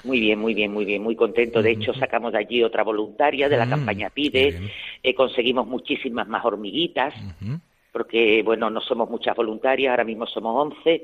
Muy 0.03 0.19
bien, 0.19 0.39
muy 0.39 0.53
bien, 0.53 0.71
muy 0.71 0.85
bien, 0.85 1.03
muy 1.03 1.15
contento. 1.15 1.61
De 1.61 1.71
hecho, 1.71 1.93
sacamos 1.93 2.31
de 2.31 2.39
allí 2.39 2.63
otra 2.63 2.83
voluntaria 2.83 3.47
de 3.47 3.57
la 3.57 3.65
mm, 3.65 3.69
campaña 3.69 4.09
Pide, 4.09 4.71
eh, 5.03 5.13
conseguimos 5.13 5.67
muchísimas 5.67 6.27
más 6.27 6.43
hormiguitas, 6.43 7.13
porque, 7.91 8.41
bueno, 8.43 8.69
no 8.69 8.81
somos 8.81 9.09
muchas 9.09 9.35
voluntarias, 9.35 9.91
ahora 9.91 10.03
mismo 10.03 10.25
somos 10.25 10.73
11, 10.73 11.03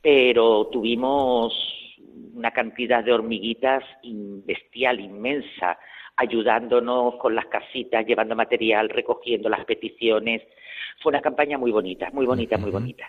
pero 0.00 0.68
tuvimos 0.70 1.52
una 2.34 2.50
cantidad 2.52 3.02
de 3.02 3.12
hormiguitas 3.12 3.82
bestial, 4.46 5.00
inmensa, 5.00 5.78
ayudándonos 6.18 7.14
con 7.16 7.34
las 7.34 7.46
casitas, 7.46 8.04
llevando 8.04 8.34
material, 8.34 8.88
recogiendo 8.88 9.48
las 9.48 9.64
peticiones, 9.64 10.42
fue 11.00 11.10
una 11.10 11.20
campaña 11.20 11.56
muy 11.58 11.70
bonita, 11.70 12.08
muy 12.12 12.26
bonita, 12.26 12.58
muy 12.58 12.72
bonita. 12.72 13.04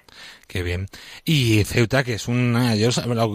Qué 0.47 0.61
bien. 0.61 0.85
Y 1.25 1.63
Ceuta, 1.63 2.03
que 2.03 2.13
es 2.13 2.27
una... 2.27 2.75
Yo, 2.75 2.89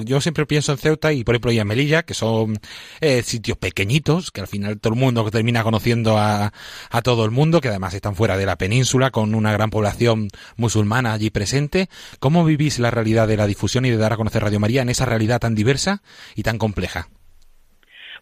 yo 0.04 0.20
siempre 0.20 0.46
pienso 0.46 0.72
en 0.72 0.78
Ceuta 0.78 1.12
y, 1.12 1.24
por 1.24 1.34
ejemplo, 1.34 1.50
y 1.50 1.58
en 1.58 1.66
Melilla, 1.66 2.04
que 2.04 2.14
son 2.14 2.58
eh, 3.00 3.22
sitios 3.22 3.58
pequeñitos, 3.58 4.30
que 4.30 4.40
al 4.40 4.46
final 4.46 4.78
todo 4.78 4.94
el 4.94 5.00
mundo 5.00 5.28
termina 5.30 5.64
conociendo 5.64 6.18
a, 6.18 6.52
a 6.90 7.02
todo 7.02 7.24
el 7.24 7.32
mundo, 7.32 7.60
que 7.60 7.68
además 7.68 7.94
están 7.94 8.14
fuera 8.14 8.36
de 8.36 8.46
la 8.46 8.56
península, 8.56 9.10
con 9.10 9.34
una 9.34 9.52
gran 9.52 9.70
población 9.70 10.28
musulmana 10.56 11.14
allí 11.14 11.30
presente. 11.30 11.88
¿Cómo 12.20 12.44
vivís 12.44 12.78
la 12.78 12.92
realidad 12.92 13.26
de 13.26 13.36
la 13.36 13.48
difusión 13.48 13.84
y 13.86 13.90
de 13.90 13.96
dar 13.96 14.12
a 14.12 14.16
conocer 14.16 14.42
Radio 14.42 14.60
María 14.60 14.82
en 14.82 14.88
esa 14.88 15.04
realidad 15.04 15.40
tan 15.40 15.56
diversa 15.56 16.02
y 16.36 16.44
tan 16.44 16.58
compleja? 16.58 17.08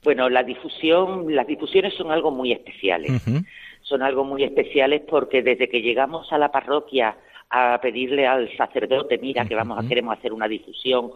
Bueno, 0.02 0.28
la 0.28 0.42
difusión, 0.42 1.34
las 1.34 1.46
difusiones 1.46 1.94
son 1.94 2.10
algo 2.10 2.30
muy 2.30 2.52
especiales. 2.52 3.22
Son 3.82 4.02
algo 4.02 4.24
muy 4.24 4.44
especiales 4.44 5.02
porque 5.08 5.42
desde 5.42 5.68
que 5.68 5.82
llegamos 5.82 6.32
a 6.32 6.38
la 6.38 6.50
parroquia 6.50 7.16
a 7.54 7.78
pedirle 7.82 8.26
al 8.26 8.50
sacerdote, 8.56 9.18
mira, 9.18 9.44
que 9.44 9.54
vamos 9.54 9.78
a 9.78 9.86
queremos 9.86 10.16
hacer 10.16 10.32
una 10.32 10.48
difusión, 10.48 11.12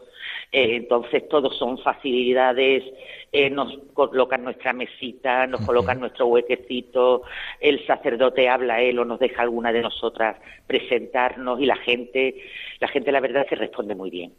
eh, 0.52 0.76
entonces 0.76 1.26
todos 1.30 1.56
son 1.56 1.78
facilidades, 1.78 2.84
eh, 3.32 3.48
nos 3.48 3.72
colocan 3.94 4.44
nuestra 4.44 4.74
mesita, 4.74 5.46
nos 5.46 5.64
colocan 5.64 5.98
nuestro 5.98 6.26
huequecito, 6.26 7.22
el 7.58 7.86
sacerdote 7.86 8.50
habla 8.50 8.82
él 8.82 8.98
o 8.98 9.06
nos 9.06 9.18
deja 9.18 9.40
alguna 9.40 9.72
de 9.72 9.80
nosotras 9.80 10.36
presentarnos 10.66 11.58
y 11.58 11.64
la 11.64 11.76
gente, 11.76 12.34
la 12.80 12.88
gente 12.88 13.12
la 13.12 13.20
verdad 13.20 13.46
que 13.48 13.56
responde 13.56 13.94
muy 13.94 14.10
bien, 14.10 14.34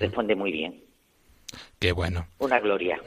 responde 0.00 0.34
muy 0.34 0.50
bien. 0.50 0.82
Qué 1.78 1.92
bueno. 1.92 2.26
Una 2.38 2.60
gloria. 2.60 2.98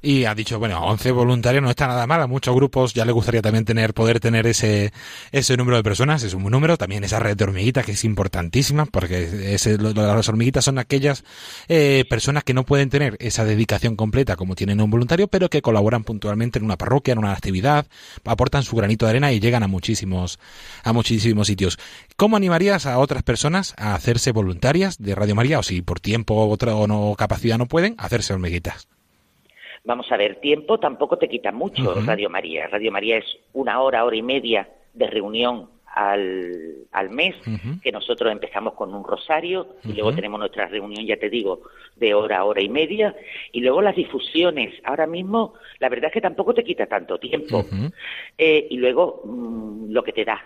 Y 0.00 0.24
ha 0.24 0.34
dicho, 0.34 0.60
bueno, 0.60 0.80
11 0.84 1.10
voluntarios 1.10 1.62
no 1.62 1.70
está 1.70 1.88
nada 1.88 2.06
mal. 2.06 2.22
A 2.22 2.26
muchos 2.28 2.54
grupos 2.54 2.94
ya 2.94 3.04
le 3.04 3.10
gustaría 3.10 3.42
también 3.42 3.64
tener, 3.64 3.94
poder 3.94 4.20
tener 4.20 4.46
ese, 4.46 4.92
ese 5.32 5.56
número 5.56 5.76
de 5.76 5.82
personas. 5.82 6.22
Es 6.22 6.34
un 6.34 6.42
buen 6.42 6.52
número. 6.52 6.76
También 6.76 7.02
esa 7.02 7.18
red 7.18 7.36
de 7.36 7.44
hormiguitas 7.44 7.84
que 7.84 7.92
es 7.92 8.04
importantísima 8.04 8.86
porque 8.86 9.54
ese, 9.54 9.78
las 9.78 10.28
hormiguitas 10.28 10.64
son 10.64 10.78
aquellas 10.78 11.24
eh, 11.68 12.04
personas 12.08 12.44
que 12.44 12.54
no 12.54 12.64
pueden 12.64 12.90
tener 12.90 13.16
esa 13.18 13.44
dedicación 13.44 13.96
completa 13.96 14.36
como 14.36 14.54
tienen 14.54 14.80
un 14.80 14.90
voluntario, 14.90 15.26
pero 15.26 15.48
que 15.48 15.62
colaboran 15.62 16.04
puntualmente 16.04 16.58
en 16.58 16.64
una 16.64 16.76
parroquia, 16.76 17.12
en 17.12 17.18
una 17.18 17.32
actividad, 17.32 17.86
aportan 18.24 18.62
su 18.62 18.76
granito 18.76 19.06
de 19.06 19.10
arena 19.10 19.32
y 19.32 19.40
llegan 19.40 19.62
a 19.62 19.68
muchísimos, 19.68 20.38
a 20.84 20.92
muchísimos 20.92 21.48
sitios. 21.48 21.78
¿Cómo 22.16 22.36
animarías 22.36 22.86
a 22.86 22.98
otras 22.98 23.22
personas 23.22 23.74
a 23.76 23.94
hacerse 23.94 24.32
voluntarias 24.32 24.98
de 24.98 25.14
Radio 25.14 25.34
María 25.34 25.58
o 25.58 25.62
si 25.62 25.82
por 25.82 25.98
tiempo 26.00 26.34
o, 26.34 26.54
o 26.54 26.86
no 26.86 27.14
capacidad 27.16 27.58
no 27.58 27.66
pueden, 27.66 27.87
hacerse 27.98 28.32
hormiguitas? 28.32 28.88
Vamos 29.84 30.10
a 30.12 30.16
ver, 30.16 30.40
tiempo 30.40 30.78
tampoco 30.78 31.16
te 31.16 31.28
quita 31.28 31.52
mucho 31.52 31.94
Radio 32.04 32.28
María. 32.28 32.66
Radio 32.66 32.92
María 32.92 33.18
es 33.18 33.24
una 33.52 33.80
hora, 33.80 34.04
hora 34.04 34.16
y 34.16 34.22
media 34.22 34.68
de 34.92 35.06
reunión 35.06 35.70
al, 35.86 36.86
al 36.92 37.10
mes, 37.10 37.34
que 37.82 37.90
nosotros 37.90 38.30
empezamos 38.30 38.74
con 38.74 38.94
un 38.94 39.02
rosario 39.04 39.76
y 39.84 39.94
luego 39.94 40.14
tenemos 40.14 40.38
nuestra 40.38 40.66
reunión, 40.66 41.04
ya 41.06 41.16
te 41.16 41.28
digo, 41.28 41.62
de 41.96 42.14
hora, 42.14 42.44
hora 42.44 42.60
y 42.60 42.68
media, 42.68 43.16
y 43.52 43.60
luego 43.60 43.82
las 43.82 43.96
difusiones. 43.96 44.74
Ahora 44.84 45.06
mismo, 45.06 45.54
la 45.78 45.88
verdad 45.88 46.08
es 46.08 46.12
que 46.12 46.20
tampoco 46.20 46.54
te 46.54 46.64
quita 46.64 46.86
tanto 46.86 47.18
tiempo. 47.18 47.64
Eh, 48.36 48.66
y 48.70 48.76
luego, 48.76 49.22
mm, 49.24 49.90
lo 49.90 50.02
que 50.02 50.12
te 50.12 50.24
da. 50.24 50.40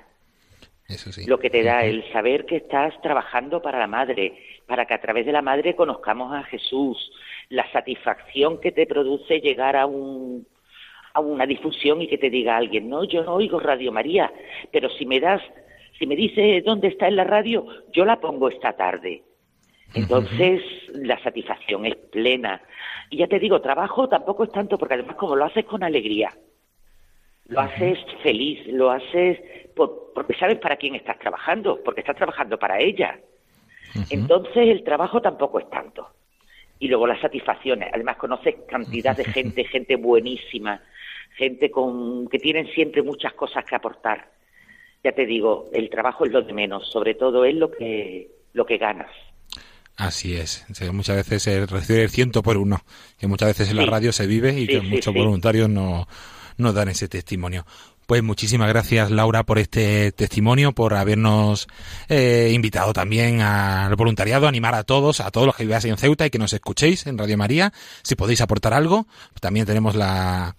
Lo 1.26 1.38
que 1.38 1.50
te 1.50 1.62
da 1.62 1.84
el 1.84 2.04
saber 2.12 2.44
que 2.44 2.56
estás 2.56 3.00
trabajando 3.00 3.62
para 3.62 3.78
la 3.78 3.86
madre, 3.86 4.34
para 4.66 4.84
que 4.84 4.94
a 4.94 5.00
través 5.00 5.24
de 5.24 5.32
la 5.32 5.42
madre 5.42 5.74
conozcamos 5.74 6.34
a 6.34 6.42
Jesús, 6.44 7.10
la 7.48 7.70
satisfacción 7.72 8.60
que 8.60 8.72
te 8.72 8.86
produce 8.86 9.40
llegar 9.40 9.76
a 9.76 9.86
un 9.86 10.46
a 11.14 11.20
una 11.20 11.46
difusión 11.46 12.00
y 12.00 12.08
que 12.08 12.18
te 12.18 12.30
diga 12.30 12.56
alguien, 12.56 12.88
no, 12.88 13.04
yo 13.04 13.22
no 13.22 13.34
oigo 13.34 13.60
Radio 13.60 13.92
María, 13.92 14.32
pero 14.70 14.88
si 14.88 15.04
me 15.04 15.20
das, 15.20 15.42
si 15.98 16.06
me 16.06 16.16
dices 16.16 16.64
dónde 16.64 16.88
está 16.88 17.06
en 17.08 17.16
la 17.16 17.24
radio, 17.24 17.66
yo 17.92 18.04
la 18.04 18.18
pongo 18.18 18.48
esta 18.48 18.72
tarde. 18.72 19.22
Entonces, 19.94 20.62
la 20.94 21.22
satisfacción 21.22 21.84
es 21.84 21.96
plena. 21.96 22.62
Y 23.10 23.18
ya 23.18 23.26
te 23.26 23.38
digo, 23.38 23.60
trabajo 23.60 24.08
tampoco 24.08 24.44
es 24.44 24.50
tanto, 24.50 24.78
porque 24.78 24.94
además 24.94 25.16
como 25.16 25.36
lo 25.36 25.44
haces 25.44 25.66
con 25.66 25.84
alegría, 25.84 26.32
lo 27.48 27.60
haces 27.60 27.98
feliz, 28.22 28.66
lo 28.68 28.90
haces 28.90 29.38
porque 29.74 30.34
sabes 30.34 30.58
para 30.58 30.76
quién 30.76 30.94
estás 30.94 31.18
trabajando, 31.18 31.80
porque 31.84 32.00
estás 32.00 32.16
trabajando 32.16 32.58
para 32.58 32.78
ella. 32.78 33.18
Entonces, 34.10 34.68
el 34.68 34.84
trabajo 34.84 35.20
tampoco 35.20 35.58
es 35.58 35.68
tanto. 35.68 36.08
Y 36.82 36.88
luego 36.88 37.06
las 37.06 37.20
satisfacciones. 37.20 37.90
Además, 37.94 38.16
conoces 38.16 38.56
cantidad 38.68 39.16
de 39.16 39.24
gente, 39.24 39.62
gente 39.70 39.94
buenísima, 39.94 40.82
gente 41.36 41.70
con 41.70 42.26
que 42.28 42.40
tienen 42.40 42.66
siempre 42.74 43.02
muchas 43.02 43.34
cosas 43.34 43.64
que 43.64 43.76
aportar. 43.76 44.32
Ya 45.04 45.12
te 45.12 45.24
digo, 45.24 45.70
el 45.72 45.88
trabajo 45.88 46.26
es 46.26 46.32
lo 46.32 46.42
de 46.42 46.52
menos, 46.52 46.90
sobre 46.90 47.14
todo 47.14 47.44
es 47.44 47.54
lo 47.54 47.70
que 47.70 48.28
lo 48.52 48.66
que 48.66 48.78
ganas. 48.78 49.10
Así 49.96 50.34
es. 50.34 50.66
Muchas 50.92 51.16
veces 51.16 51.44
se 51.44 51.66
recibe 51.66 52.02
el 52.02 52.10
ciento 52.10 52.42
por 52.42 52.56
uno, 52.56 52.80
que 53.16 53.28
muchas 53.28 53.50
veces 53.50 53.70
en 53.70 53.76
la 53.76 53.86
radio 53.86 54.10
se 54.12 54.26
vive 54.26 54.58
y 54.58 54.66
que 54.66 54.80
muchos 54.80 55.14
voluntarios 55.14 55.68
no, 55.68 56.08
no 56.56 56.72
dan 56.72 56.88
ese 56.88 57.06
testimonio. 57.08 57.64
Pues 58.06 58.22
muchísimas 58.22 58.68
gracias 58.68 59.10
Laura 59.10 59.44
por 59.44 59.58
este 59.58 60.12
testimonio, 60.12 60.72
por 60.72 60.94
habernos 60.94 61.68
eh, 62.08 62.50
invitado 62.52 62.92
también 62.92 63.40
al 63.40 63.94
voluntariado, 63.94 64.48
animar 64.48 64.74
a 64.74 64.82
todos, 64.82 65.20
a 65.20 65.30
todos 65.30 65.46
los 65.46 65.56
que 65.56 65.64
viváis 65.64 65.84
en 65.84 65.96
Ceuta 65.96 66.26
y 66.26 66.30
que 66.30 66.38
nos 66.38 66.52
escuchéis 66.52 67.06
en 67.06 67.16
Radio 67.16 67.38
María. 67.38 67.72
Si 68.02 68.14
podéis 68.14 68.40
aportar 68.40 68.74
algo, 68.74 69.06
también 69.40 69.66
tenemos 69.66 69.94
las 69.94 70.54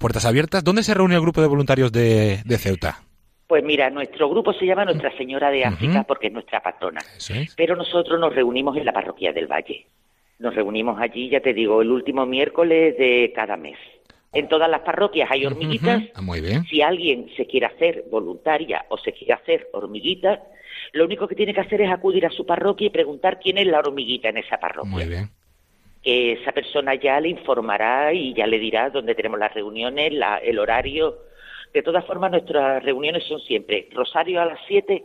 puertas 0.00 0.24
abiertas. 0.24 0.64
¿Dónde 0.64 0.82
se 0.82 0.94
reúne 0.94 1.14
el 1.16 1.20
grupo 1.20 1.40
de 1.40 1.48
voluntarios 1.48 1.92
de, 1.92 2.42
Ceuta? 2.58 3.02
Pues 3.46 3.62
mira, 3.62 3.90
nuestro 3.90 4.28
grupo 4.30 4.52
se 4.52 4.64
llama 4.64 4.84
Nuestra 4.84 5.14
Señora 5.16 5.50
de 5.50 5.64
África 5.64 6.04
porque 6.04 6.28
es 6.28 6.32
nuestra 6.32 6.62
patrona. 6.62 7.00
Pero 7.56 7.76
nosotros 7.76 8.18
nos 8.18 8.34
reunimos 8.34 8.76
en 8.76 8.86
la 8.86 8.92
parroquia 8.92 9.32
del 9.32 9.46
Valle. 9.46 9.86
Nos 10.38 10.54
reunimos 10.54 11.00
allí, 11.00 11.28
ya 11.28 11.40
te 11.40 11.52
digo, 11.52 11.82
el 11.82 11.90
último 11.90 12.26
miércoles 12.26 12.96
de 12.98 13.32
cada 13.34 13.56
mes. 13.56 13.76
En 14.34 14.48
todas 14.48 14.68
las 14.68 14.80
parroquias 14.80 15.30
hay 15.30 15.46
hormiguitas. 15.46 16.02
Ah, 16.14 16.22
muy 16.22 16.40
bien. 16.40 16.64
Si 16.64 16.82
alguien 16.82 17.30
se 17.36 17.46
quiere 17.46 17.66
hacer 17.66 18.04
voluntaria 18.10 18.84
o 18.88 18.98
se 18.98 19.12
quiere 19.12 19.34
hacer 19.34 19.68
hormiguita, 19.72 20.42
lo 20.92 21.04
único 21.04 21.28
que 21.28 21.34
tiene 21.34 21.54
que 21.54 21.60
hacer 21.60 21.80
es 21.80 21.90
acudir 21.90 22.26
a 22.26 22.30
su 22.30 22.44
parroquia 22.44 22.88
y 22.88 22.90
preguntar 22.90 23.38
quién 23.40 23.58
es 23.58 23.66
la 23.66 23.78
hormiguita 23.78 24.28
en 24.28 24.38
esa 24.38 24.58
parroquia. 24.58 24.90
Muy 24.90 25.06
bien. 25.06 25.30
Que 26.02 26.32
esa 26.32 26.52
persona 26.52 26.94
ya 26.96 27.20
le 27.20 27.30
informará 27.30 28.12
y 28.12 28.34
ya 28.34 28.46
le 28.46 28.58
dirá 28.58 28.90
dónde 28.90 29.14
tenemos 29.14 29.38
las 29.38 29.54
reuniones, 29.54 30.12
el 30.42 30.58
horario. 30.58 31.18
De 31.72 31.82
todas 31.82 32.04
formas, 32.04 32.30
nuestras 32.30 32.82
reuniones 32.82 33.24
son 33.24 33.40
siempre 33.40 33.88
rosario 33.92 34.42
a 34.42 34.46
las 34.46 34.58
7 34.68 35.04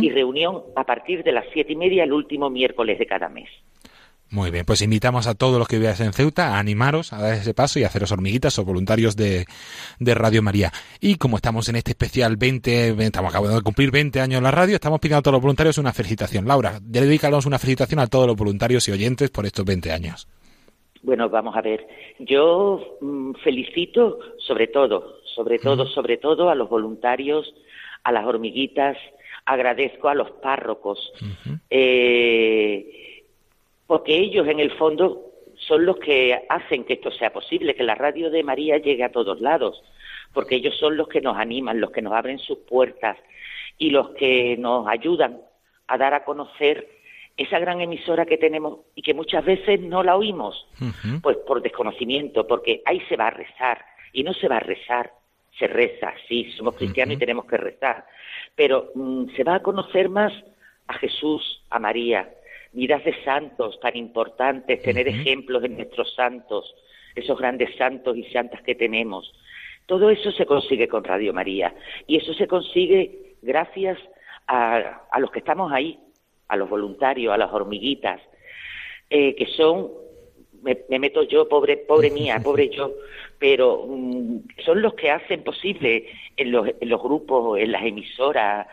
y 0.00 0.10
reunión 0.10 0.62
a 0.76 0.84
partir 0.84 1.22
de 1.24 1.32
las 1.32 1.46
siete 1.52 1.72
y 1.72 1.76
media 1.76 2.04
el 2.04 2.12
último 2.12 2.50
miércoles 2.50 2.98
de 2.98 3.06
cada 3.06 3.28
mes. 3.28 3.48
Muy 4.32 4.50
bien, 4.50 4.64
pues 4.64 4.80
invitamos 4.80 5.26
a 5.26 5.34
todos 5.34 5.58
los 5.58 5.68
que 5.68 5.78
viváis 5.78 6.00
en 6.00 6.14
Ceuta 6.14 6.56
a 6.56 6.58
animaros 6.58 7.12
a 7.12 7.20
dar 7.20 7.34
ese 7.34 7.52
paso 7.52 7.78
y 7.78 7.84
a 7.84 7.88
haceros 7.88 8.12
hormiguitas 8.12 8.58
o 8.58 8.64
voluntarios 8.64 9.14
de, 9.14 9.44
Radio 10.00 10.40
María. 10.42 10.72
Y 11.02 11.16
como 11.16 11.36
estamos 11.36 11.68
en 11.68 11.76
este 11.76 11.90
especial 11.90 12.38
20, 12.38 12.96
estamos 13.04 13.30
acabando 13.30 13.58
de 13.58 13.62
cumplir 13.62 13.90
20 13.90 14.22
años 14.22 14.38
en 14.38 14.44
la 14.44 14.50
radio, 14.50 14.76
estamos 14.76 15.00
pidiendo 15.00 15.18
a 15.18 15.22
todos 15.22 15.34
los 15.34 15.42
voluntarios 15.42 15.76
una 15.76 15.92
felicitación. 15.92 16.48
Laura, 16.48 16.78
dedícanos 16.80 17.44
una 17.44 17.58
felicitación 17.58 18.00
a 18.00 18.06
todos 18.06 18.26
los 18.26 18.34
voluntarios 18.34 18.88
y 18.88 18.92
oyentes 18.92 19.28
por 19.28 19.44
estos 19.44 19.66
20 19.66 19.92
años. 19.92 20.26
Bueno, 21.02 21.28
vamos 21.28 21.54
a 21.54 21.60
ver. 21.60 21.86
Yo 22.18 22.96
mm, 23.02 23.32
felicito 23.44 24.18
sobre 24.38 24.68
todo, 24.68 25.18
sobre 25.26 25.58
todo, 25.58 25.86
sobre 25.88 26.16
todo 26.16 26.48
a 26.48 26.54
los 26.54 26.70
voluntarios, 26.70 27.52
a 28.02 28.10
las 28.10 28.24
hormiguitas, 28.24 28.96
agradezco 29.44 30.08
a 30.08 30.14
los 30.14 30.30
párrocos. 30.30 31.12
eh, 31.68 33.11
porque 33.92 34.16
ellos 34.16 34.48
en 34.48 34.58
el 34.58 34.70
fondo 34.78 35.34
son 35.68 35.84
los 35.84 35.98
que 35.98 36.46
hacen 36.48 36.84
que 36.84 36.94
esto 36.94 37.10
sea 37.10 37.30
posible, 37.30 37.74
que 37.74 37.82
la 37.82 37.94
radio 37.94 38.30
de 38.30 38.42
María 38.42 38.78
llegue 38.78 39.04
a 39.04 39.12
todos 39.12 39.38
lados, 39.42 39.82
porque 40.32 40.54
ellos 40.54 40.74
son 40.78 40.96
los 40.96 41.08
que 41.08 41.20
nos 41.20 41.36
animan, 41.36 41.78
los 41.78 41.90
que 41.90 42.00
nos 42.00 42.14
abren 42.14 42.38
sus 42.38 42.56
puertas 42.60 43.18
y 43.76 43.90
los 43.90 44.08
que 44.12 44.56
nos 44.56 44.88
ayudan 44.88 45.42
a 45.88 45.98
dar 45.98 46.14
a 46.14 46.24
conocer 46.24 46.88
esa 47.36 47.58
gran 47.58 47.82
emisora 47.82 48.24
que 48.24 48.38
tenemos 48.38 48.78
y 48.94 49.02
que 49.02 49.12
muchas 49.12 49.44
veces 49.44 49.78
no 49.78 50.02
la 50.02 50.16
oímos, 50.16 50.66
pues 51.22 51.36
por 51.46 51.60
desconocimiento, 51.60 52.46
porque 52.46 52.80
ahí 52.86 53.02
se 53.10 53.16
va 53.16 53.26
a 53.26 53.30
rezar 53.32 53.84
y 54.14 54.22
no 54.22 54.32
se 54.32 54.48
va 54.48 54.56
a 54.56 54.60
rezar, 54.60 55.12
se 55.58 55.66
reza, 55.66 56.14
sí, 56.26 56.50
somos 56.56 56.76
cristianos 56.76 57.16
y 57.16 57.18
tenemos 57.18 57.44
que 57.44 57.58
rezar, 57.58 58.06
pero 58.54 58.90
mm, 58.94 59.36
se 59.36 59.44
va 59.44 59.56
a 59.56 59.62
conocer 59.62 60.08
más 60.08 60.32
a 60.86 60.94
Jesús, 60.94 61.62
a 61.68 61.78
María, 61.78 62.26
vidas 62.72 63.04
de 63.04 63.14
santos 63.24 63.78
tan 63.80 63.96
importantes, 63.96 64.82
tener 64.82 65.08
ejemplos 65.08 65.64
en 65.64 65.76
nuestros 65.76 66.14
santos, 66.14 66.74
esos 67.14 67.38
grandes 67.38 67.74
santos 67.76 68.16
y 68.16 68.24
santas 68.24 68.62
que 68.62 68.74
tenemos. 68.74 69.32
Todo 69.86 70.10
eso 70.10 70.32
se 70.32 70.46
consigue 70.46 70.88
con 70.88 71.04
Radio 71.04 71.32
María 71.32 71.74
y 72.06 72.16
eso 72.16 72.32
se 72.34 72.46
consigue 72.46 73.34
gracias 73.42 73.98
a, 74.46 75.02
los 75.18 75.30
que 75.30 75.40
estamos 75.40 75.72
ahí, 75.72 75.98
a 76.48 76.56
los 76.56 76.68
voluntarios, 76.68 77.32
a 77.32 77.38
las 77.38 77.52
hormiguitas, 77.52 78.20
eh, 79.10 79.34
que 79.34 79.46
son, 79.46 79.90
me, 80.62 80.98
meto 80.98 81.22
yo, 81.24 81.48
pobre, 81.48 81.76
pobre 81.76 82.10
mía, 82.10 82.40
pobre 82.44 82.70
yo, 82.70 82.92
pero 83.38 83.86
mm, 83.86 84.38
son 84.64 84.80
los 84.80 84.94
que 84.94 85.10
hacen 85.10 85.42
posible 85.42 86.06
en 86.36 86.52
los, 86.52 86.68
en 86.80 86.88
los 86.88 87.02
grupos, 87.02 87.58
en 87.58 87.72
las 87.72 87.84
emisoras, 87.84 88.66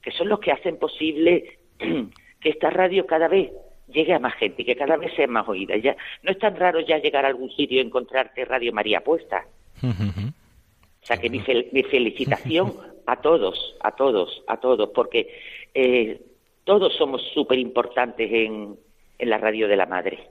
que 0.00 0.10
son 0.12 0.28
los 0.28 0.40
que 0.40 0.52
hacen 0.52 0.78
posible 0.78 1.58
que 2.42 2.50
esta 2.50 2.70
radio 2.70 3.06
cada 3.06 3.28
vez 3.28 3.50
llegue 3.88 4.14
a 4.14 4.18
más 4.18 4.34
gente 4.34 4.62
y 4.62 4.64
que 4.64 4.76
cada 4.76 4.96
vez 4.96 5.14
sea 5.14 5.26
más 5.26 5.48
oída. 5.48 5.76
Ya 5.76 5.96
no 6.22 6.32
es 6.32 6.38
tan 6.38 6.56
raro 6.56 6.80
ya 6.80 6.98
llegar 6.98 7.24
a 7.24 7.28
algún 7.28 7.50
sitio 7.50 7.78
y 7.78 7.86
encontrarte 7.86 8.44
Radio 8.44 8.72
María 8.72 9.00
puesta. 9.00 9.46
O 9.82 11.06
sea 11.06 11.16
que 11.16 11.30
mi, 11.30 11.40
felicitación 11.40 12.74
a 13.06 13.16
todos, 13.16 13.76
a 13.80 13.92
todos, 13.92 14.42
a 14.46 14.56
todos, 14.58 14.90
porque 14.94 15.28
eh, 15.74 16.20
todos 16.64 16.94
somos 16.96 17.22
súper 17.34 17.58
importantes 17.58 18.30
en, 18.32 18.76
en 19.18 19.30
la 19.30 19.38
radio 19.38 19.68
de 19.68 19.76
la 19.76 19.86
madre. 19.86 20.28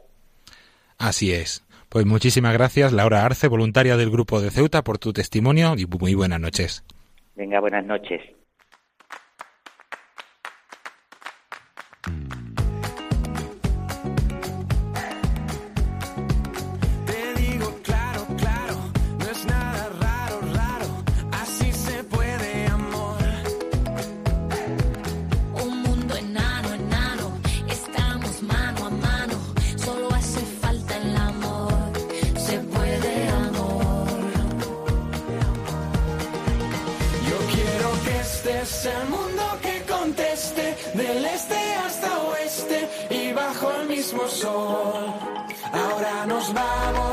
Así 0.97 1.34
es. 1.34 1.65
Pues 1.89 2.06
muchísimas 2.06 2.54
gracias, 2.54 2.93
Laura 2.93 3.26
Arce, 3.26 3.50
voluntaria 3.50 3.97
del 3.97 4.12
Grupo 4.12 4.39
de 4.39 4.50
Ceuta, 4.50 4.82
por 4.82 4.97
tu 4.97 5.12
testimonio 5.12 5.74
y 5.78 5.86
muy 5.86 6.15
buenas 6.15 6.39
noches. 6.39 6.86
Venga, 7.36 7.60
buenas 7.60 7.86
noches. 7.86 8.21
Ahora 45.73 46.25
nos 46.25 46.53
vamos 46.53 47.11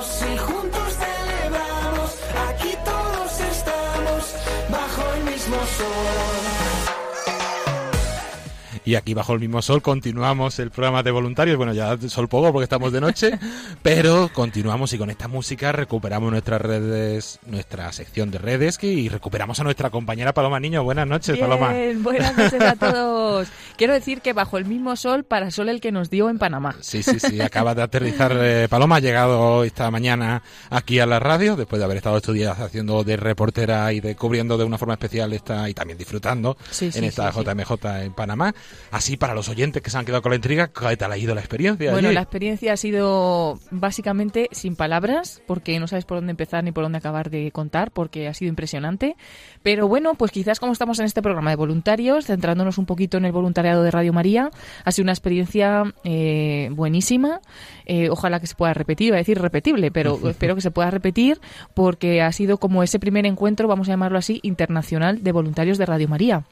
Y 8.88 8.94
aquí 8.94 9.12
bajo 9.12 9.34
el 9.34 9.40
mismo 9.40 9.60
sol 9.60 9.82
continuamos 9.82 10.58
el 10.60 10.70
programa 10.70 11.02
de 11.02 11.10
voluntarios. 11.10 11.58
Bueno, 11.58 11.74
ya 11.74 11.98
sol 12.08 12.26
poco 12.26 12.50
porque 12.54 12.64
estamos 12.64 12.90
de 12.90 13.02
noche, 13.02 13.38
pero 13.82 14.30
continuamos 14.32 14.94
y 14.94 14.96
con 14.96 15.10
esta 15.10 15.28
música 15.28 15.72
recuperamos 15.72 16.30
nuestras 16.30 16.58
redes, 16.58 17.38
nuestra 17.44 17.92
sección 17.92 18.30
de 18.30 18.38
redes 18.38 18.82
y 18.82 19.10
recuperamos 19.10 19.60
a 19.60 19.64
nuestra 19.64 19.90
compañera 19.90 20.32
Paloma 20.32 20.58
Niño. 20.58 20.84
Buenas 20.84 21.06
noches, 21.06 21.36
Paloma. 21.36 21.74
Buenas 21.98 22.34
noches 22.34 22.62
a 22.62 22.76
todos. 22.76 23.48
Quiero 23.76 23.92
decir 23.92 24.22
que 24.22 24.32
bajo 24.32 24.56
el 24.56 24.64
mismo 24.64 24.96
sol, 24.96 25.22
para 25.22 25.50
sol 25.50 25.68
el 25.68 25.82
que 25.82 25.92
nos 25.92 26.08
dio 26.08 26.30
en 26.30 26.38
Panamá. 26.38 26.74
Sí, 26.80 27.02
sí, 27.02 27.20
sí. 27.20 27.42
Acaba 27.42 27.74
de 27.74 27.82
aterrizar 27.82 28.32
eh, 28.40 28.68
Paloma. 28.70 28.96
Ha 28.96 29.00
llegado 29.00 29.64
esta 29.64 29.90
mañana 29.90 30.42
aquí 30.70 30.98
a 30.98 31.04
la 31.04 31.20
radio 31.20 31.56
después 31.56 31.78
de 31.78 31.84
haber 31.84 31.98
estado 31.98 32.16
estos 32.16 32.34
días 32.34 32.58
haciendo 32.58 33.04
de 33.04 33.18
reportera 33.18 33.92
y 33.92 34.00
de 34.00 34.16
cubriendo 34.16 34.56
de 34.56 34.64
una 34.64 34.78
forma 34.78 34.94
especial 34.94 35.34
esta 35.34 35.68
y 35.68 35.74
también 35.74 35.98
disfrutando 35.98 36.56
en 36.80 37.04
esta 37.04 37.30
JMJ 37.30 37.72
en 38.02 38.14
Panamá. 38.14 38.54
Así 38.90 39.16
para 39.16 39.34
los 39.34 39.48
oyentes 39.48 39.82
que 39.82 39.90
se 39.90 39.98
han 39.98 40.04
quedado 40.04 40.22
con 40.22 40.30
la 40.30 40.36
intriga, 40.36 40.68
¿qué 40.68 40.96
tal 40.96 41.12
ha 41.12 41.18
ido 41.18 41.34
la 41.34 41.40
experiencia? 41.40 41.92
Bueno, 41.92 42.10
la 42.12 42.22
experiencia 42.22 42.72
ha 42.72 42.76
sido 42.76 43.58
básicamente 43.70 44.48
sin 44.52 44.76
palabras, 44.76 45.42
porque 45.46 45.78
no 45.78 45.86
sabes 45.86 46.04
por 46.04 46.18
dónde 46.18 46.30
empezar 46.30 46.64
ni 46.64 46.72
por 46.72 46.84
dónde 46.84 46.98
acabar 46.98 47.30
de 47.30 47.50
contar, 47.52 47.90
porque 47.90 48.28
ha 48.28 48.34
sido 48.34 48.48
impresionante. 48.48 49.16
Pero 49.62 49.88
bueno, 49.88 50.14
pues 50.14 50.30
quizás 50.30 50.60
como 50.60 50.72
estamos 50.72 50.98
en 50.98 51.04
este 51.04 51.22
programa 51.22 51.50
de 51.50 51.56
voluntarios, 51.56 52.26
centrándonos 52.26 52.78
un 52.78 52.86
poquito 52.86 53.18
en 53.18 53.24
el 53.24 53.32
voluntariado 53.32 53.82
de 53.82 53.90
Radio 53.90 54.12
María, 54.12 54.50
ha 54.84 54.92
sido 54.92 55.04
una 55.04 55.12
experiencia 55.12 55.94
eh, 56.04 56.70
buenísima. 56.72 57.40
Eh, 57.86 58.08
ojalá 58.10 58.40
que 58.40 58.46
se 58.46 58.54
pueda 58.54 58.74
repetir, 58.74 59.08
iba 59.08 59.16
a 59.16 59.18
decir 59.18 59.40
repetible, 59.40 59.90
pero 59.90 60.18
espero 60.28 60.54
que 60.54 60.60
se 60.60 60.70
pueda 60.70 60.90
repetir 60.90 61.40
porque 61.74 62.22
ha 62.22 62.32
sido 62.32 62.58
como 62.58 62.82
ese 62.82 62.98
primer 62.98 63.26
encuentro, 63.26 63.68
vamos 63.68 63.88
a 63.88 63.92
llamarlo 63.92 64.18
así, 64.18 64.40
internacional 64.42 65.22
de 65.22 65.32
voluntarios 65.32 65.78
de 65.78 65.86
Radio 65.86 66.08
María. 66.08 66.44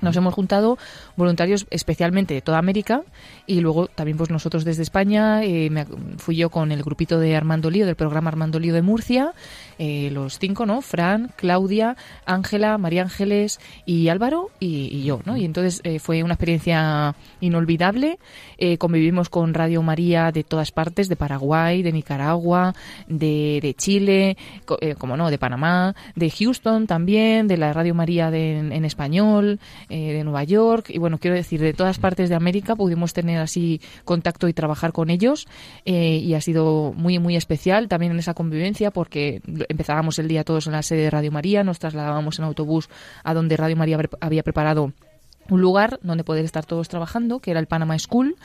Nos 0.00 0.16
hemos 0.16 0.34
juntado 0.34 0.78
voluntarios 1.16 1.66
especialmente 1.70 2.34
de 2.34 2.42
toda 2.42 2.58
América 2.58 3.02
y 3.46 3.60
luego 3.60 3.86
también 3.86 4.16
pues 4.16 4.30
nosotros 4.30 4.64
desde 4.64 4.82
España, 4.82 5.42
eh, 5.42 5.70
me, 5.70 5.86
fui 6.18 6.36
yo 6.36 6.50
con 6.50 6.72
el 6.72 6.82
grupito 6.82 7.18
de 7.18 7.36
Armando 7.36 7.70
Lío, 7.70 7.86
del 7.86 7.96
programa 7.96 8.28
Armando 8.28 8.58
Lío 8.58 8.74
de 8.74 8.82
Murcia, 8.82 9.32
eh, 9.78 10.10
los 10.12 10.38
cinco, 10.38 10.66
¿no? 10.66 10.82
Fran, 10.82 11.32
Claudia, 11.36 11.96
Ángela, 12.26 12.78
María 12.78 13.02
Ángeles 13.02 13.60
y 13.86 14.08
Álvaro 14.08 14.50
y, 14.60 15.02
yo, 15.04 15.20
¿no? 15.24 15.36
Y 15.36 15.44
entonces 15.44 15.80
eh, 15.84 15.98
fue 15.98 16.22
una 16.22 16.34
experiencia 16.34 17.14
inolvidable. 17.40 18.18
convivimos 18.78 19.30
con 19.30 19.54
Radio 19.54 19.82
María 19.82 20.32
de 20.32 20.44
todas 20.44 20.70
partes, 20.70 21.08
de 21.08 21.16
Paraguay, 21.16 21.82
de 21.82 21.92
Nicaragua, 21.92 22.74
de, 23.08 23.74
Chile, 23.78 24.36
como 24.98 25.16
no, 25.16 25.30
de 25.30 25.38
Panamá, 25.38 25.94
de 26.14 26.30
Houston 26.30 26.86
también, 26.86 27.48
de 27.48 27.56
la 27.56 27.72
Radio 27.72 27.94
María 27.94 28.28
en 28.28 28.84
español, 28.84 29.58
eh, 29.88 30.12
de 30.12 30.24
Nueva 30.24 30.44
York 30.44 30.86
y 30.90 30.98
bueno, 30.98 31.18
quiero 31.18 31.36
decir, 31.36 31.60
de 31.60 31.72
todas 31.72 31.98
partes 31.98 32.28
de 32.28 32.34
América 32.34 32.76
pudimos 32.76 33.12
tener 33.12 33.38
así 33.40 33.80
contacto 34.04 34.48
y 34.48 34.52
trabajar 34.52 34.92
con 34.92 35.10
ellos 35.10 35.46
eh, 35.84 36.16
y 36.16 36.34
ha 36.34 36.40
sido 36.40 36.92
muy, 36.96 37.18
muy 37.18 37.36
especial 37.36 37.88
también 37.88 38.12
en 38.12 38.18
esa 38.18 38.34
convivencia 38.34 38.90
porque 38.90 39.42
empezábamos 39.68 40.18
el 40.18 40.28
día 40.28 40.44
todos 40.44 40.66
en 40.66 40.72
la 40.72 40.82
sede 40.82 41.02
de 41.02 41.10
Radio 41.10 41.32
María, 41.32 41.64
nos 41.64 41.78
trasladábamos 41.78 42.38
en 42.38 42.44
autobús 42.44 42.88
a 43.24 43.34
donde 43.34 43.56
Radio 43.56 43.76
María 43.76 43.98
había 44.20 44.42
preparado 44.42 44.92
un 45.48 45.60
lugar 45.60 45.98
donde 46.02 46.24
poder 46.24 46.44
estar 46.44 46.64
todos 46.64 46.88
trabajando, 46.88 47.40
que 47.40 47.50
era 47.50 47.60
el 47.60 47.66
Panama 47.66 47.98
School, 47.98 48.36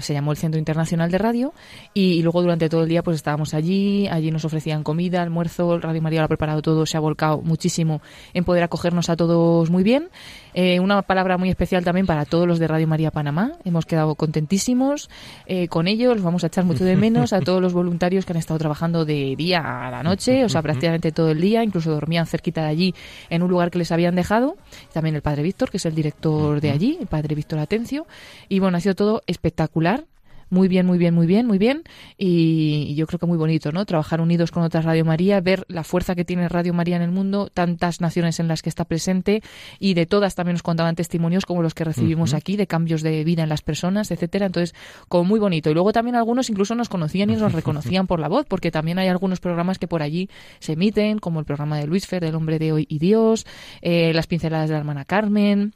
se 0.00 0.12
llamó 0.12 0.32
el 0.32 0.36
Centro 0.36 0.58
Internacional 0.58 1.10
de 1.10 1.18
Radio, 1.18 1.54
y, 1.94 2.22
luego 2.22 2.42
durante 2.42 2.68
todo 2.68 2.82
el 2.82 2.88
día 2.88 3.02
pues 3.02 3.16
estábamos 3.16 3.54
allí, 3.54 4.08
allí 4.08 4.30
nos 4.30 4.44
ofrecían 4.44 4.82
comida, 4.82 5.22
almuerzo, 5.22 5.78
Radio 5.78 6.02
María 6.02 6.20
lo 6.20 6.26
ha 6.26 6.28
preparado 6.28 6.60
todo, 6.60 6.84
se 6.84 6.96
ha 6.96 7.00
volcado 7.00 7.40
muchísimo 7.40 8.02
en 8.34 8.44
poder 8.44 8.62
acogernos 8.62 9.08
a 9.08 9.16
todos 9.16 9.70
muy 9.70 9.82
bien. 9.82 10.08
Eh, 10.54 10.80
una 10.80 11.02
palabra 11.02 11.38
muy 11.38 11.50
especial 11.50 11.84
también 11.84 12.06
para 12.06 12.24
todos 12.24 12.46
los 12.46 12.58
de 12.58 12.66
Radio 12.66 12.86
María 12.86 13.10
Panamá, 13.10 13.52
hemos 13.64 13.86
quedado 13.86 14.14
contentísimos 14.14 15.10
eh, 15.46 15.68
con 15.68 15.86
ellos, 15.86 16.14
los 16.14 16.24
vamos 16.24 16.44
a 16.44 16.48
echar 16.48 16.64
mucho 16.64 16.84
de 16.84 16.96
menos 16.96 17.32
a 17.32 17.40
todos 17.42 17.60
los 17.60 17.72
voluntarios 17.72 18.24
que 18.24 18.32
han 18.32 18.38
estado 18.38 18.58
trabajando 18.58 19.04
de 19.04 19.34
día 19.36 19.86
a 19.86 19.90
la 19.90 20.02
noche, 20.02 20.44
o 20.44 20.48
sea, 20.48 20.62
prácticamente 20.62 21.12
todo 21.12 21.30
el 21.30 21.40
día, 21.40 21.62
incluso 21.62 21.90
dormían 21.90 22.26
cerquita 22.26 22.62
de 22.62 22.68
allí 22.68 22.94
en 23.28 23.42
un 23.42 23.50
lugar 23.50 23.70
que 23.70 23.78
les 23.78 23.92
habían 23.92 24.14
dejado, 24.14 24.56
también 24.92 25.14
el 25.14 25.22
Padre 25.22 25.42
Víctor, 25.42 25.70
que 25.70 25.76
es 25.76 25.86
el 25.86 25.94
director 25.94 26.60
de 26.60 26.70
allí, 26.70 26.98
el 27.00 27.06
Padre 27.06 27.34
Víctor 27.34 27.58
Atencio, 27.58 28.06
y 28.48 28.58
bueno, 28.58 28.76
ha 28.76 28.80
sido 28.80 28.94
todo 28.94 29.22
espectacular 29.26 29.50
espectacular 29.50 30.04
muy 30.50 30.68
bien, 30.68 30.84
muy 30.84 30.98
bien, 30.98 31.14
muy 31.14 31.26
bien, 31.26 31.46
muy 31.46 31.58
bien. 31.58 31.84
Y, 32.18 32.94
yo 32.96 33.06
creo 33.06 33.18
que 33.18 33.26
muy 33.26 33.38
bonito, 33.38 33.70
¿no? 33.72 33.86
Trabajar 33.86 34.20
unidos 34.20 34.50
con 34.50 34.64
otras 34.64 34.84
Radio 34.84 35.04
María, 35.04 35.40
ver 35.40 35.64
la 35.68 35.84
fuerza 35.84 36.14
que 36.14 36.24
tiene 36.24 36.48
Radio 36.48 36.74
María 36.74 36.96
en 36.96 37.02
el 37.02 37.12
mundo, 37.12 37.48
tantas 37.52 38.00
naciones 38.00 38.40
en 38.40 38.48
las 38.48 38.60
que 38.60 38.68
está 38.68 38.84
presente 38.84 39.42
y 39.78 39.94
de 39.94 40.06
todas 40.06 40.34
también 40.34 40.54
nos 40.54 40.62
contaban 40.62 40.96
testimonios 40.96 41.46
como 41.46 41.62
los 41.62 41.74
que 41.74 41.84
recibimos 41.84 42.34
aquí, 42.34 42.56
de 42.56 42.66
cambios 42.66 43.02
de 43.02 43.22
vida 43.24 43.44
en 43.44 43.48
las 43.48 43.62
personas, 43.62 44.10
etcétera. 44.10 44.46
Entonces, 44.46 44.74
como 45.08 45.24
muy 45.24 45.38
bonito. 45.38 45.70
Y 45.70 45.74
luego 45.74 45.92
también 45.92 46.16
algunos 46.16 46.50
incluso 46.50 46.74
nos 46.74 46.88
conocían 46.88 47.30
y 47.30 47.36
nos 47.36 47.52
reconocían 47.60 48.06
por 48.06 48.18
la 48.18 48.28
voz, 48.28 48.46
porque 48.46 48.70
también 48.70 48.98
hay 48.98 49.08
algunos 49.08 49.40
programas 49.40 49.78
que 49.78 49.86
por 49.86 50.02
allí 50.02 50.28
se 50.58 50.72
emiten, 50.72 51.18
como 51.18 51.38
el 51.38 51.46
programa 51.46 51.78
de 51.78 51.86
Luis 51.86 52.06
Fer, 52.06 52.22
del 52.22 52.34
Hombre 52.34 52.58
de 52.58 52.72
Hoy 52.72 52.86
y 52.88 52.98
Dios, 52.98 53.46
eh, 53.82 54.12
las 54.12 54.26
pinceladas 54.26 54.68
de 54.68 54.74
la 54.74 54.80
hermana 54.80 55.04
Carmen. 55.04 55.74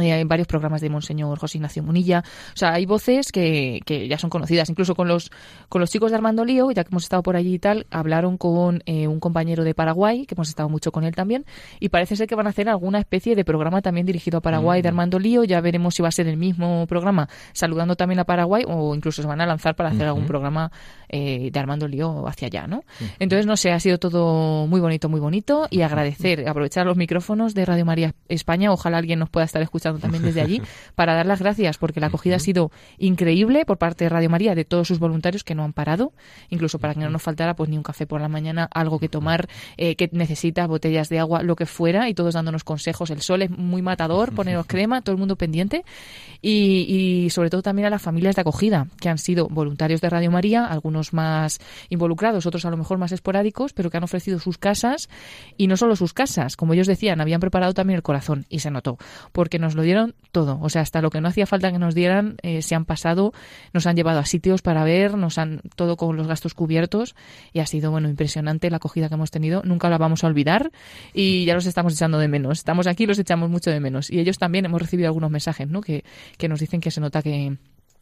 Eh, 0.00 0.12
hay 0.12 0.24
varios 0.24 0.46
programas 0.46 0.80
de 0.80 0.90
Monseñor 0.90 1.38
José 1.38 1.58
Ignacio 1.58 1.82
Munilla. 1.82 2.24
O 2.54 2.56
sea, 2.56 2.74
hay 2.74 2.86
voces 2.86 3.32
que, 3.32 3.80
que, 3.84 4.08
ya 4.08 4.18
son 4.18 4.30
conocidas. 4.30 4.68
Incluso 4.70 4.94
con 4.94 5.08
los, 5.08 5.30
con 5.68 5.80
los 5.80 5.90
chicos 5.90 6.10
de 6.10 6.16
Armando 6.16 6.44
Lío, 6.44 6.70
ya 6.70 6.84
que 6.84 6.90
hemos 6.90 7.04
estado 7.04 7.22
por 7.22 7.36
allí 7.36 7.54
y 7.54 7.58
tal, 7.58 7.86
hablaron 7.90 8.36
con 8.38 8.82
eh, 8.86 9.06
un 9.06 9.20
compañero 9.20 9.64
de 9.64 9.74
Paraguay, 9.74 10.26
que 10.26 10.34
hemos 10.34 10.48
estado 10.48 10.68
mucho 10.68 10.92
con 10.92 11.04
él 11.04 11.14
también, 11.14 11.44
y 11.80 11.88
parece 11.88 12.16
ser 12.16 12.26
que 12.26 12.34
van 12.34 12.46
a 12.46 12.50
hacer 12.50 12.68
alguna 12.68 12.98
especie 12.98 13.36
de 13.36 13.44
programa 13.44 13.82
también 13.82 14.06
dirigido 14.06 14.38
a 14.38 14.40
Paraguay 14.40 14.82
de 14.82 14.88
mm. 14.88 14.92
Armando 14.92 15.18
Lío. 15.18 15.44
Ya 15.44 15.60
veremos 15.60 15.94
si 15.94 16.02
va 16.02 16.08
a 16.08 16.12
ser 16.12 16.26
el 16.28 16.36
mismo 16.36 16.86
programa, 16.86 17.28
saludando 17.52 17.96
también 17.96 18.20
a 18.20 18.24
Paraguay, 18.24 18.64
o 18.66 18.94
incluso 18.94 19.22
se 19.22 19.28
van 19.28 19.40
a 19.40 19.46
lanzar 19.46 19.74
para 19.76 19.90
hacer 19.90 20.06
algún 20.06 20.26
programa 20.26 20.70
eh, 21.08 21.50
de 21.52 21.60
Armando 21.60 21.86
Lío 21.86 22.26
hacia 22.26 22.46
allá, 22.46 22.66
¿no? 22.66 22.84
Entonces, 23.18 23.46
no 23.46 23.56
sé, 23.56 23.72
ha 23.72 23.80
sido 23.80 23.98
todo 23.98 24.66
muy 24.66 24.80
bonito, 24.80 25.08
muy 25.08 25.20
bonito, 25.20 25.66
y 25.70 25.82
agradecer, 25.82 26.48
aprovechar 26.48 26.86
los 26.86 26.96
micrófonos 26.96 27.54
de 27.54 27.64
Radio 27.64 27.84
María 27.84 28.14
España. 28.28 28.72
Ojalá 28.72 28.98
alguien 28.98 29.18
nos 29.18 29.30
pueda 29.30 29.44
estar 29.44 29.62
escuchando 29.62 29.83
también 29.92 30.22
desde 30.22 30.40
allí, 30.40 30.62
para 30.94 31.14
dar 31.14 31.26
las 31.26 31.40
gracias, 31.40 31.78
porque 31.78 32.00
la 32.00 32.08
acogida 32.08 32.36
ha 32.36 32.40
sido 32.40 32.70
increíble 32.98 33.64
por 33.64 33.78
parte 33.78 34.04
de 34.04 34.08
Radio 34.08 34.30
María, 34.30 34.54
de 34.54 34.64
todos 34.64 34.88
sus 34.88 34.98
voluntarios 34.98 35.44
que 35.44 35.54
no 35.54 35.64
han 35.64 35.72
parado, 35.72 36.12
incluso 36.50 36.78
para 36.78 36.94
que 36.94 37.00
no 37.00 37.10
nos 37.10 37.22
faltara 37.22 37.54
pues 37.54 37.70
ni 37.70 37.76
un 37.76 37.82
café 37.82 38.06
por 38.06 38.20
la 38.20 38.28
mañana, 38.28 38.68
algo 38.72 38.98
que 38.98 39.08
tomar, 39.08 39.48
eh, 39.76 39.96
que 39.96 40.08
necesita, 40.12 40.66
botellas 40.66 41.08
de 41.08 41.18
agua, 41.18 41.42
lo 41.42 41.56
que 41.56 41.66
fuera, 41.66 42.08
y 42.08 42.14
todos 42.14 42.34
dándonos 42.34 42.64
consejos. 42.64 43.10
El 43.10 43.22
sol 43.22 43.42
es 43.42 43.50
muy 43.50 43.82
matador, 43.82 44.34
poneros 44.34 44.66
crema, 44.68 45.02
todo 45.02 45.12
el 45.12 45.18
mundo 45.18 45.36
pendiente, 45.36 45.84
y, 46.40 47.28
sobre 47.30 47.50
todo 47.50 47.62
también 47.62 47.86
a 47.86 47.90
las 47.90 48.02
familias 48.02 48.36
de 48.36 48.42
acogida, 48.42 48.88
que 49.00 49.08
han 49.08 49.18
sido 49.18 49.48
voluntarios 49.48 50.00
de 50.00 50.10
Radio 50.10 50.30
María, 50.30 50.66
algunos 50.66 51.12
más 51.12 51.58
involucrados, 51.88 52.46
otros 52.46 52.64
a 52.64 52.70
lo 52.70 52.76
mejor 52.76 52.98
más 52.98 53.12
esporádicos, 53.12 53.72
pero 53.72 53.90
que 53.90 53.96
han 53.96 54.04
ofrecido 54.04 54.38
sus 54.38 54.58
casas, 54.58 55.08
y 55.56 55.66
no 55.66 55.76
solo 55.76 55.96
sus 55.96 56.12
casas, 56.12 56.56
como 56.56 56.74
ellos 56.74 56.86
decían, 56.86 57.20
habían 57.20 57.40
preparado 57.40 57.72
también 57.72 57.96
el 57.96 58.02
corazón, 58.02 58.46
y 58.48 58.58
se 58.60 58.70
notó, 58.70 58.98
porque 59.32 59.58
nos 59.58 59.73
lo 59.74 59.82
dieron 59.82 60.14
todo. 60.32 60.58
O 60.60 60.68
sea, 60.68 60.82
hasta 60.82 61.00
lo 61.00 61.10
que 61.10 61.20
no 61.20 61.28
hacía 61.28 61.46
falta 61.46 61.70
que 61.72 61.78
nos 61.78 61.94
dieran, 61.94 62.36
eh, 62.42 62.62
se 62.62 62.74
han 62.74 62.84
pasado, 62.84 63.32
nos 63.72 63.86
han 63.86 63.96
llevado 63.96 64.18
a 64.18 64.24
sitios 64.24 64.62
para 64.62 64.84
ver, 64.84 65.16
nos 65.16 65.38
han 65.38 65.60
todo 65.76 65.96
con 65.96 66.16
los 66.16 66.26
gastos 66.26 66.54
cubiertos 66.54 67.14
y 67.52 67.60
ha 67.60 67.66
sido, 67.66 67.90
bueno, 67.90 68.08
impresionante 68.08 68.70
la 68.70 68.76
acogida 68.76 69.08
que 69.08 69.14
hemos 69.14 69.30
tenido. 69.30 69.62
Nunca 69.64 69.88
la 69.88 69.98
vamos 69.98 70.24
a 70.24 70.26
olvidar 70.26 70.72
y 71.12 71.44
ya 71.44 71.54
los 71.54 71.66
estamos 71.66 71.94
echando 71.94 72.18
de 72.18 72.28
menos. 72.28 72.58
Estamos 72.58 72.86
aquí 72.86 73.06
los 73.06 73.18
echamos 73.18 73.50
mucho 73.50 73.70
de 73.70 73.80
menos. 73.80 74.10
Y 74.10 74.18
ellos 74.18 74.38
también 74.38 74.64
hemos 74.64 74.80
recibido 74.80 75.08
algunos 75.08 75.30
mensajes, 75.30 75.68
¿no? 75.68 75.80
Que, 75.80 76.04
que 76.36 76.48
nos 76.48 76.60
dicen 76.60 76.80
que 76.80 76.90
se 76.90 77.00
nota 77.00 77.22
que, 77.22 77.56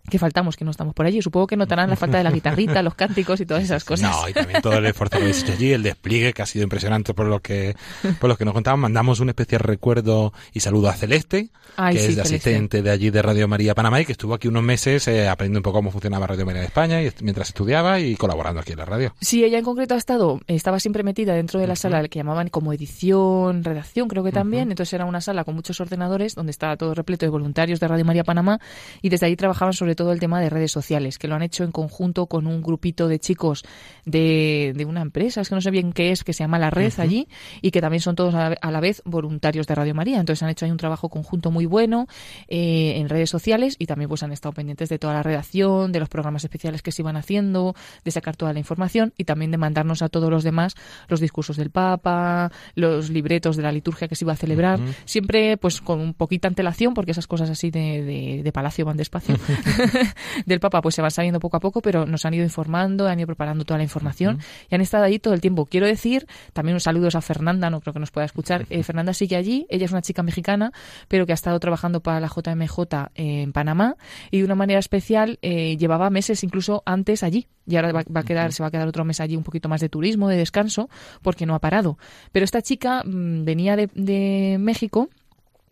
que 0.09 0.19
faltamos, 0.19 0.57
que 0.57 0.65
no 0.65 0.71
estamos 0.71 0.95
por 0.95 1.07
allí. 1.07 1.23
Supongo 1.23 1.47
que 1.47 1.57
notarán 1.57 1.91
la 1.91 1.97
falta 1.97 2.19
de 2.19 2.25
la 2.25 2.31
guitarrita, 2.33 2.83
los 2.83 2.95
cánticos 2.95 3.41
y 3.41 3.47
todas 3.47 3.63
esas 3.63 3.85
cosas. 3.85 4.11
No, 4.11 4.29
y 4.29 4.33
también 4.33 4.61
todo 4.61 4.75
el 4.75 4.87
esfuerzo 4.87 5.17
que 5.17 5.23
habéis 5.23 5.43
hecho 5.43 5.53
allí, 5.53 5.73
el 5.73 5.83
despliegue 5.83 6.33
que 6.33 6.43
ha 6.43 6.47
sido 6.47 6.65
impresionante 6.65 7.15
por 7.15 7.27
lo 7.27 7.41
que, 7.41 7.77
por 8.21 8.29
lo 8.29 8.37
que 8.37 8.45
nos 8.45 8.55
contaban. 8.55 8.81
Mandamos 8.81 9.21
un 9.21 9.29
especial 9.29 9.61
recuerdo 9.61 10.33
y 10.53 10.61
saludo 10.61 10.89
a 10.89 10.95
Celeste, 10.95 11.51
que 11.77 12.07
es 12.07 12.17
de 12.17 12.23
asistente 12.23 12.83
de 12.83 12.91
allí 12.91 13.11
de 13.11 13.23
Radio 13.23 13.49
María 13.49 13.75
Panamá 13.75 14.01
y 14.01 14.05
que 14.05 14.13
estuvo 14.13 14.35
aquí 14.35 14.49
unos 14.49 14.63
meses 14.63 15.07
eh, 15.09 15.29
aprendiendo 15.29 15.61
un 15.61 15.63
poco 15.63 15.79
cómo 15.79 15.91
funcionaba 15.91 16.27
Radio 16.27 16.47
María 16.47 16.61
de 16.61 16.67
España 16.67 17.03
y 17.03 17.11
mientras 17.23 17.49
estudiaba 17.49 18.01
y 18.01 18.17
colaborando 18.17 18.61
aquí 18.61 18.73
en 18.73 18.79
la 18.79 18.85
radio. 18.85 19.15
Sí, 19.21 19.45
ella 19.45 19.59
en 19.59 19.65
concreto 19.65 19.95
ha 19.95 19.99
estado, 19.99 20.41
estaba 20.47 20.81
siempre 20.81 21.03
metida 21.03 21.35
dentro 21.35 21.61
de 21.61 21.67
la 21.67 21.77
sala 21.77 22.07
que 22.09 22.19
llamaban 22.19 22.49
como 22.49 22.73
edición, 22.73 23.65
redacción, 23.65 24.09
creo 24.09 24.25
que 24.25 24.33
también. 24.33 24.71
Entonces 24.71 24.93
era 24.93 25.05
una 25.05 25.21
sala 25.21 25.45
con 25.45 25.55
muchos 25.55 25.81
ordenadores 25.81 26.35
donde 26.35 26.51
estaba 26.51 26.77
todo 26.77 26.95
repleto 26.95 27.27
de 27.27 27.31
voluntarios 27.31 27.81
de 27.81 27.89
Radio 27.89 28.05
María 28.05 28.25
Panamá 28.25 28.59
y 29.01 29.09
desde 29.09 29.27
ahí 29.27 29.37
trabajaban 29.37 29.73
sobre 29.73 29.92
sobre 29.93 29.97
todo 29.97 30.13
el 30.13 30.21
tema 30.21 30.41
de 30.41 30.49
redes 30.49 30.73
sociales, 30.73 31.19
que 31.19 31.29
lo 31.29 31.35
han 31.35 31.43
hecho 31.43 31.65
en 31.65 31.71
conjunto 31.71 32.27
con 32.27 32.47
un 32.47 32.63
grupito 32.63 33.09
de 33.09 33.19
chicos 33.19 33.63
de, 34.07 34.73
de 34.75 34.87
una 34.87 35.03
empresa, 35.03 35.43
es 35.43 35.51
que 35.51 35.55
no 35.55 35.61
sé 35.61 35.71
bien 35.71 35.93
qué 35.93 36.13
es, 36.13 36.25
que 36.25 36.33
se 36.33 36.45
llama 36.45 36.59
La 36.59 36.71
Red 36.71 36.95
allí, 36.97 37.29
y 37.61 37.73
que 37.73 37.83
también 37.83 38.01
son 38.01 38.17
todos 38.17 38.35
a, 38.35 38.71
la 38.71 38.81
vez 38.81 39.03
voluntarios 39.05 39.67
de 39.67 39.75
Radio 39.75 39.95
María. 39.95 40.19
Entonces 40.19 40.43
han 40.43 40.49
hecho 40.49 40.65
ahí 40.65 40.71
un 40.71 40.79
trabajo 40.79 41.11
conjunto 41.11 41.51
muy 41.51 41.67
bueno 41.67 42.07
eh, 42.49 42.95
en 42.97 43.11
redes 43.11 43.29
sociales 43.29 43.77
y 43.79 43.85
también 43.85 44.09
pues 44.09 44.23
han 44.23 44.33
estado 44.33 44.55
pendientes 44.55 44.89
de 44.89 44.99
toda 44.99 45.13
la 45.13 45.23
redacción, 45.23 45.93
de 45.93 46.01
los 46.01 46.09
programas 46.09 46.43
especiales 46.45 46.81
que 46.81 46.91
se 46.91 47.03
iban 47.03 47.19
haciendo, 47.19 47.75
de 48.03 48.11
sacar 48.13 48.35
toda 48.35 48.55
la 48.55 48.61
información 48.61 49.13
y 49.19 49.25
también 49.25 49.51
de 49.51 49.59
mandarnos 49.59 50.01
a 50.01 50.09
todos 50.09 50.31
los 50.31 50.43
demás 50.43 50.75
los 51.09 51.21
discursos 51.21 51.59
del 51.59 51.69
Papa, 51.69 52.51
los 52.77 53.11
libretos 53.11 53.57
de 53.57 53.63
la 53.63 53.73
liturgia 53.73 54.09
que 54.09 54.17
se 54.17 54.25
iba 54.25 54.33
a 54.33 54.37
celebrar, 54.37 54.81
siempre 55.05 55.59
pues 55.59 55.83
con 55.83 56.01
un 56.01 56.15
poquita 56.15 56.49
antelación, 56.49 56.95
porque 56.95 57.11
esas 57.11 57.27
cosas 57.27 57.51
así 57.51 57.71
de, 57.71 58.41
de, 58.43 58.53
palacio 58.53 58.85
van 58.85 58.97
despacio, 58.97 59.37
del 60.47 60.61
Papa 60.61 60.81
pues 60.83 60.95
se 60.95 61.03
van 61.03 61.11
sabiendo 61.11 61.41
poco 61.41 61.57
a 61.57 61.61
poco, 61.61 61.81
pero 61.81 62.07
nos 62.07 62.25
han 62.25 62.35
ido 62.35 62.45
informando, 62.45 63.07
han 63.07 63.19
ido 63.19 63.27
preparando 63.27 63.65
toda 63.65 63.79
la 63.79 63.85
información 63.85 64.39
y 64.69 64.75
han 64.75 64.81
estado 64.81 65.05
allí 65.05 65.19
todo 65.19 65.35
el 65.35 65.41
tiempo. 65.41 65.67
Quiero 65.67 65.87
decir, 65.87 66.27
también 66.53 66.75
un 66.75 66.81
saludos 66.81 67.15
a 67.15 67.21
Fernanda, 67.21 67.71
no 67.71 67.81
creo 67.81 67.93
que 67.93 68.01
nos 68.01 68.11
pueda 68.11 68.25
escuchar. 68.25 68.67
Eh, 68.71 68.83
Fernanda 68.83 69.15
sigue 69.15 69.37
allí, 69.37 69.67
ella 69.69 69.85
es 69.85 69.93
una 69.93 70.03
chica 70.03 70.23
mexicana, 70.23 70.73
pero 71.09 71.27
que 71.27 71.33
ha 71.33 71.35
estado 71.35 71.59
trabajando 71.61 72.01
para 72.01 72.21
la 72.21 72.29
JMJ 72.29 73.11
en 73.15 73.53
Panamá 73.53 73.97
y 74.31 74.39
de 74.39 74.45
una 74.45 74.55
manera 74.55 74.79
especial 74.79 75.39
eh, 75.43 75.77
llevaba 75.77 76.11
meses 76.11 76.43
incluso 76.45 76.83
antes 76.87 77.23
allí 77.23 77.47
y 77.67 77.77
ahora 77.77 77.93
va, 77.93 78.21
a 78.21 78.23
quedar, 78.25 78.53
se 78.53 78.63
va 78.63 78.69
a 78.69 78.71
quedar 78.71 78.89
otro 78.89 79.05
mes 79.05 79.21
allí 79.21 79.37
un 79.37 79.45
poquito 79.45 79.69
más 79.69 79.81
de 79.81 79.89
turismo, 79.89 80.29
de 80.29 80.37
descanso, 80.37 80.89
porque 81.23 81.47
no 81.47 81.55
ha 81.55 81.61
parado. 81.61 81.99
Pero 82.33 82.45
esta 82.45 82.63
chica 82.63 83.03
mm, 83.05 83.45
venía 83.45 83.77
de, 83.77 83.89
de 83.95 84.57
México 84.59 85.09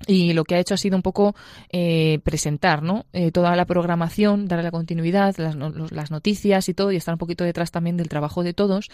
y 0.07 0.33
lo 0.33 0.45
que 0.45 0.55
ha 0.55 0.59
hecho 0.59 0.75
ha 0.75 0.79
sido 0.79 0.97
un 0.97 1.03
poco 1.03 1.35
eh, 1.71 2.21
presentar 2.25 2.83
¿no? 2.83 3.07
Eh, 3.13 3.31
toda 3.31 3.55
la 3.57 3.67
programación, 3.67 4.47
darle 4.47 4.65
la 4.65 4.71
continuidad, 4.71 5.37
las, 5.37 6.11
noticias 6.11 6.69
y 6.69 6.75
todo, 6.75 6.93
y 6.93 6.97
estar 6.97 7.15
un 7.15 7.19
poquito 7.19 7.45
detrás 7.45 7.71
también 7.71 7.97
del 7.97 8.09
trabajo 8.09 8.43
de 8.43 8.55
todos. 8.55 8.89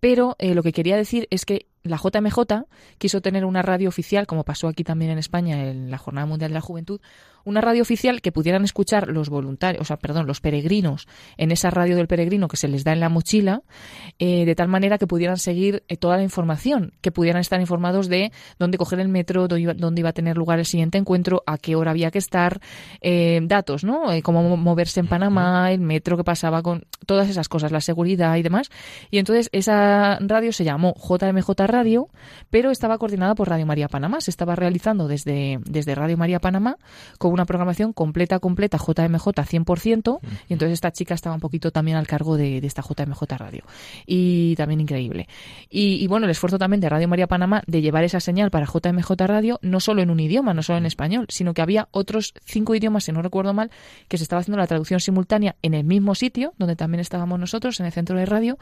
Pero 0.00 0.36
eh, 0.38 0.54
lo 0.54 0.62
que 0.62 0.72
quería 0.72 0.96
decir 0.96 1.26
es 1.30 1.44
que 1.44 1.66
la 1.82 1.96
JMJ 1.96 2.66
quiso 2.98 3.20
tener 3.20 3.44
una 3.44 3.62
radio 3.62 3.88
oficial, 3.88 4.26
como 4.26 4.44
pasó 4.44 4.68
aquí 4.68 4.84
también 4.84 5.10
en 5.10 5.18
España 5.18 5.68
en 5.70 5.90
la 5.90 5.98
Jornada 5.98 6.26
Mundial 6.26 6.50
de 6.50 6.54
la 6.54 6.60
Juventud, 6.60 7.00
una 7.44 7.60
radio 7.60 7.82
oficial 7.82 8.20
que 8.20 8.32
pudieran 8.32 8.64
escuchar 8.64 9.08
los 9.08 9.30
voluntarios, 9.30 9.80
o 9.80 9.84
sea, 9.84 9.96
perdón, 9.96 10.26
los 10.26 10.40
peregrinos 10.40 11.08
en 11.38 11.52
esa 11.52 11.70
radio 11.70 11.96
del 11.96 12.06
peregrino 12.06 12.48
que 12.48 12.56
se 12.56 12.68
les 12.68 12.84
da 12.84 12.92
en 12.92 13.00
la 13.00 13.08
mochila, 13.08 13.62
eh, 14.18 14.44
de 14.44 14.54
tal 14.54 14.68
manera 14.68 14.98
que 14.98 15.06
pudieran 15.06 15.38
seguir 15.38 15.82
eh, 15.88 15.96
toda 15.96 16.18
la 16.18 16.22
información, 16.22 16.92
que 17.00 17.12
pudieran 17.12 17.40
estar 17.40 17.60
informados 17.60 18.08
de 18.08 18.30
dónde 18.58 18.78
coger 18.78 19.00
el 19.00 19.08
metro, 19.08 19.48
dónde 19.48 20.00
iba, 20.00 20.10
a 20.10 20.12
tener 20.12 20.36
lugar 20.36 20.58
el 20.58 20.66
siguiente 20.66 20.98
encuentro, 20.98 21.42
a 21.46 21.56
qué 21.56 21.76
hora 21.76 21.92
había 21.92 22.10
que 22.10 22.18
estar, 22.18 22.60
eh, 23.00 23.40
datos, 23.42 23.84
¿no? 23.84 24.06
cómo 24.22 24.56
moverse 24.56 25.00
en 25.00 25.06
Panamá, 25.06 25.72
el 25.72 25.80
metro 25.80 26.16
que 26.16 26.24
pasaba 26.24 26.62
con 26.62 26.84
todas 27.06 27.28
esas 27.28 27.48
cosas, 27.48 27.72
la 27.72 27.80
seguridad 27.80 28.36
y 28.36 28.42
demás. 28.42 28.70
Y 29.10 29.18
entonces 29.18 29.48
esa 29.52 30.18
radio 30.20 30.52
se 30.52 30.64
llamó 30.64 30.94
JMJ 30.94 31.50
Radio, 31.70 32.08
pero 32.50 32.70
estaba 32.70 32.98
coordinada 32.98 33.34
por 33.34 33.48
Radio 33.48 33.66
María 33.66 33.88
Panamá. 33.88 34.20
Se 34.20 34.30
estaba 34.30 34.56
realizando 34.56 35.08
desde, 35.08 35.60
desde 35.64 35.94
Radio 35.94 36.16
María 36.16 36.40
Panamá 36.40 36.76
con 37.18 37.32
una 37.32 37.44
programación 37.44 37.92
completa, 37.92 38.38
completa, 38.38 38.78
JMJ 38.78 39.40
100%, 39.44 40.20
y 40.48 40.52
entonces 40.52 40.74
esta 40.74 40.92
chica 40.92 41.14
estaba 41.14 41.34
un 41.34 41.40
poquito 41.40 41.70
también 41.70 41.96
al 41.96 42.06
cargo 42.06 42.36
de, 42.36 42.58
esta 42.58 42.82
JMJ 42.82 43.22
Radio. 43.36 43.64
Y 44.06 44.54
también 44.56 44.80
increíble. 44.80 45.28
Y, 45.68 46.06
bueno, 46.06 46.26
el 46.26 46.30
esfuerzo 46.30 46.58
también 46.58 46.80
de 46.80 46.88
Radio 46.88 47.08
María 47.08 47.26
Panamá 47.26 47.62
de 47.66 47.80
llevar 47.82 48.04
esa 48.04 48.20
señal 48.20 48.50
para 48.50 48.66
JMJ 48.66 49.10
Radio, 49.26 49.58
no 49.62 49.80
solo 49.80 50.02
en 50.02 50.10
un 50.10 50.20
idioma, 50.20 50.54
no 50.54 50.62
solo 50.62 50.78
en 50.78 50.86
español, 50.86 51.26
sino 51.28 51.54
que 51.54 51.62
había 51.62 51.88
otros 51.90 52.34
cinco 52.44 52.74
idiomas, 52.74 53.04
si 53.04 53.12
no 53.12 53.22
recuerdo 53.22 53.54
mal, 53.54 53.70
que 54.08 54.18
se 54.18 54.24
estaba 54.24 54.40
haciendo 54.40 54.58
la 54.58 54.66
traducción 54.66 55.00
simultánea 55.00 55.56
en 55.62 55.74
el 55.74 55.84
mismo 55.84 56.14
sitio, 56.14 56.54
donde 56.58 56.76
también 56.76 57.00
estábamos 57.00 57.38
nosotros, 57.38 57.80
en 57.80 57.86
el 57.86 57.92
centro 57.92 58.18
de 58.18 58.26
radio, 58.26 58.58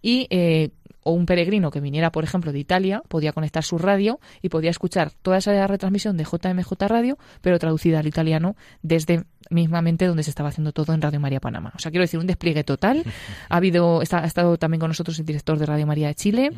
y 0.00 0.26
eh, 0.30 0.70
o 1.02 1.12
un 1.12 1.26
peregrino 1.26 1.70
que 1.70 1.80
viniera, 1.80 2.12
por 2.12 2.24
ejemplo, 2.24 2.52
de 2.52 2.58
Italia, 2.58 3.02
podía 3.08 3.32
conectar 3.32 3.64
su 3.64 3.78
radio 3.78 4.20
y 4.40 4.48
podía 4.48 4.70
escuchar 4.70 5.12
toda 5.22 5.38
esa 5.38 5.66
retransmisión 5.66 6.16
de 6.16 6.24
JMJ 6.24 6.72
Radio, 6.88 7.18
pero 7.40 7.58
traducida 7.58 7.98
al 8.00 8.06
italiano 8.06 8.56
desde 8.82 9.24
mismamente 9.50 10.06
donde 10.06 10.22
se 10.22 10.30
estaba 10.30 10.48
haciendo 10.48 10.72
todo 10.72 10.92
en 10.94 11.02
Radio 11.02 11.20
María 11.20 11.40
Panamá. 11.40 11.72
O 11.74 11.78
sea, 11.78 11.90
quiero 11.90 12.02
decir, 12.02 12.18
un 12.18 12.26
despliegue 12.26 12.64
total. 12.64 13.04
Ha 13.48 13.56
habido, 13.56 14.02
está, 14.02 14.22
ha 14.22 14.26
estado 14.26 14.56
también 14.56 14.80
con 14.80 14.88
nosotros 14.88 15.18
el 15.18 15.26
director 15.26 15.58
de 15.58 15.66
Radio 15.66 15.86
María 15.86 16.08
de 16.08 16.14
Chile, 16.14 16.50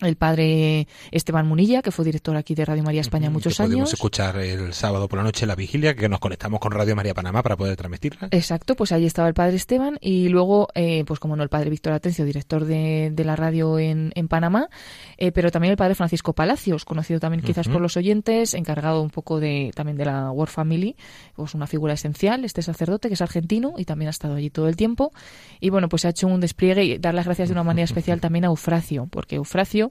el 0.00 0.16
padre 0.16 0.86
Esteban 1.10 1.46
Munilla, 1.46 1.82
que 1.82 1.90
fue 1.90 2.04
director 2.04 2.36
aquí 2.36 2.54
de 2.54 2.64
Radio 2.64 2.82
María 2.82 3.00
España 3.00 3.30
muchos 3.30 3.60
años. 3.60 3.70
Podemos 3.70 3.92
escuchar 3.92 4.36
el 4.38 4.72
sábado 4.72 5.06
por 5.08 5.18
la 5.18 5.24
noche 5.24 5.44
la 5.44 5.54
vigilia, 5.54 5.94
que 5.94 6.08
nos 6.08 6.18
conectamos 6.18 6.60
con 6.60 6.72
Radio 6.72 6.96
María 6.96 7.14
Panamá 7.14 7.42
para 7.42 7.56
poder 7.56 7.76
transmitirla. 7.76 8.28
Exacto, 8.30 8.74
pues 8.74 8.92
ahí 8.92 9.04
estaba 9.04 9.28
el 9.28 9.34
padre 9.34 9.56
Esteban 9.56 9.98
y 10.00 10.28
luego, 10.28 10.68
eh, 10.74 11.04
pues 11.06 11.20
como 11.20 11.36
no, 11.36 11.42
el 11.42 11.50
padre 11.50 11.68
Víctor 11.68 11.92
Atencio, 11.92 12.24
director 12.24 12.64
de, 12.64 13.10
de 13.12 13.24
la 13.24 13.36
radio 13.36 13.78
en, 13.88 14.12
en 14.14 14.28
Panamá, 14.28 14.68
eh, 15.16 15.32
pero 15.32 15.50
también 15.50 15.72
el 15.72 15.76
padre 15.76 15.94
Francisco 15.94 16.32
Palacios, 16.32 16.84
conocido 16.84 17.20
también 17.20 17.42
quizás 17.42 17.68
por 17.68 17.80
los 17.80 17.96
oyentes, 17.96 18.54
encargado 18.54 19.02
un 19.02 19.10
poco 19.10 19.40
de 19.40 19.70
también 19.74 19.96
de 19.96 20.04
la 20.04 20.30
War 20.30 20.48
Family, 20.48 20.96
pues 21.34 21.54
una 21.54 21.66
figura 21.66 21.94
esencial, 21.94 22.44
este 22.44 22.62
sacerdote 22.62 23.08
que 23.08 23.14
es 23.14 23.22
argentino 23.22 23.74
y 23.76 23.84
también 23.84 24.08
ha 24.08 24.10
estado 24.10 24.34
allí 24.34 24.50
todo 24.50 24.68
el 24.68 24.76
tiempo. 24.76 25.12
Y 25.60 25.70
bueno, 25.70 25.88
pues 25.88 26.04
ha 26.04 26.10
hecho 26.10 26.26
un 26.26 26.40
despliegue 26.40 26.84
y 26.84 26.98
dar 26.98 27.14
las 27.14 27.26
gracias 27.26 27.48
de 27.48 27.52
una 27.52 27.64
manera 27.64 27.84
especial 27.84 28.20
también 28.20 28.44
a 28.44 28.48
Eufracio, 28.48 29.08
porque 29.10 29.36
Eufracio 29.36 29.90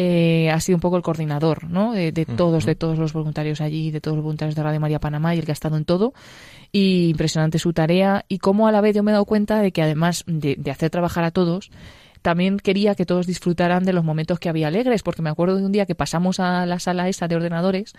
eh, 0.00 0.48
ha 0.50 0.60
sido 0.60 0.76
un 0.76 0.80
poco 0.80 0.96
el 0.96 1.02
coordinador 1.02 1.64
¿no? 1.68 1.92
de, 1.92 2.12
todos, 2.12 2.64
de 2.64 2.76
todos 2.76 2.98
los 2.98 3.12
voluntarios 3.12 3.60
allí, 3.60 3.90
de 3.90 4.00
todos 4.00 4.16
los 4.16 4.22
voluntarios 4.22 4.54
de 4.54 4.62
Radio 4.62 4.78
María 4.78 5.00
Panamá 5.00 5.34
y 5.34 5.40
el 5.40 5.44
que 5.44 5.50
ha 5.50 5.54
estado 5.54 5.76
en 5.76 5.84
todo. 5.84 6.12
Y 6.70 7.08
impresionante 7.08 7.58
su 7.58 7.72
tarea 7.72 8.24
y 8.28 8.38
cómo 8.38 8.68
a 8.68 8.72
la 8.72 8.80
vez 8.80 8.94
yo 8.94 9.02
me 9.02 9.10
he 9.10 9.12
dado 9.12 9.24
cuenta 9.24 9.60
de 9.60 9.72
que 9.72 9.82
además 9.82 10.22
de 10.26 10.70
hacer 10.70 10.90
trabajar 10.90 11.24
a 11.24 11.32
todos, 11.32 11.70
también 12.28 12.58
quería 12.58 12.94
que 12.94 13.06
todos 13.06 13.26
disfrutaran 13.26 13.84
de 13.84 13.94
los 13.94 14.04
momentos 14.04 14.38
que 14.38 14.50
había 14.50 14.68
alegres, 14.68 15.02
porque 15.02 15.22
me 15.22 15.30
acuerdo 15.30 15.56
de 15.56 15.64
un 15.64 15.72
día 15.72 15.86
que 15.86 15.94
pasamos 15.94 16.40
a 16.40 16.66
la 16.66 16.78
sala 16.78 17.08
esa 17.08 17.26
de 17.26 17.36
ordenadores 17.36 17.94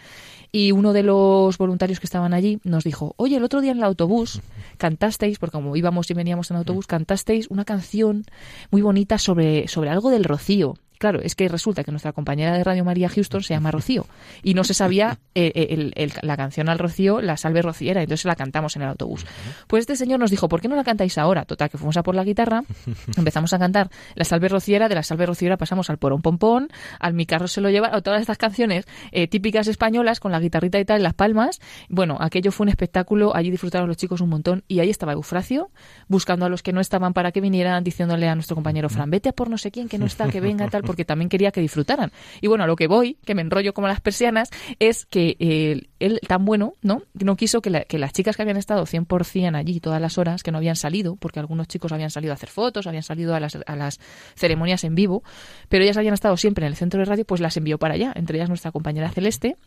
y 0.52 0.72
uno 0.72 0.94
de 0.94 1.02
los 1.02 1.58
voluntarios 1.58 2.00
que 2.00 2.06
estaban 2.06 2.36
allí 2.36 2.60
nos 2.64 2.84
dijo, 2.84 3.16
oye, 3.18 3.38
el 3.38 3.44
otro 3.44 3.60
día 3.60 3.72
en 3.72 3.80
el 3.80 3.84
autobús 3.84 4.42
cantasteis, 4.78 5.40
porque 5.40 5.54
como 5.54 5.76
íbamos 5.76 6.12
y 6.12 6.14
veníamos 6.14 6.52
en 6.52 6.58
autobús, 6.58 6.86
cantasteis 6.86 7.48
una 7.50 7.66
canción 7.66 8.24
muy 8.70 8.84
bonita 8.84 9.18
sobre, 9.18 9.68
sobre 9.68 9.90
algo 9.90 10.12
del 10.12 10.24
rocío. 10.24 10.76
Claro, 11.00 11.22
es 11.22 11.34
que 11.34 11.48
resulta 11.48 11.86
que 11.86 11.92
nuestra 11.92 12.12
compañera 12.12 12.58
de 12.58 12.64
Radio 12.64 12.84
María 12.84 13.08
Houston 13.08 13.42
se 13.42 13.54
llama 13.54 13.72
Rocío 13.72 14.06
y 14.44 14.54
no 14.54 14.66
se 14.66 14.74
sabía 14.74 15.18
eh, 15.34 15.52
eh, 15.96 16.10
la 16.22 16.36
canción 16.36 16.68
al 16.68 16.78
Rocío, 16.78 17.22
la 17.22 17.38
salve 17.38 17.62
rociera, 17.62 18.02
entonces 18.02 18.26
la 18.26 18.36
cantamos 18.36 18.76
en 18.76 18.82
el 18.82 18.90
autobús. 18.90 19.26
Pues 19.68 19.82
este 19.82 19.96
señor 19.96 20.20
nos 20.20 20.30
dijo, 20.30 20.50
¿por 20.50 20.60
qué 20.60 20.68
no 20.68 20.76
la 20.76 20.84
cantáis 20.84 21.18
ahora? 21.18 21.46
Total, 21.46 21.70
que 21.70 21.78
fuimos 21.78 21.96
a 21.96 22.04
por 22.04 22.16
la 22.16 22.26
guitarra, 22.26 22.64
empezamos 23.18 23.54
a 23.54 23.60
cantar 23.60 23.90
la 24.16 24.26
salve 24.26 24.50
rociera, 24.50 24.90
de 24.90 24.96
la 24.96 25.04
salve 25.04 25.26
rociera 25.26 25.56
pasamos 25.56 25.90
al 25.90 26.00
porón 26.00 26.22
pompón, 26.22 26.68
al 27.00 27.14
mi 27.14 27.26
carro 27.26 27.48
se 27.48 27.62
lo 27.62 27.70
lleva, 27.70 27.96
a 27.96 28.02
todas 28.02 28.20
estas 28.20 28.38
canciones 28.38 28.86
eh, 29.14 29.30
típicas 29.30 29.68
españolas 29.68 30.20
con 30.20 30.34
la 30.34 30.40
guitarrita 30.42 30.82
y 30.82 30.86
tal, 30.86 31.02
las 31.02 31.14
palmas. 31.14 31.62
Bueno, 31.88 32.18
aquello 32.20 32.52
fue 32.52 32.66
un 32.66 32.70
espectáculo, 32.70 33.34
allí 33.34 33.52
disfrutaron 33.52 33.88
los 33.88 33.96
chicos 33.96 34.20
un 34.20 34.30
montón 34.30 34.66
y 34.68 34.82
ahí 34.82 34.90
estaba 34.90 35.14
Eufracio 35.14 35.72
buscando 36.10 36.46
a 36.46 36.50
los 36.50 36.62
que 36.62 36.74
no 36.74 36.82
estaban 36.82 37.14
para 37.14 37.32
que 37.32 37.40
vinieran, 37.40 37.86
diciéndole 37.86 38.28
a 38.28 38.36
nuestro 38.36 38.56
compañero 38.56 38.90
Fran, 38.90 39.10
vete 39.10 39.30
a 39.30 39.32
por 39.32 39.50
no 39.50 39.58
sé 39.58 39.72
quién 39.72 39.88
que 39.88 39.98
no 39.98 40.06
está, 40.06 40.28
que 40.28 40.42
venga 40.42 40.68
tal, 40.68 40.84
porque 40.90 41.06
también 41.06 41.30
quería 41.30 41.52
que 41.52 41.62
disfrutaran. 41.62 42.12
Y 42.42 42.48
bueno, 42.48 42.64
a 42.64 42.68
lo 42.68 42.76
que 42.76 42.88
voy, 42.88 43.20
que 43.24 43.36
me 43.36 43.44
enrollo 43.44 43.76
como 43.76 43.88
las 43.88 44.02
persianas, 44.02 44.50
es 44.80 45.06
que 45.06 45.38
eh, 45.38 45.84
él, 46.00 46.20
tan 46.28 46.46
bueno, 46.46 46.74
¿no? 46.82 47.04
No 47.14 47.36
quiso 47.36 47.62
que, 47.62 47.70
las 47.70 48.12
chicas 48.12 48.36
que 48.36 48.42
habían 48.42 48.58
estado 48.58 48.88
100% 48.88 49.56
allí 49.56 49.82
todas 49.82 50.02
las 50.02 50.18
horas, 50.18 50.42
que 50.42 50.52
no 50.52 50.58
habían 50.58 50.76
salido, 50.76 51.16
porque 51.16 51.40
algunos 51.40 51.68
chicos 51.68 51.92
habían 51.92 52.10
salido 52.10 52.34
a 52.34 52.38
hacer 52.38 52.50
fotos, 52.50 52.88
habían 52.88 53.04
salido 53.04 53.36
a 53.36 53.40
las, 53.40 53.56
a 53.68 53.76
las 53.76 54.00
ceremonias 54.36 54.84
en 54.84 54.96
vivo, 54.96 55.22
pero 55.68 55.84
ellas 55.84 55.98
habían 55.98 56.16
estado 56.16 56.36
siempre 56.38 56.66
en 56.66 56.72
el 56.72 56.76
centro 56.76 57.00
de 57.00 57.06
radio, 57.06 57.24
pues 57.24 57.40
las 57.40 57.56
envió 57.56 57.78
para 57.78 57.94
allá, 57.94 58.12
entre 58.16 58.40
ellas 58.40 58.50
nuestra 58.50 58.72
compañera 58.72 59.12
Celeste, 59.12 59.58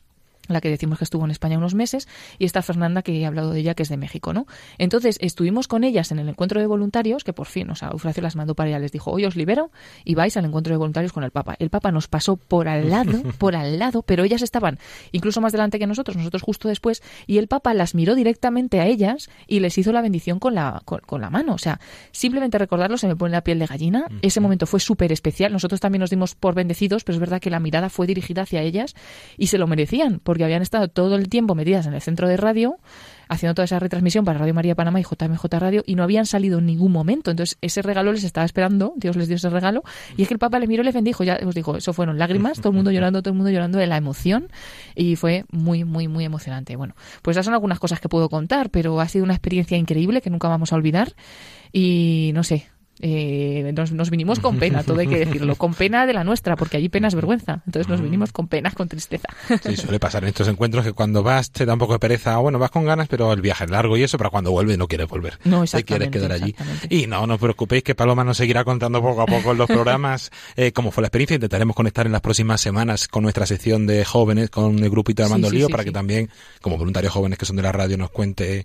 la 0.49 0.61
que 0.61 0.69
decimos 0.69 0.99
que 0.99 1.05
estuvo 1.05 1.25
en 1.25 1.31
España 1.31 1.59
unos 1.59 1.75
meses, 1.75 2.09
y 2.39 2.45
esta 2.45 2.63
Fernanda 2.63 3.03
que 3.03 3.19
he 3.19 3.27
hablado 3.27 3.53
de 3.53 3.61
ella, 3.61 3.75
que 3.75 3.85
es 3.85 3.89
de 3.89 3.97
México, 3.97 4.33
¿no? 4.33 4.47
Entonces, 4.79 5.17
estuvimos 5.21 5.69
con 5.69 5.85
ellas 5.85 6.11
en 6.11 6.19
el 6.19 6.29
encuentro 6.29 6.61
de 6.61 6.67
voluntarios, 6.67 7.25
que 7.25 7.33
por 7.33 7.47
fin, 7.47 7.71
o 7.71 7.75
sea, 7.75 7.91
Eufracio 7.93 8.23
las 8.23 8.37
mandó 8.37 8.55
para 8.55 8.69
allá, 8.69 8.79
les 8.79 8.93
dijo, 8.93 9.11
hoy 9.11 9.25
os 9.25 9.37
libero 9.37 9.71
y 10.05 10.15
vais 10.15 10.37
al 10.37 10.45
encuentro 10.45 10.73
de 10.73 10.79
voluntarios 10.79 11.13
con 11.13 11.25
el 11.25 11.31
Papa. 11.31 11.55
El 11.59 11.71
Papa 11.71 11.93
nos 11.93 12.09
pasó 12.09 12.37
por 12.37 12.69
al 12.69 12.91
lado, 12.91 13.23
por 13.39 13.55
al 13.55 13.79
lado, 13.79 14.03
pero 14.03 14.25
ellas 14.25 14.43
estaban 14.43 14.79
incluso 15.13 15.41
más 15.41 15.53
delante 15.53 15.79
que 15.79 15.87
nosotros, 15.87 16.17
nosotros 16.17 16.43
justo 16.43 16.69
después, 16.69 17.03
y 17.27 17.39
el 17.39 17.49
Papa 17.49 17.75
las 17.75 17.95
miró 17.95 18.15
directamente 18.15 18.81
a 18.81 18.87
ellas 18.87 19.31
y 19.47 19.61
les 19.61 19.79
hizo 19.79 19.93
la 19.93 20.03
bendición 20.03 20.39
con 20.39 20.55
la, 20.55 20.83
con, 20.85 21.21
la 21.21 21.31
mano. 21.31 21.55
O 21.55 21.59
sea, 21.59 21.81
simplemente 22.11 22.59
recordarlo 22.59 22.99
se 22.99 23.07
me 23.07 23.17
pone 23.17 23.33
la 23.33 23.45
piel 23.45 23.59
de 23.59 23.67
gallina. 23.67 24.07
Ese 24.23 24.41
momento 24.41 24.67
fue 24.67 24.81
súper 24.81 25.13
especial. 25.13 25.53
Nosotros 25.53 25.81
también 25.81 26.01
nos 26.01 26.11
dimos 26.11 26.35
por 26.35 26.55
bendecidos, 26.55 27.05
pero 27.05 27.15
es 27.15 27.21
verdad 27.21 27.41
que 27.41 27.51
la 27.51 27.61
mirada 27.61 27.89
fue 27.89 28.07
dirigida 28.07 28.43
hacia 28.43 28.63
ellas 28.63 28.95
y 29.37 29.49
se 29.49 29.59
lo 29.59 29.67
merecían, 29.67 30.21
porque 30.33 30.45
habían 30.45 30.63
estado 30.63 30.89
todo 30.89 31.17
el 31.17 31.29
tiempo 31.29 31.55
metidas 31.55 31.85
en 31.85 31.93
el 31.93 32.01
centro 32.01 32.27
de 32.27 32.39
radio 32.39 32.79
haciendo 33.29 33.55
toda 33.55 33.67
esa 33.67 33.79
retransmisión 33.79 34.25
para 34.25 34.39
Radio 34.39 34.55
María 34.55 34.75
Panamá 34.75 34.99
y 34.99 35.03
JMJ 35.03 35.45
Radio 35.59 35.83
y 35.87 35.95
no 35.95 36.05
habían 36.05 36.25
salido 36.25 36.59
en 36.61 36.65
ningún 36.65 36.91
momento. 36.91 37.31
Entonces, 37.31 37.59
ese 37.61 37.83
regalo 37.83 38.15
les 38.15 38.25
estaba 38.25 38.47
esperando, 38.47 38.95
Dios 38.97 39.15
les 39.15 39.29
dio 39.29 39.37
ese 39.37 39.51
regalo, 39.51 39.83
y 40.17 40.23
es 40.23 40.29
que 40.29 40.33
el 40.33 40.39
Papa 40.39 40.59
les 40.59 40.71
miró 40.71 40.83
y 40.83 40.87
les 40.87 40.95
bendijo, 40.95 41.23
ya 41.23 41.39
os 41.47 41.55
digo, 41.55 41.77
eso 41.77 41.93
fueron 41.93 42.19
lágrimas, 42.19 42.61
todo 42.61 42.71
el 42.71 42.77
mundo 42.77 42.91
llorando, 42.93 43.21
todo 43.21 43.33
el 43.33 43.37
mundo 43.37 43.51
llorando 43.51 43.77
de 43.77 43.87
la 43.87 43.99
emoción, 43.99 44.49
y 44.95 45.17
fue 45.17 45.45
muy, 45.51 45.85
muy, 45.85 46.09
muy 46.09 46.25
emocionante. 46.25 46.77
Bueno, 46.77 46.95
pues 47.21 47.35
esas 47.35 47.45
son 47.45 47.53
algunas 47.53 47.79
cosas 47.79 48.01
que 48.01 48.09
puedo 48.09 48.31
contar, 48.31 48.71
pero 48.71 49.03
ha 49.03 49.09
sido 49.09 49.25
una 49.25 49.35
experiencia 49.35 49.77
increíble 49.77 50.23
que 50.23 50.31
nunca 50.31 50.49
vamos 50.49 50.73
a 50.73 50.77
olvidar, 50.77 51.13
y 51.73 52.31
no 52.33 52.43
sé, 52.43 52.69
eh, 53.05 53.73
nos, 53.75 54.11
vinimos 54.11 54.39
con 54.39 54.59
pena, 54.59 54.85
todo 54.85 55.01
hay 55.01 55.09
que 55.09 55.19
decirlo, 55.19 55.57
con 55.57 55.75
pena 55.75 56.07
de 56.07 56.13
la 56.13 56.23
nuestra, 56.23 56.55
porque 56.55 56.77
allí 56.77 56.89
pena 56.89 57.09
es 57.09 57.17
vergüenza. 57.17 57.63
Entonces 57.67 57.89
nos 57.89 58.01
vinimos 58.01 58.31
con 58.31 58.47
pena, 58.47 58.71
con 58.71 58.89
tristeza. 58.89 59.29
Sí, 59.63 59.77
suele 59.77 59.99
pasar 59.99 60.23
en 60.23 60.29
estos 60.29 60.47
encuentros 60.47 60.85
que 60.85 60.93
cuando 60.93 61.25
vas 61.25 61.51
te 61.51 61.67
da 61.67 61.73
un 61.73 61.81
poco 61.81 61.95
de 61.95 61.99
pereza, 61.99 62.37
bueno, 62.37 62.61
vas 62.61 62.71
con 62.71 62.85
ganas, 62.85 63.09
pero 63.09 63.33
el 63.33 63.41
viaje 63.41 63.65
es 63.65 63.71
largo 63.71 63.97
y 63.97 64.05
eso, 64.05 64.19
pero 64.19 64.31
cuando 64.31 64.53
vuelves 64.53 64.79
no 64.79 64.87
quieres 64.87 65.09
volver. 65.09 65.39
No, 65.45 65.65
Te 65.65 65.83
quieres 65.83 66.11
quedar 66.11 66.31
allí. 66.31 66.55
Y 66.91 67.09
no, 67.09 67.27
no 67.27 67.35
os 67.35 67.41
preocupéis 67.41 67.83
que 67.83 67.97
Paloma 67.97 68.23
nos 68.23 68.37
seguirá 68.37 68.63
contando 68.63 69.03
poco 69.03 69.23
a 69.23 69.27
poco 69.27 69.51
en 69.51 69.59
los 69.59 69.67
programas 69.67 70.31
eh, 70.57 70.71
cómo 70.71 70.93
fue 70.93 71.03
la 71.03 71.09
experiencia. 71.09 71.35
Intentaremos 71.35 71.75
conectar 71.75 72.07
en 72.07 72.13
las 72.13 72.21
próximas 72.21 72.61
semanas 72.61 73.09
con 73.09 73.25
nuestra 73.25 73.47
sección 73.47 73.85
de 73.87 74.05
jóvenes, 74.05 74.49
con 74.49 74.79
el 74.79 74.91
grupito 74.91 75.23
de 75.23 75.27
Armando 75.27 75.51
Lío, 75.51 75.69
para 75.69 75.83
que 75.83 75.91
también, 75.91 76.31
como 76.61 76.79
voluntarios 76.79 77.13
jóvenes 77.13 77.37
que 77.37 77.47
son 77.47 77.57
de 77.57 77.63
la 77.63 77.73
radio, 77.73 77.99
nos 77.99 78.11
cuente 78.11 78.65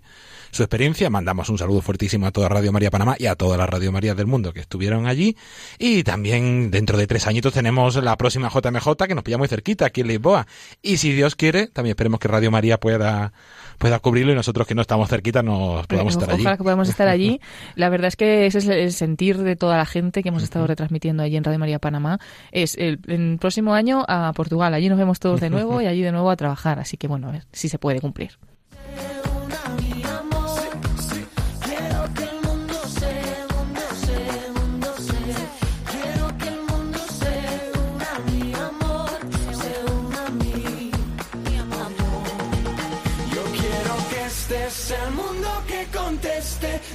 su 0.52 0.62
experiencia. 0.62 1.10
Mandamos 1.10 1.48
un 1.48 1.58
saludo 1.58 1.82
fuertísimo 1.82 2.26
a 2.26 2.30
toda 2.30 2.48
Radio 2.48 2.70
María 2.70 2.90
Panamá 2.90 3.16
y 3.18 3.26
a 3.26 3.34
toda 3.34 3.56
la 3.56 3.66
Radio 3.66 3.90
María 3.90 4.14
del 4.14 4.27
mundo 4.28 4.52
que 4.52 4.60
estuvieron 4.60 5.06
allí. 5.06 5.36
Y 5.78 6.02
también 6.04 6.70
dentro 6.70 6.98
de 6.98 7.06
tres 7.06 7.26
añitos 7.26 7.52
tenemos 7.52 7.96
la 7.96 8.16
próxima 8.16 8.48
JMJ 8.48 8.96
que 9.06 9.14
nos 9.14 9.24
pilla 9.24 9.38
muy 9.38 9.48
cerquita 9.48 9.86
aquí 9.86 10.02
en 10.02 10.08
Lisboa. 10.08 10.46
Y 10.82 10.98
si 10.98 11.12
Dios 11.12 11.34
quiere, 11.34 11.66
también 11.66 11.92
esperemos 11.92 12.20
que 12.20 12.28
Radio 12.28 12.50
María 12.50 12.78
pueda 12.78 13.32
pueda 13.78 13.98
cubrirlo 14.00 14.32
y 14.32 14.34
nosotros 14.34 14.66
que 14.66 14.74
no 14.74 14.82
estamos 14.82 15.08
cerquita 15.08 15.42
nos 15.42 15.86
podamos 15.86 16.14
estar 16.14 16.30
allí. 16.30 16.42
Ojalá 16.42 16.56
que 16.56 16.62
podamos 16.64 16.88
estar 16.88 17.08
allí. 17.08 17.40
La 17.76 17.88
verdad 17.88 18.08
es 18.08 18.16
que 18.16 18.46
ese 18.46 18.58
es 18.58 18.68
el 18.68 18.92
sentir 18.92 19.38
de 19.38 19.56
toda 19.56 19.76
la 19.76 19.86
gente 19.86 20.22
que 20.22 20.28
hemos 20.28 20.42
estado 20.42 20.66
retransmitiendo 20.66 21.22
allí 21.22 21.36
en 21.36 21.44
Radio 21.44 21.58
María 21.58 21.78
Panamá. 21.78 22.18
Es 22.52 22.76
el, 22.76 23.00
el 23.06 23.38
próximo 23.38 23.74
año 23.74 24.04
a 24.08 24.32
Portugal. 24.34 24.74
Allí 24.74 24.88
nos 24.88 24.98
vemos 24.98 25.20
todos 25.20 25.40
de 25.40 25.50
nuevo 25.50 25.80
y 25.82 25.86
allí 25.86 26.02
de 26.02 26.12
nuevo 26.12 26.30
a 26.30 26.36
trabajar. 26.36 26.78
Así 26.78 26.96
que 26.96 27.06
bueno, 27.06 27.28
a 27.28 27.32
ver 27.32 27.44
si 27.52 27.68
se 27.68 27.78
puede 27.78 28.00
cumplir. 28.00 28.32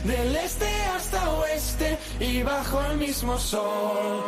Del 0.03 0.35
este 0.35 0.67
hasta 0.95 1.29
oeste 1.31 1.97
y 2.19 2.43
bajo 2.43 2.81
el 2.91 2.97
mismo 2.97 3.37
sol. 3.37 4.23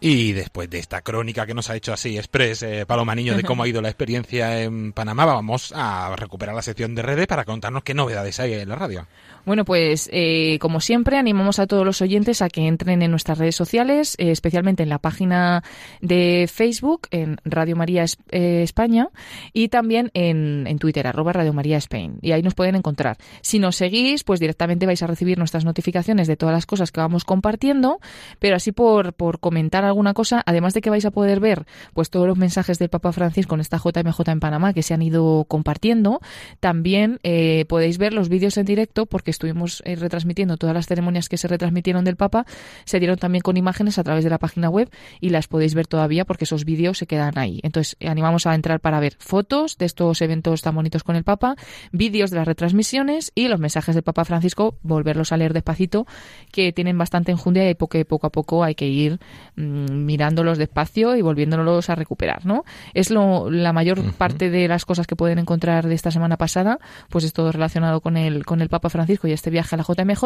Y 0.00 0.32
después 0.32 0.70
de 0.70 0.78
esta 0.78 1.02
crónica 1.02 1.44
que 1.44 1.54
nos 1.54 1.70
ha 1.70 1.76
hecho 1.76 1.92
así 1.92 2.16
Express 2.16 2.62
eh, 2.62 2.86
Paloma 2.86 3.16
Niño 3.16 3.36
de 3.36 3.42
cómo 3.42 3.64
ha 3.64 3.68
ido 3.68 3.82
la 3.82 3.88
experiencia 3.88 4.62
en 4.62 4.92
Panamá, 4.92 5.24
vamos 5.24 5.72
a 5.74 6.14
recuperar 6.14 6.54
la 6.54 6.62
sección 6.62 6.94
de 6.94 7.02
redes 7.02 7.26
para 7.26 7.44
contarnos 7.44 7.82
qué 7.82 7.94
novedades 7.94 8.38
hay 8.38 8.54
en 8.54 8.68
la 8.68 8.76
radio. 8.76 9.06
Bueno, 9.48 9.64
pues 9.64 10.10
eh, 10.12 10.58
como 10.60 10.78
siempre, 10.78 11.16
animamos 11.16 11.58
a 11.58 11.66
todos 11.66 11.82
los 11.82 12.02
oyentes 12.02 12.42
a 12.42 12.50
que 12.50 12.66
entren 12.66 13.00
en 13.00 13.10
nuestras 13.10 13.38
redes 13.38 13.56
sociales, 13.56 14.14
eh, 14.18 14.30
especialmente 14.30 14.82
en 14.82 14.90
la 14.90 14.98
página 14.98 15.64
de 16.02 16.50
Facebook, 16.52 17.08
en 17.12 17.38
Radio 17.46 17.74
María 17.74 18.04
eh, 18.30 18.60
España, 18.62 19.08
y 19.54 19.68
también 19.68 20.10
en, 20.12 20.66
en, 20.66 20.78
Twitter, 20.78 21.06
arroba 21.06 21.32
Radio 21.32 21.54
María 21.54 21.78
Spain. 21.78 22.18
Y 22.20 22.32
ahí 22.32 22.42
nos 22.42 22.54
pueden 22.54 22.74
encontrar. 22.74 23.16
Si 23.40 23.58
nos 23.58 23.76
seguís, 23.76 24.22
pues 24.22 24.38
directamente 24.38 24.84
vais 24.84 25.02
a 25.02 25.06
recibir 25.06 25.38
nuestras 25.38 25.64
notificaciones 25.64 26.28
de 26.28 26.36
todas 26.36 26.54
las 26.54 26.66
cosas 26.66 26.92
que 26.92 27.00
vamos 27.00 27.24
compartiendo, 27.24 28.00
pero 28.40 28.54
así 28.54 28.72
por, 28.72 29.14
por 29.14 29.40
comentar 29.40 29.82
alguna 29.82 30.12
cosa, 30.12 30.42
además 30.44 30.74
de 30.74 30.82
que 30.82 30.90
vais 30.90 31.06
a 31.06 31.10
poder 31.10 31.40
ver 31.40 31.64
pues 31.94 32.10
todos 32.10 32.28
los 32.28 32.36
mensajes 32.36 32.78
del 32.78 32.90
Papa 32.90 33.12
Francisco 33.12 33.48
con 33.48 33.60
esta 33.60 33.78
JMJ 33.78 34.28
en 34.28 34.40
Panamá 34.40 34.74
que 34.74 34.82
se 34.82 34.92
han 34.92 35.00
ido 35.00 35.46
compartiendo, 35.48 36.20
también 36.60 37.18
podéis 37.66 37.96
ver 37.96 38.12
los 38.12 38.28
vídeos 38.28 38.58
en 38.58 38.66
directo 38.66 39.06
porque 39.06 39.37
estuvimos 39.38 39.82
eh, 39.84 39.94
retransmitiendo 39.94 40.56
todas 40.56 40.74
las 40.74 40.86
ceremonias 40.86 41.28
que 41.28 41.38
se 41.38 41.46
retransmitieron 41.46 42.04
del 42.04 42.16
Papa, 42.16 42.44
se 42.84 42.98
dieron 42.98 43.18
también 43.18 43.42
con 43.42 43.56
imágenes 43.56 43.96
a 43.98 44.02
través 44.02 44.24
de 44.24 44.30
la 44.30 44.38
página 44.38 44.68
web 44.68 44.90
y 45.20 45.30
las 45.30 45.46
podéis 45.46 45.74
ver 45.74 45.86
todavía 45.86 46.24
porque 46.24 46.42
esos 46.44 46.64
vídeos 46.64 46.98
se 46.98 47.06
quedan 47.06 47.38
ahí. 47.38 47.60
Entonces, 47.62 47.96
animamos 48.04 48.46
a 48.46 48.54
entrar 48.56 48.80
para 48.80 48.98
ver 48.98 49.14
fotos 49.20 49.78
de 49.78 49.86
estos 49.86 50.20
eventos 50.22 50.62
tan 50.62 50.74
bonitos 50.74 51.04
con 51.04 51.14
el 51.14 51.22
Papa, 51.22 51.54
vídeos 51.92 52.30
de 52.30 52.36
las 52.36 52.48
retransmisiones 52.48 53.30
y 53.36 53.46
los 53.46 53.60
mensajes 53.60 53.94
del 53.94 54.02
Papa 54.02 54.24
Francisco, 54.24 54.76
volverlos 54.82 55.30
a 55.30 55.36
leer 55.36 55.52
despacito, 55.52 56.06
que 56.50 56.72
tienen 56.72 56.98
bastante 56.98 57.30
enjundia 57.30 57.70
y 57.70 57.74
poco, 57.74 58.04
poco 58.06 58.26
a 58.26 58.30
poco 58.30 58.64
hay 58.64 58.74
que 58.74 58.88
ir 58.88 59.20
mmm, 59.54 60.04
mirándolos 60.04 60.58
despacio 60.58 61.14
y 61.14 61.22
volviéndolos 61.22 61.90
a 61.90 61.94
recuperar, 61.94 62.44
¿no? 62.44 62.64
Es 62.92 63.10
lo, 63.10 63.50
la 63.50 63.72
mayor 63.72 64.02
parte 64.14 64.50
de 64.50 64.66
las 64.66 64.84
cosas 64.84 65.06
que 65.06 65.14
pueden 65.14 65.38
encontrar 65.38 65.86
de 65.86 65.94
esta 65.94 66.10
semana 66.10 66.36
pasada, 66.36 66.80
pues 67.08 67.22
es 67.22 67.32
todo 67.32 67.52
relacionado 67.52 68.00
con 68.00 68.16
el, 68.16 68.44
con 68.44 68.60
el 68.60 68.68
Papa 68.68 68.90
Francisco 68.90 69.27
y 69.28 69.32
este 69.32 69.50
viaje 69.50 69.76
a 69.76 69.78
la 69.78 69.84
JMJ, 69.84 70.24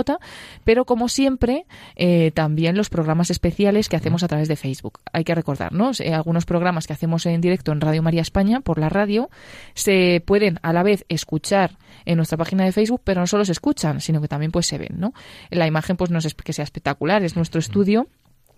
pero 0.64 0.84
como 0.84 1.08
siempre, 1.08 1.66
eh, 1.96 2.30
también 2.34 2.76
los 2.76 2.90
programas 2.90 3.30
especiales 3.30 3.88
que 3.88 3.96
hacemos 3.96 4.22
a 4.22 4.28
través 4.28 4.48
de 4.48 4.56
Facebook. 4.56 5.00
Hay 5.12 5.24
que 5.24 5.34
recordarnos, 5.34 6.00
eh, 6.00 6.14
algunos 6.14 6.44
programas 6.44 6.86
que 6.86 6.92
hacemos 6.92 7.26
en 7.26 7.40
directo 7.40 7.72
en 7.72 7.80
Radio 7.80 8.02
María 8.02 8.22
España 8.22 8.60
por 8.60 8.78
la 8.78 8.88
radio 8.88 9.30
se 9.74 10.22
pueden 10.24 10.58
a 10.62 10.72
la 10.72 10.82
vez 10.82 11.04
escuchar 11.08 11.78
en 12.04 12.16
nuestra 12.16 12.38
página 12.38 12.64
de 12.64 12.72
Facebook, 12.72 13.02
pero 13.04 13.20
no 13.20 13.26
solo 13.26 13.44
se 13.44 13.52
escuchan, 13.52 14.00
sino 14.00 14.20
que 14.20 14.28
también 14.28 14.52
pues 14.52 14.66
se 14.66 14.78
ven, 14.78 14.94
¿no? 14.96 15.12
La 15.50 15.66
imagen 15.66 15.96
pues 15.96 16.10
no 16.10 16.18
es 16.18 16.34
que 16.34 16.52
sea 16.52 16.64
espectacular, 16.64 17.22
es 17.22 17.36
nuestro 17.36 17.58
estudio 17.60 18.08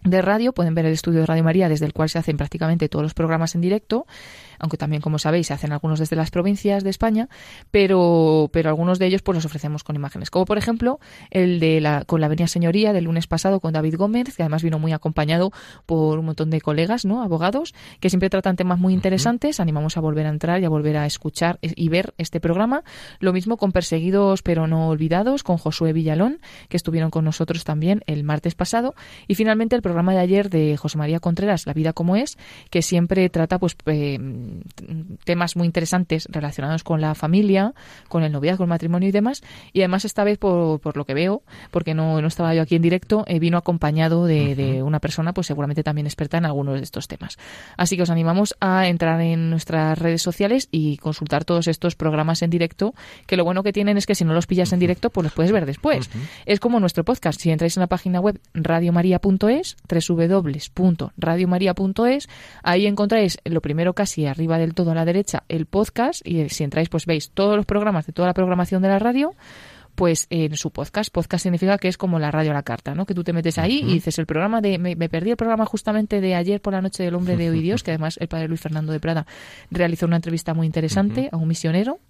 de 0.04 0.20
radio, 0.20 0.52
pueden 0.52 0.74
ver 0.74 0.84
el 0.84 0.92
estudio 0.92 1.20
de 1.20 1.26
Radio 1.26 1.42
María 1.42 1.68
desde 1.68 1.86
el 1.86 1.94
cual 1.94 2.10
se 2.10 2.18
hacen 2.18 2.36
prácticamente 2.36 2.88
todos 2.88 3.02
los 3.02 3.14
programas 3.14 3.54
en 3.54 3.62
directo 3.62 4.06
aunque 4.64 4.78
también, 4.78 5.02
como 5.02 5.18
sabéis, 5.18 5.48
se 5.48 5.52
hacen 5.54 5.72
algunos 5.72 5.98
desde 5.98 6.16
las 6.16 6.30
provincias 6.30 6.82
de 6.84 6.90
España, 6.90 7.28
pero, 7.70 8.48
pero 8.50 8.70
algunos 8.70 8.98
de 8.98 9.06
ellos 9.06 9.22
pues 9.22 9.36
los 9.36 9.44
ofrecemos 9.44 9.84
con 9.84 9.94
imágenes, 9.94 10.30
como 10.30 10.46
por 10.46 10.56
ejemplo 10.56 11.00
el 11.30 11.60
de 11.60 11.82
la, 11.82 12.04
con 12.04 12.20
la 12.20 12.26
Avenida 12.26 12.46
Señoría 12.46 12.92
del 12.94 13.04
lunes 13.04 13.26
pasado 13.26 13.60
con 13.60 13.74
David 13.74 13.96
Gómez, 13.96 14.34
que 14.34 14.42
además 14.42 14.62
vino 14.62 14.78
muy 14.78 14.92
acompañado 14.92 15.52
por 15.84 16.18
un 16.18 16.24
montón 16.24 16.48
de 16.48 16.62
colegas, 16.62 17.04
¿no? 17.04 17.22
abogados, 17.22 17.74
que 18.00 18.08
siempre 18.08 18.30
tratan 18.30 18.56
temas 18.56 18.78
muy 18.78 18.94
interesantes, 18.94 19.60
animamos 19.60 19.98
a 19.98 20.00
volver 20.00 20.26
a 20.26 20.30
entrar 20.30 20.62
y 20.62 20.64
a 20.64 20.70
volver 20.70 20.96
a 20.96 21.04
escuchar 21.04 21.58
y 21.60 21.88
ver 21.90 22.14
este 22.16 22.40
programa. 22.40 22.82
Lo 23.20 23.34
mismo 23.34 23.58
con 23.58 23.72
Perseguidos 23.72 24.42
pero 24.42 24.66
no 24.66 24.88
olvidados, 24.88 25.42
con 25.42 25.58
Josué 25.58 25.92
Villalón, 25.92 26.40
que 26.70 26.78
estuvieron 26.78 27.10
con 27.10 27.24
nosotros 27.24 27.64
también 27.64 28.02
el 28.06 28.24
martes 28.24 28.54
pasado, 28.54 28.94
y 29.28 29.34
finalmente 29.34 29.76
el 29.76 29.82
programa 29.82 30.12
de 30.12 30.20
ayer 30.20 30.48
de 30.48 30.78
José 30.78 30.96
María 30.96 31.20
Contreras, 31.20 31.66
La 31.66 31.74
vida 31.74 31.92
como 31.92 32.16
es, 32.16 32.38
que 32.70 32.80
siempre 32.80 33.28
trata 33.28 33.58
pues 33.58 33.76
eh, 33.86 34.18
temas 35.24 35.56
muy 35.56 35.66
interesantes 35.66 36.28
relacionados 36.30 36.84
con 36.84 37.00
la 37.00 37.14
familia, 37.14 37.74
con 38.08 38.22
el 38.22 38.32
noviazgo, 38.32 38.64
el 38.64 38.70
matrimonio 38.70 39.08
y 39.08 39.12
demás. 39.12 39.42
Y 39.72 39.80
además 39.80 40.04
esta 40.04 40.24
vez, 40.24 40.38
por, 40.38 40.80
por 40.80 40.96
lo 40.96 41.04
que 41.04 41.14
veo, 41.14 41.42
porque 41.70 41.94
no, 41.94 42.20
no 42.20 42.28
estaba 42.28 42.54
yo 42.54 42.62
aquí 42.62 42.76
en 42.76 42.82
directo, 42.82 43.24
eh, 43.26 43.38
vino 43.38 43.58
acompañado 43.58 44.26
de, 44.26 44.54
de, 44.54 44.82
una 44.82 45.00
persona, 45.00 45.32
pues 45.32 45.46
seguramente 45.46 45.82
también 45.82 46.06
experta 46.06 46.38
en 46.38 46.44
algunos 46.44 46.76
de 46.76 46.82
estos 46.82 47.08
temas. 47.08 47.38
Así 47.76 47.96
que 47.96 48.02
os 48.02 48.10
animamos 48.10 48.54
a 48.60 48.88
entrar 48.88 49.20
en 49.20 49.50
nuestras 49.50 49.98
redes 49.98 50.22
sociales 50.22 50.68
y 50.70 50.96
consultar 50.98 51.44
todos 51.44 51.68
estos 51.68 51.96
programas 51.96 52.42
en 52.42 52.50
directo, 52.50 52.94
que 53.26 53.36
lo 53.36 53.44
bueno 53.44 53.62
que 53.62 53.72
tienen 53.72 53.96
es 53.96 54.06
que 54.06 54.14
si 54.14 54.24
no 54.24 54.34
los 54.34 54.46
pillas 54.46 54.72
en 54.72 54.78
directo, 54.78 55.10
pues 55.10 55.24
los 55.24 55.32
puedes 55.32 55.52
ver 55.52 55.66
después. 55.66 56.10
Es 56.46 56.60
como 56.60 56.80
nuestro 56.80 57.04
podcast. 57.04 57.40
Si 57.40 57.50
entráis 57.50 57.76
en 57.76 57.80
la 57.80 57.86
página 57.86 58.20
web 58.20 58.40
radiomaria.es, 58.54 59.76
www.radiomaria.es, 59.88 62.28
ahí 62.62 62.86
encontráis 62.86 63.38
lo 63.44 63.60
primero 63.60 63.94
casi 63.94 64.26
arriba 64.26 64.43
del 64.46 64.74
todo 64.74 64.92
a 64.92 64.94
la 64.94 65.04
derecha 65.04 65.44
el 65.48 65.66
podcast 65.66 66.26
y 66.26 66.48
si 66.48 66.64
entráis 66.64 66.88
pues 66.88 67.06
veis 67.06 67.30
todos 67.30 67.56
los 67.56 67.66
programas 67.66 68.06
de 68.06 68.12
toda 68.12 68.28
la 68.28 68.34
programación 68.34 68.82
de 68.82 68.88
la 68.88 68.98
radio 68.98 69.34
pues 69.94 70.26
en 70.30 70.56
su 70.56 70.70
podcast. 70.70 71.12
Podcast 71.12 71.44
significa 71.44 71.78
que 71.78 71.88
es 71.88 71.96
como 71.96 72.18
la 72.18 72.30
radio 72.30 72.50
a 72.50 72.54
la 72.54 72.62
carta, 72.62 72.94
¿no? 72.94 73.06
Que 73.06 73.14
tú 73.14 73.22
te 73.22 73.32
metes 73.32 73.58
ahí 73.58 73.80
y 73.80 73.94
dices 73.94 74.18
el 74.18 74.26
programa 74.26 74.60
de... 74.60 74.78
Me, 74.78 74.96
perdí 75.08 75.30
el 75.30 75.36
programa 75.36 75.66
justamente 75.66 76.20
de 76.20 76.34
ayer 76.34 76.60
por 76.60 76.72
la 76.72 76.82
noche 76.82 77.04
del 77.04 77.14
hombre 77.14 77.36
de 77.36 77.50
hoy 77.50 77.60
Dios, 77.62 77.82
que 77.82 77.92
además 77.92 78.16
el 78.20 78.28
padre 78.28 78.48
Luis 78.48 78.60
Fernando 78.60 78.92
de 78.92 79.00
Prada 79.00 79.26
realizó 79.70 80.06
una 80.06 80.16
entrevista 80.16 80.52
muy 80.52 80.66
interesante 80.66 81.28
a 81.30 81.36
un 81.36 81.46
misionero 81.46 82.00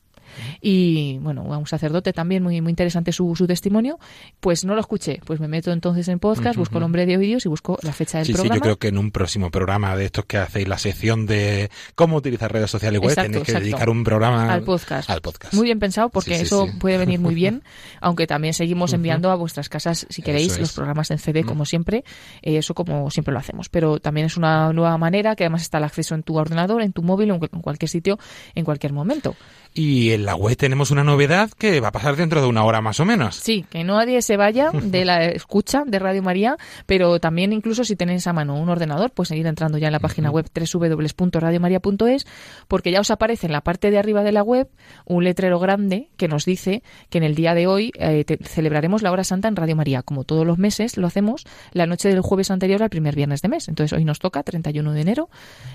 y 0.60 1.18
bueno, 1.18 1.52
a 1.52 1.58
un 1.58 1.66
sacerdote 1.66 2.12
también 2.12 2.42
muy, 2.42 2.60
muy 2.60 2.70
interesante 2.70 3.12
su, 3.12 3.34
su 3.36 3.46
testimonio, 3.46 3.98
pues 4.40 4.64
no 4.64 4.74
lo 4.74 4.80
escuché, 4.80 5.20
pues 5.24 5.40
me 5.40 5.48
meto 5.48 5.72
entonces 5.72 6.08
en 6.08 6.18
podcast, 6.18 6.56
busco 6.56 6.78
el 6.78 6.84
hombre 6.84 7.06
de 7.06 7.16
oídos 7.16 7.46
y 7.46 7.48
busco 7.48 7.78
la 7.82 7.92
fecha 7.92 8.18
del 8.18 8.26
sí, 8.26 8.32
programa. 8.32 8.54
Sí, 8.54 8.58
yo 8.58 8.62
creo 8.62 8.78
que 8.78 8.88
en 8.88 8.98
un 8.98 9.10
próximo 9.10 9.50
programa 9.50 9.96
de 9.96 10.06
estos 10.06 10.24
que 10.24 10.38
hacéis 10.38 10.68
la 10.68 10.78
sección 10.78 11.26
de 11.26 11.70
cómo 11.94 12.16
utilizar 12.16 12.52
redes 12.52 12.70
sociales 12.70 13.00
web, 13.00 13.10
exacto, 13.10 13.30
tenéis 13.30 13.44
que 13.44 13.52
exacto. 13.52 13.64
dedicar 13.64 13.90
un 13.90 14.04
programa 14.04 14.52
al 14.52 14.62
podcast. 14.62 15.10
al 15.10 15.20
podcast. 15.20 15.54
Muy 15.54 15.64
bien 15.64 15.78
pensado 15.78 16.08
porque 16.08 16.36
sí, 16.36 16.42
eso 16.42 16.68
puede 16.78 16.98
venir 16.98 17.20
muy 17.20 17.34
bien, 17.34 17.62
aunque 18.00 18.26
también 18.26 18.54
seguimos 18.54 18.92
enviando 18.92 19.30
a 19.30 19.34
vuestras 19.34 19.68
casas, 19.68 20.06
si 20.08 20.22
queréis, 20.22 20.58
los 20.58 20.72
programas 20.72 21.10
en 21.10 21.18
CD 21.18 21.44
como 21.44 21.64
siempre, 21.64 22.04
eh, 22.42 22.58
eso 22.58 22.74
como 22.74 23.10
siempre 23.10 23.32
lo 23.32 23.38
hacemos, 23.38 23.68
pero 23.68 23.98
también 23.98 24.26
es 24.26 24.36
una 24.36 24.72
nueva 24.72 24.96
manera 24.98 25.36
que 25.36 25.44
además 25.44 25.62
está 25.62 25.78
el 25.78 25.84
acceso 25.84 26.14
en 26.14 26.22
tu 26.22 26.36
ordenador, 26.36 26.82
en 26.82 26.92
tu 26.92 27.02
móvil 27.02 27.30
en 27.30 27.38
cualquier 27.38 27.88
sitio, 27.88 28.18
en 28.54 28.64
cualquier 28.64 28.92
momento. 28.92 29.36
Y 29.76 30.12
en 30.12 30.24
la 30.24 30.36
web 30.36 30.56
tenemos 30.56 30.92
una 30.92 31.02
novedad 31.02 31.50
que 31.50 31.80
va 31.80 31.88
a 31.88 31.92
pasar 31.92 32.14
dentro 32.14 32.40
de 32.40 32.46
una 32.46 32.62
hora 32.62 32.80
más 32.80 33.00
o 33.00 33.04
menos. 33.04 33.34
Sí, 33.34 33.66
que 33.68 33.82
nadie 33.82 34.22
se 34.22 34.36
vaya 34.36 34.70
de 34.70 35.04
la 35.04 35.24
escucha 35.24 35.82
de 35.84 35.98
Radio 35.98 36.22
María, 36.22 36.56
pero 36.86 37.18
también 37.18 37.52
incluso 37.52 37.82
si 37.82 37.96
tenéis 37.96 38.24
a 38.28 38.32
mano 38.32 38.54
un 38.54 38.68
ordenador, 38.68 39.10
pues 39.10 39.30
seguir 39.30 39.48
entrando 39.48 39.76
ya 39.76 39.88
en 39.88 39.92
la 39.92 39.98
página 39.98 40.30
web 40.30 40.46
www.radiomaria.es, 40.54 42.24
porque 42.68 42.92
ya 42.92 43.00
os 43.00 43.10
aparece 43.10 43.46
en 43.46 43.52
la 43.52 43.62
parte 43.62 43.90
de 43.90 43.98
arriba 43.98 44.22
de 44.22 44.30
la 44.30 44.44
web 44.44 44.68
un 45.06 45.24
letrero 45.24 45.58
grande 45.58 46.08
que 46.16 46.28
nos 46.28 46.44
dice 46.44 46.84
que 47.10 47.18
en 47.18 47.24
el 47.24 47.34
día 47.34 47.54
de 47.54 47.66
hoy 47.66 47.90
eh, 47.98 48.24
celebraremos 48.44 49.02
la 49.02 49.10
hora 49.10 49.24
santa 49.24 49.48
en 49.48 49.56
Radio 49.56 49.74
María. 49.74 50.02
Como 50.02 50.22
todos 50.22 50.46
los 50.46 50.56
meses 50.56 50.96
lo 50.96 51.08
hacemos 51.08 51.46
la 51.72 51.86
noche 51.86 52.08
del 52.08 52.20
jueves 52.20 52.52
anterior 52.52 52.80
al 52.84 52.90
primer 52.90 53.16
viernes 53.16 53.42
de 53.42 53.48
mes. 53.48 53.68
Entonces 53.68 53.92
hoy 53.92 54.04
nos 54.04 54.20
toca 54.20 54.44
31 54.44 54.92
de 54.92 55.00
enero, 55.00 55.30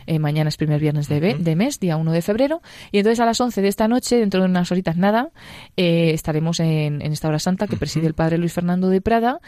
eh, 0.07 0.19
mañana 0.19 0.47
es 0.47 0.55
primer 0.55 0.79
viernes 0.79 1.09
de, 1.09 1.19
de 1.19 1.55
mes, 1.57 1.81
día 1.81 1.97
1 1.97 2.13
de 2.13 2.21
febrero, 2.21 2.61
y 2.93 2.99
entonces 2.99 3.19
a 3.19 3.25
las 3.25 3.41
11 3.41 3.61
de 3.61 3.67
esta 3.67 3.88
noche, 3.89 4.17
dentro 4.17 4.41
de 4.41 4.45
unas 4.47 4.71
horitas 4.71 4.95
nada, 4.95 5.31
eh, 5.75 6.11
estaremos 6.13 6.59
en, 6.59 7.01
esta 7.01 7.27
hora 7.27 7.39
santa 7.39 7.67
que 7.67 7.77
preside 7.77 8.07
el 8.07 8.13
padre 8.13 8.37
Luis 8.37 8.53
Fernando 8.53 8.89
de 8.89 9.01
Prada 9.01 9.39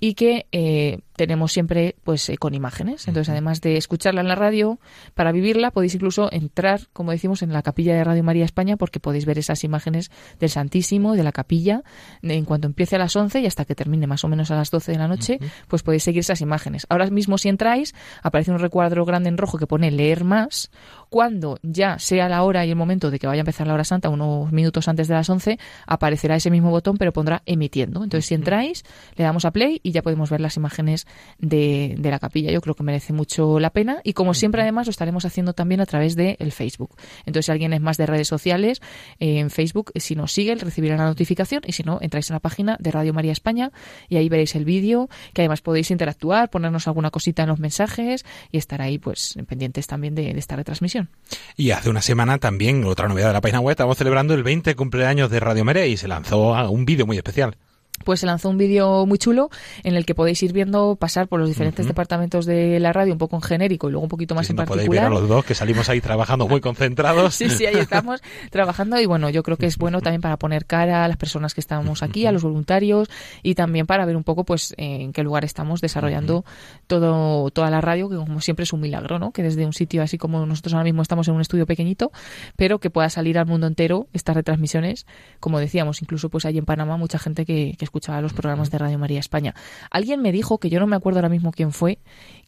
y 0.00 0.14
que 0.14 0.46
eh, 0.52 1.00
tenemos 1.16 1.52
siempre 1.52 1.96
pues 2.04 2.28
eh, 2.28 2.36
con 2.36 2.54
imágenes. 2.54 3.06
Entonces, 3.08 3.30
además 3.30 3.60
de 3.60 3.76
escucharla 3.76 4.20
en 4.20 4.28
la 4.28 4.34
radio, 4.34 4.78
para 5.14 5.32
vivirla 5.32 5.70
podéis 5.70 5.94
incluso 5.94 6.30
entrar, 6.32 6.88
como 6.92 7.12
decimos, 7.12 7.42
en 7.42 7.52
la 7.52 7.62
capilla 7.62 7.94
de 7.94 8.04
Radio 8.04 8.22
María 8.24 8.44
España 8.44 8.76
porque 8.76 9.00
podéis 9.00 9.24
ver 9.26 9.38
esas 9.38 9.64
imágenes 9.64 10.10
del 10.40 10.50
Santísimo, 10.50 11.14
de 11.14 11.22
la 11.22 11.32
capilla, 11.32 11.82
en 12.22 12.44
cuanto 12.44 12.66
empiece 12.66 12.96
a 12.96 12.98
las 12.98 13.14
11 13.14 13.40
y 13.40 13.46
hasta 13.46 13.64
que 13.64 13.74
termine 13.74 14.06
más 14.06 14.24
o 14.24 14.28
menos 14.28 14.50
a 14.50 14.56
las 14.56 14.70
12 14.70 14.92
de 14.92 14.98
la 14.98 15.08
noche, 15.08 15.38
pues 15.68 15.82
podéis 15.82 16.02
seguir 16.02 16.20
esas 16.20 16.40
imágenes. 16.40 16.86
Ahora 16.88 17.08
mismo 17.10 17.38
si 17.38 17.48
entráis, 17.48 17.94
aparece 18.22 18.50
un 18.50 18.58
recuadro 18.58 19.04
grande 19.04 19.28
en 19.28 19.38
rojo 19.38 19.58
que 19.58 19.66
pone 19.66 19.90
leer 19.90 20.24
más. 20.24 20.70
Cuando 21.10 21.58
ya 21.62 21.98
sea 21.98 22.28
la 22.28 22.42
hora 22.42 22.66
y 22.66 22.70
el 22.70 22.76
momento 22.76 23.10
de 23.10 23.18
que 23.18 23.26
vaya 23.26 23.40
a 23.40 23.44
empezar 23.44 23.66
la 23.66 23.74
hora 23.74 23.84
santa, 23.84 24.08
unos 24.08 24.50
minutos 24.52 24.88
antes 24.88 25.06
de 25.06 25.14
las 25.14 25.30
11, 25.30 25.58
aparecerá 25.86 26.36
ese 26.36 26.50
mismo 26.50 26.70
botón, 26.70 26.96
pero 26.96 27.12
pondrá 27.12 27.42
emitiendo. 27.46 28.02
Entonces, 28.02 28.26
si 28.26 28.34
entráis, 28.34 28.84
le 29.16 29.24
damos 29.24 29.44
a 29.44 29.52
play 29.52 29.80
y 29.82 29.92
ya 29.92 30.02
podemos 30.02 30.30
ver 30.30 30.40
las 30.40 30.56
imágenes 30.56 31.03
de, 31.38 31.96
la 32.02 32.18
capilla. 32.18 32.50
Yo 32.50 32.60
creo 32.60 32.74
que 32.74 32.82
merece 32.82 33.12
mucho 33.12 33.58
la 33.60 33.70
pena 33.70 34.00
y 34.04 34.12
como 34.12 34.34
siempre 34.34 34.62
además 34.62 34.86
lo 34.86 34.90
estaremos 34.90 35.24
haciendo 35.24 35.52
también 35.52 35.80
a 35.80 35.86
través 35.86 36.16
del 36.16 36.36
el 36.38 36.52
Facebook. 36.52 36.96
Entonces 37.26 37.46
si 37.46 37.52
alguien 37.52 37.72
es 37.72 37.80
más 37.80 37.96
de 37.96 38.06
redes 38.06 38.28
sociales, 38.28 38.80
eh, 39.18 39.38
en 39.38 39.50
Facebook, 39.50 39.92
si 39.96 40.14
nos 40.14 40.32
sigue, 40.32 40.54
recibirá 40.54 40.96
la 40.96 41.04
notificación 41.04 41.62
y 41.66 41.72
si 41.72 41.82
no, 41.82 41.98
entráis 42.00 42.30
en 42.30 42.34
la 42.34 42.40
página 42.40 42.76
de 42.80 42.90
Radio 42.90 43.12
María 43.12 43.32
España 43.32 43.70
y 44.08 44.16
ahí 44.16 44.28
veréis 44.28 44.54
el 44.54 44.64
vídeo, 44.64 45.08
que 45.32 45.42
además 45.42 45.60
podéis 45.60 45.90
interactuar, 45.90 46.50
ponernos 46.50 46.86
alguna 46.86 47.10
cosita 47.10 47.42
en 47.42 47.48
los 47.48 47.58
mensajes 47.58 48.24
y 48.50 48.58
estar 48.58 48.82
ahí 48.82 48.98
pues 48.98 49.36
pendientes 49.48 49.86
también 49.86 50.14
de, 50.14 50.32
de 50.32 50.38
esta 50.38 50.56
retransmisión. 50.56 51.10
Y 51.56 51.70
hace 51.70 51.90
una 51.90 52.02
semana 52.02 52.38
también, 52.38 52.84
otra 52.84 53.08
novedad 53.08 53.28
de 53.28 53.32
la 53.34 53.40
página 53.40 53.60
web, 53.60 53.72
estamos 53.72 53.96
celebrando 53.96 54.34
el 54.34 54.42
20 54.42 54.74
cumpleaños 54.74 55.30
de 55.30 55.40
Radio 55.40 55.64
María 55.64 55.86
y 55.86 55.96
se 55.96 56.08
lanzó 56.08 56.52
un 56.70 56.84
vídeo 56.84 57.06
muy 57.06 57.16
especial 57.16 57.56
pues 58.02 58.20
se 58.20 58.26
lanzó 58.26 58.50
un 58.50 58.58
vídeo 58.58 59.06
muy 59.06 59.18
chulo 59.18 59.50
en 59.82 59.94
el 59.94 60.04
que 60.04 60.14
podéis 60.14 60.42
ir 60.42 60.52
viendo 60.52 60.96
pasar 60.96 61.28
por 61.28 61.40
los 61.40 61.48
diferentes 61.48 61.86
departamentos 61.86 62.44
de 62.46 62.80
la 62.80 62.92
radio, 62.92 63.12
un 63.12 63.18
poco 63.18 63.36
en 63.36 63.42
genérico 63.42 63.88
y 63.88 63.92
luego 63.92 64.02
un 64.02 64.08
poquito 64.08 64.34
más 64.34 64.48
en 64.50 64.56
particular. 64.56 64.86
Podéis 64.86 65.02
ver 65.02 65.06
a 65.06 65.10
los 65.10 65.28
dos 65.28 65.44
que 65.44 65.54
salimos 65.54 65.88
ahí 65.88 66.00
trabajando 66.00 66.48
muy 66.48 66.60
concentrados. 66.60 67.34
sí, 67.34 67.48
sí, 67.48 67.66
ahí 67.66 67.76
estamos 67.76 68.20
trabajando 68.50 69.00
y 69.00 69.06
bueno, 69.06 69.30
yo 69.30 69.42
creo 69.42 69.56
que 69.56 69.66
es 69.66 69.78
bueno 69.78 70.00
también 70.00 70.20
para 70.20 70.36
poner 70.36 70.66
cara 70.66 71.04
a 71.04 71.08
las 71.08 71.16
personas 71.16 71.54
que 71.54 71.60
estamos 71.60 72.02
aquí, 72.02 72.26
a 72.26 72.32
los 72.32 72.42
voluntarios 72.42 73.08
y 73.42 73.54
también 73.54 73.86
para 73.86 74.04
ver 74.04 74.16
un 74.16 74.24
poco 74.24 74.44
pues 74.44 74.74
en 74.76 75.12
qué 75.12 75.22
lugar 75.22 75.44
estamos 75.44 75.80
desarrollando 75.80 76.44
todo 76.86 77.50
toda 77.50 77.70
la 77.70 77.80
radio, 77.80 78.08
que 78.08 78.16
como 78.16 78.40
siempre 78.40 78.64
es 78.64 78.72
un 78.72 78.80
milagro, 78.80 79.18
¿no? 79.18 79.32
Que 79.32 79.42
desde 79.42 79.64
un 79.64 79.72
sitio 79.72 80.02
así 80.02 80.18
como 80.18 80.44
nosotros 80.46 80.74
ahora 80.74 80.84
mismo 80.84 81.02
estamos 81.02 81.28
en 81.28 81.34
un 81.34 81.40
estudio 81.40 81.66
pequeñito, 81.66 82.12
pero 82.56 82.80
que 82.80 82.90
pueda 82.90 83.08
salir 83.08 83.38
al 83.38 83.46
mundo 83.46 83.66
entero 83.66 84.08
estas 84.12 84.34
retransmisiones, 84.34 85.06
como 85.40 85.58
decíamos, 85.58 86.02
incluso 86.02 86.28
pues 86.28 86.44
hay 86.44 86.58
en 86.58 86.64
Panamá 86.64 86.96
mucha 86.96 87.18
gente 87.18 87.44
que, 87.44 87.76
que 87.78 87.84
escuchaba 87.94 88.20
los 88.20 88.32
programas 88.32 88.72
de 88.72 88.78
Radio 88.78 88.98
María 88.98 89.20
España. 89.20 89.54
Alguien 89.88 90.20
me 90.20 90.32
dijo, 90.32 90.58
que 90.58 90.68
yo 90.68 90.80
no 90.80 90.88
me 90.88 90.96
acuerdo 90.96 91.18
ahora 91.18 91.28
mismo 91.28 91.52
quién 91.52 91.70
fue, 91.70 92.00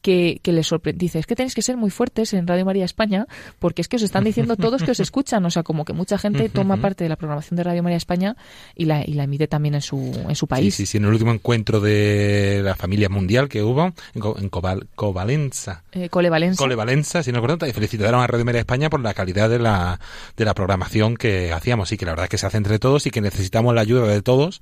que, 0.03 0.40
que 0.42 0.53
les 0.53 0.66
sorprendió. 0.66 0.99
Dice, 0.99 1.18
es 1.18 1.26
que 1.26 1.36
tenéis 1.36 1.55
que 1.55 1.62
ser 1.62 1.76
muy 1.76 1.90
fuertes 1.90 2.32
en 2.32 2.47
Radio 2.47 2.64
María 2.64 2.84
España 2.84 3.26
porque 3.59 3.82
es 3.82 3.88
que 3.88 3.97
os 3.97 4.03
están 4.03 4.24
diciendo 4.24 4.57
todos 4.57 4.82
que 4.82 4.90
os 4.90 5.01
escuchan. 5.01 5.44
O 5.44 5.51
sea, 5.51 5.62
como 5.62 5.84
que 5.84 5.92
mucha 5.92 6.18
gente 6.18 6.49
toma 6.49 6.76
parte 6.76 7.05
de 7.05 7.11
la 7.11 7.16
programación 7.16 7.57
de 7.57 7.64
Radio 7.64 7.82
María 7.82 7.97
España 7.97 8.36
y 8.74 8.86
la, 8.86 9.03
y 9.05 9.14
la 9.14 9.24
emite 9.24 9.49
también 9.49 9.74
en 9.74 9.82
su, 9.82 9.99
en 10.28 10.34
su 10.34 10.47
país. 10.47 10.74
Sí, 10.74 10.84
sí, 10.84 10.92
sí. 10.92 10.99
En 10.99 11.05
el 11.05 11.12
último 11.12 11.32
encuentro 11.32 11.80
de 11.80 12.61
la 12.62 12.74
familia 12.74 13.09
mundial 13.09 13.49
que 13.49 13.62
hubo 13.62 13.92
en, 14.14 14.49
Cobal, 14.49 14.88
Covalenza. 14.94 15.82
Eh, 15.92 16.09
Colevalenza. 16.09 16.59
Colevalenza, 16.59 17.22
si 17.22 17.32
no 17.32 17.40
recuerdo. 17.40 17.66
Y 17.66 17.72
felicitaron 17.72 18.20
a 18.20 18.26
Radio 18.26 18.44
María 18.44 18.61
España 18.61 18.90
por 18.90 19.01
la 19.01 19.14
calidad 19.14 19.49
de 19.51 19.59
la, 19.59 20.01
de 20.36 20.44
la 20.44 20.55
programación 20.55 21.16
que 21.16 21.53
hacíamos. 21.53 21.92
Y 21.92 21.97
que 21.97 22.07
la 22.07 22.12
verdad 22.12 22.24
es 22.24 22.30
que 22.30 22.38
se 22.38 22.47
hace 22.47 22.57
entre 22.57 22.78
todos 22.78 23.07
y 23.07 23.11
que 23.11 23.20
necesitamos 23.20 23.74
la 23.74 23.80
ayuda 23.80 24.07
de 24.07 24.22
todos 24.22 24.61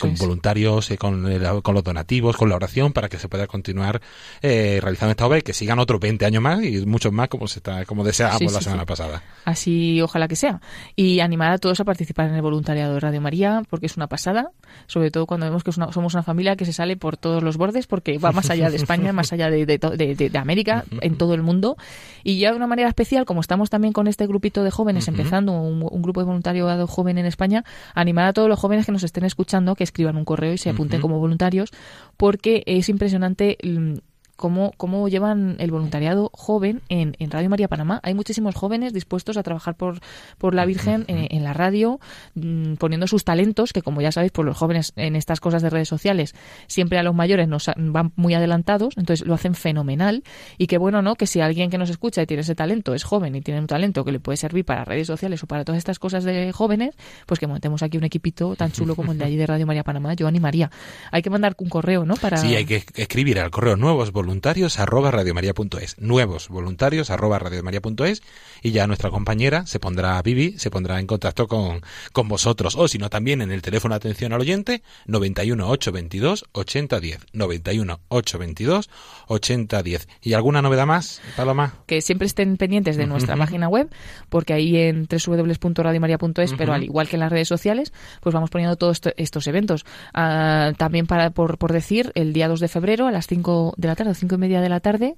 con 0.00 0.14
voluntarios, 0.16 0.90
eh, 0.90 0.98
con, 0.98 1.22
con, 1.62 1.74
los 1.74 1.84
donativos, 1.84 2.36
con 2.36 2.48
la 2.48 2.56
oración, 2.56 2.92
para 2.92 3.08
que 3.08 3.18
se 3.18 3.28
pueda 3.28 3.46
continuar 3.46 4.00
eh, 4.42 4.75
realizando 4.80 5.10
esta 5.10 5.26
obra 5.26 5.38
y 5.38 5.42
que 5.42 5.52
sigan 5.52 5.78
otros 5.78 6.00
20 6.00 6.24
años 6.24 6.42
más 6.42 6.62
y 6.62 6.84
muchos 6.86 7.12
más 7.12 7.28
como 7.28 7.48
se 7.48 7.58
está 7.58 7.84
como 7.84 8.04
deseábamos 8.04 8.52
la 8.52 8.60
semana 8.60 8.86
pasada. 8.86 9.22
Así 9.44 10.00
ojalá 10.00 10.28
que 10.28 10.36
sea. 10.36 10.60
Y 10.94 11.20
animar 11.20 11.52
a 11.52 11.58
todos 11.58 11.80
a 11.80 11.84
participar 11.84 12.28
en 12.28 12.34
el 12.34 12.42
voluntariado 12.42 12.94
de 12.94 13.00
Radio 13.00 13.20
María, 13.20 13.62
porque 13.68 13.86
es 13.86 13.96
una 13.96 14.06
pasada, 14.06 14.50
sobre 14.86 15.10
todo 15.10 15.26
cuando 15.26 15.46
vemos 15.46 15.64
que 15.64 15.72
somos 15.72 16.14
una 16.14 16.22
familia 16.22 16.56
que 16.56 16.64
se 16.64 16.72
sale 16.72 16.96
por 16.96 17.16
todos 17.16 17.42
los 17.42 17.56
bordes, 17.56 17.86
porque 17.86 18.18
va 18.18 18.32
más 18.32 18.50
allá 18.50 18.70
de 18.70 18.76
España, 18.76 19.12
más 19.12 19.32
allá 19.32 19.50
de, 19.50 19.66
de, 19.66 20.38
América, 20.38 20.84
en 21.00 21.16
todo 21.16 21.34
el 21.34 21.42
mundo. 21.42 21.76
Y 22.24 22.38
ya 22.38 22.50
de 22.50 22.56
una 22.56 22.66
manera 22.66 22.88
especial, 22.88 23.24
como 23.24 23.40
estamos 23.40 23.70
también 23.70 23.92
con 23.92 24.06
este 24.06 24.26
grupito 24.26 24.64
de 24.64 24.70
jóvenes, 24.70 25.08
empezando 25.08 25.52
un, 25.52 25.86
un 25.88 26.02
grupo 26.02 26.20
de 26.20 26.26
voluntariado 26.26 26.86
joven 26.86 27.18
en 27.18 27.26
España, 27.26 27.64
animar 27.94 28.26
a 28.26 28.32
todos 28.32 28.48
los 28.48 28.58
jóvenes 28.58 28.86
que 28.86 28.92
nos 28.92 29.02
estén 29.02 29.24
escuchando 29.24 29.74
que 29.74 29.84
escriban 29.84 30.16
un 30.16 30.24
correo 30.24 30.52
y 30.52 30.58
se 30.58 30.70
apunten 30.70 31.00
como 31.00 31.18
voluntarios, 31.18 31.70
porque 32.16 32.62
es 32.66 32.88
impresionante 32.88 33.58
mm, 33.62 33.94
cómo, 34.36 34.72
cómo 34.76 35.08
llevan 35.08 35.56
el 35.58 35.70
voluntariado 35.70 36.30
joven 36.32 36.82
en, 36.88 37.16
en, 37.18 37.30
Radio 37.30 37.50
María 37.50 37.68
Panamá. 37.68 38.00
Hay 38.02 38.14
muchísimos 38.14 38.54
jóvenes 38.54 38.92
dispuestos 38.92 39.36
a 39.36 39.42
trabajar 39.42 39.74
por, 39.74 40.00
por 40.38 40.54
la 40.54 40.64
Virgen 40.64 41.04
en, 41.08 41.44
la 41.44 41.52
radio, 41.52 42.00
mm, 42.34 42.74
poniendo 42.74 43.06
sus 43.06 43.24
talentos, 43.24 43.72
que 43.72 43.82
como 43.82 44.00
ya 44.00 44.12
sabéis, 44.12 44.32
por 44.32 44.44
los 44.44 44.56
jóvenes 44.56 44.92
en 44.96 45.16
estas 45.16 45.40
cosas 45.40 45.62
de 45.62 45.70
redes 45.70 45.88
sociales, 45.88 46.34
siempre 46.66 46.98
a 46.98 47.02
los 47.02 47.14
mayores 47.14 47.48
nos 47.48 47.70
van 47.76 48.12
muy 48.16 48.34
adelantados, 48.34 48.94
entonces 48.96 49.26
lo 49.26 49.34
hacen 49.34 49.54
fenomenal. 49.54 50.22
Y 50.58 50.66
qué 50.66 50.78
bueno, 50.78 51.02
¿no? 51.02 51.16
Que 51.16 51.26
si 51.26 51.40
alguien 51.40 51.70
que 51.70 51.78
nos 51.78 51.90
escucha 51.90 52.22
y 52.22 52.26
tiene 52.26 52.42
ese 52.42 52.54
talento, 52.54 52.94
es 52.94 53.04
joven 53.04 53.34
y 53.34 53.40
tiene 53.40 53.60
un 53.60 53.66
talento 53.66 54.04
que 54.04 54.12
le 54.12 54.20
puede 54.20 54.36
servir 54.36 54.64
para 54.64 54.84
redes 54.84 55.06
sociales 55.06 55.42
o 55.42 55.46
para 55.46 55.64
todas 55.64 55.78
estas 55.78 55.98
cosas 55.98 56.24
de 56.24 56.52
jóvenes, 56.52 56.94
pues 57.26 57.40
que 57.40 57.46
montemos 57.46 57.82
aquí 57.82 57.96
un 57.98 58.04
equipito 58.04 58.54
tan 58.56 58.72
chulo 58.72 58.94
como 58.94 59.12
el 59.12 59.18
de 59.18 59.24
allí 59.24 59.36
de 59.36 59.46
Radio 59.46 59.66
María 59.66 59.82
Panamá, 59.82 60.14
yo 60.14 60.26
animaría. 60.26 60.70
Hay 61.10 61.22
que 61.22 61.30
mandar 61.30 61.54
un 61.58 61.68
correo, 61.68 62.04
¿no? 62.04 62.14
Para... 62.16 62.36
Sí, 62.36 62.54
hay 62.54 62.66
que 62.66 62.82
escribir 62.94 63.38
al 63.40 63.50
correo 63.50 63.76
nuevos 63.76 64.12
voluntarios 64.26 64.80
arroba 64.80 65.12
radiomaria.es, 65.12 65.98
nuevos 65.98 66.48
voluntarios 66.48 67.10
arroba 67.10 67.38
radiomaria.es 67.38 68.24
y 68.62 68.70
ya 68.70 68.86
nuestra 68.86 69.10
compañera 69.10 69.66
se 69.66 69.80
pondrá, 69.80 70.20
Vivi, 70.22 70.58
se 70.58 70.70
pondrá 70.70 71.00
en 71.00 71.06
contacto 71.06 71.46
con, 71.46 71.82
con 72.12 72.28
vosotros 72.28 72.74
o 72.76 72.88
si 72.88 72.98
no 72.98 73.10
también 73.10 73.42
en 73.42 73.50
el 73.50 73.62
teléfono 73.62 73.94
de 73.94 73.96
atención 73.96 74.32
al 74.32 74.40
oyente 74.40 74.82
91 75.06 75.68
822 75.68 76.44
8010, 76.52 77.26
91 77.32 78.00
822 78.08 78.90
8010. 79.28 80.08
¿Y 80.22 80.34
alguna 80.34 80.62
novedad 80.62 80.86
más, 80.86 81.20
Paloma? 81.36 81.74
Que 81.86 82.00
siempre 82.00 82.26
estén 82.26 82.56
pendientes 82.56 82.96
de 82.96 83.06
nuestra 83.06 83.36
página 83.36 83.68
web 83.68 83.88
porque 84.28 84.52
ahí 84.52 84.76
en 84.76 85.06
www.radiomaria.es, 85.06 86.54
pero 86.56 86.72
al 86.72 86.84
igual 86.84 87.08
que 87.08 87.16
en 87.16 87.20
las 87.20 87.30
redes 87.30 87.48
sociales, 87.48 87.92
pues 88.20 88.34
vamos 88.34 88.50
poniendo 88.50 88.76
todos 88.76 89.00
estos 89.16 89.46
eventos. 89.46 89.84
Ah, 90.14 90.72
también 90.76 91.06
para 91.06 91.30
por, 91.30 91.58
por 91.58 91.72
decir, 91.72 92.12
el 92.14 92.32
día 92.32 92.48
2 92.48 92.60
de 92.60 92.68
febrero 92.68 93.06
a 93.06 93.12
las 93.12 93.26
5 93.26 93.74
de 93.76 93.88
la 93.88 93.96
tarde, 93.96 94.14
5 94.14 94.34
y 94.34 94.38
media 94.38 94.60
de 94.60 94.68
la 94.68 94.80
tarde, 94.80 95.16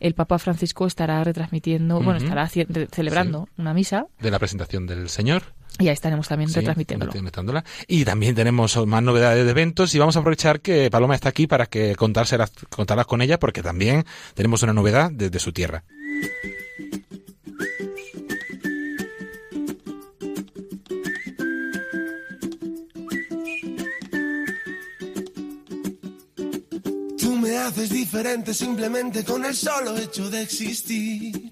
el 0.00 0.14
Papa 0.14 0.38
Francisco 0.38 0.86
estará 0.86 1.22
retransmitiendo, 1.24 2.00
bueno, 2.00 2.18
estará 2.18 2.48
celebrando 2.86 3.48
una 3.56 3.74
misa. 3.74 4.06
De 4.20 4.30
la 4.30 4.38
presentación 4.38 4.86
del 4.86 5.08
Señor. 5.08 5.42
Y 5.78 5.88
ahí 5.88 5.94
estaremos 5.94 6.26
también 6.26 6.52
retransmitiéndolo. 6.52 7.62
Y 7.86 8.04
también 8.04 8.34
tenemos 8.34 8.76
más 8.86 9.02
novedades 9.02 9.44
de 9.44 9.50
eventos 9.50 9.94
y 9.94 9.98
vamos 9.98 10.16
a 10.16 10.20
aprovechar 10.20 10.60
que 10.60 10.90
Paloma 10.90 11.14
está 11.14 11.28
aquí 11.28 11.46
para 11.46 11.66
que 11.66 11.94
contárselas, 11.94 12.50
contarlas 12.68 13.06
con 13.06 13.22
ella 13.22 13.38
porque 13.38 13.62
también 13.62 14.04
tenemos 14.34 14.62
una 14.62 14.72
novedad 14.72 15.10
desde 15.12 15.38
su 15.38 15.52
tierra. 15.52 15.84
haces 27.68 27.90
diferente 27.90 28.54
simplemente 28.54 29.24
con 29.24 29.44
el 29.44 29.54
solo 29.54 29.96
hecho 29.98 30.30
de 30.30 30.42
existir. 30.42 31.47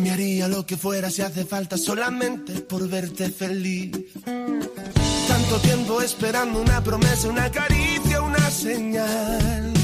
Cambiaría 0.00 0.48
lo 0.48 0.64
que 0.64 0.78
fuera 0.78 1.10
si 1.10 1.20
hace 1.20 1.44
falta 1.44 1.76
solamente 1.76 2.62
por 2.62 2.88
verte 2.88 3.28
feliz. 3.28 3.92
Tanto 4.24 5.58
tiempo 5.60 6.00
esperando 6.00 6.58
una 6.62 6.82
promesa, 6.82 7.28
una 7.28 7.50
caricia, 7.50 8.22
una 8.22 8.50
señal. 8.50 9.74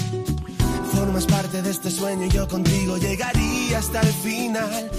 Formas 0.95 1.27
parte 1.27 1.61
de 1.61 1.71
este 1.71 1.91
sueño 1.91 2.25
y 2.25 2.31
yo 2.31 2.49
contigo 2.49 2.97
llegaría 2.97 3.77
hasta 3.77 4.01
el 4.01 4.13
final. 4.15 4.91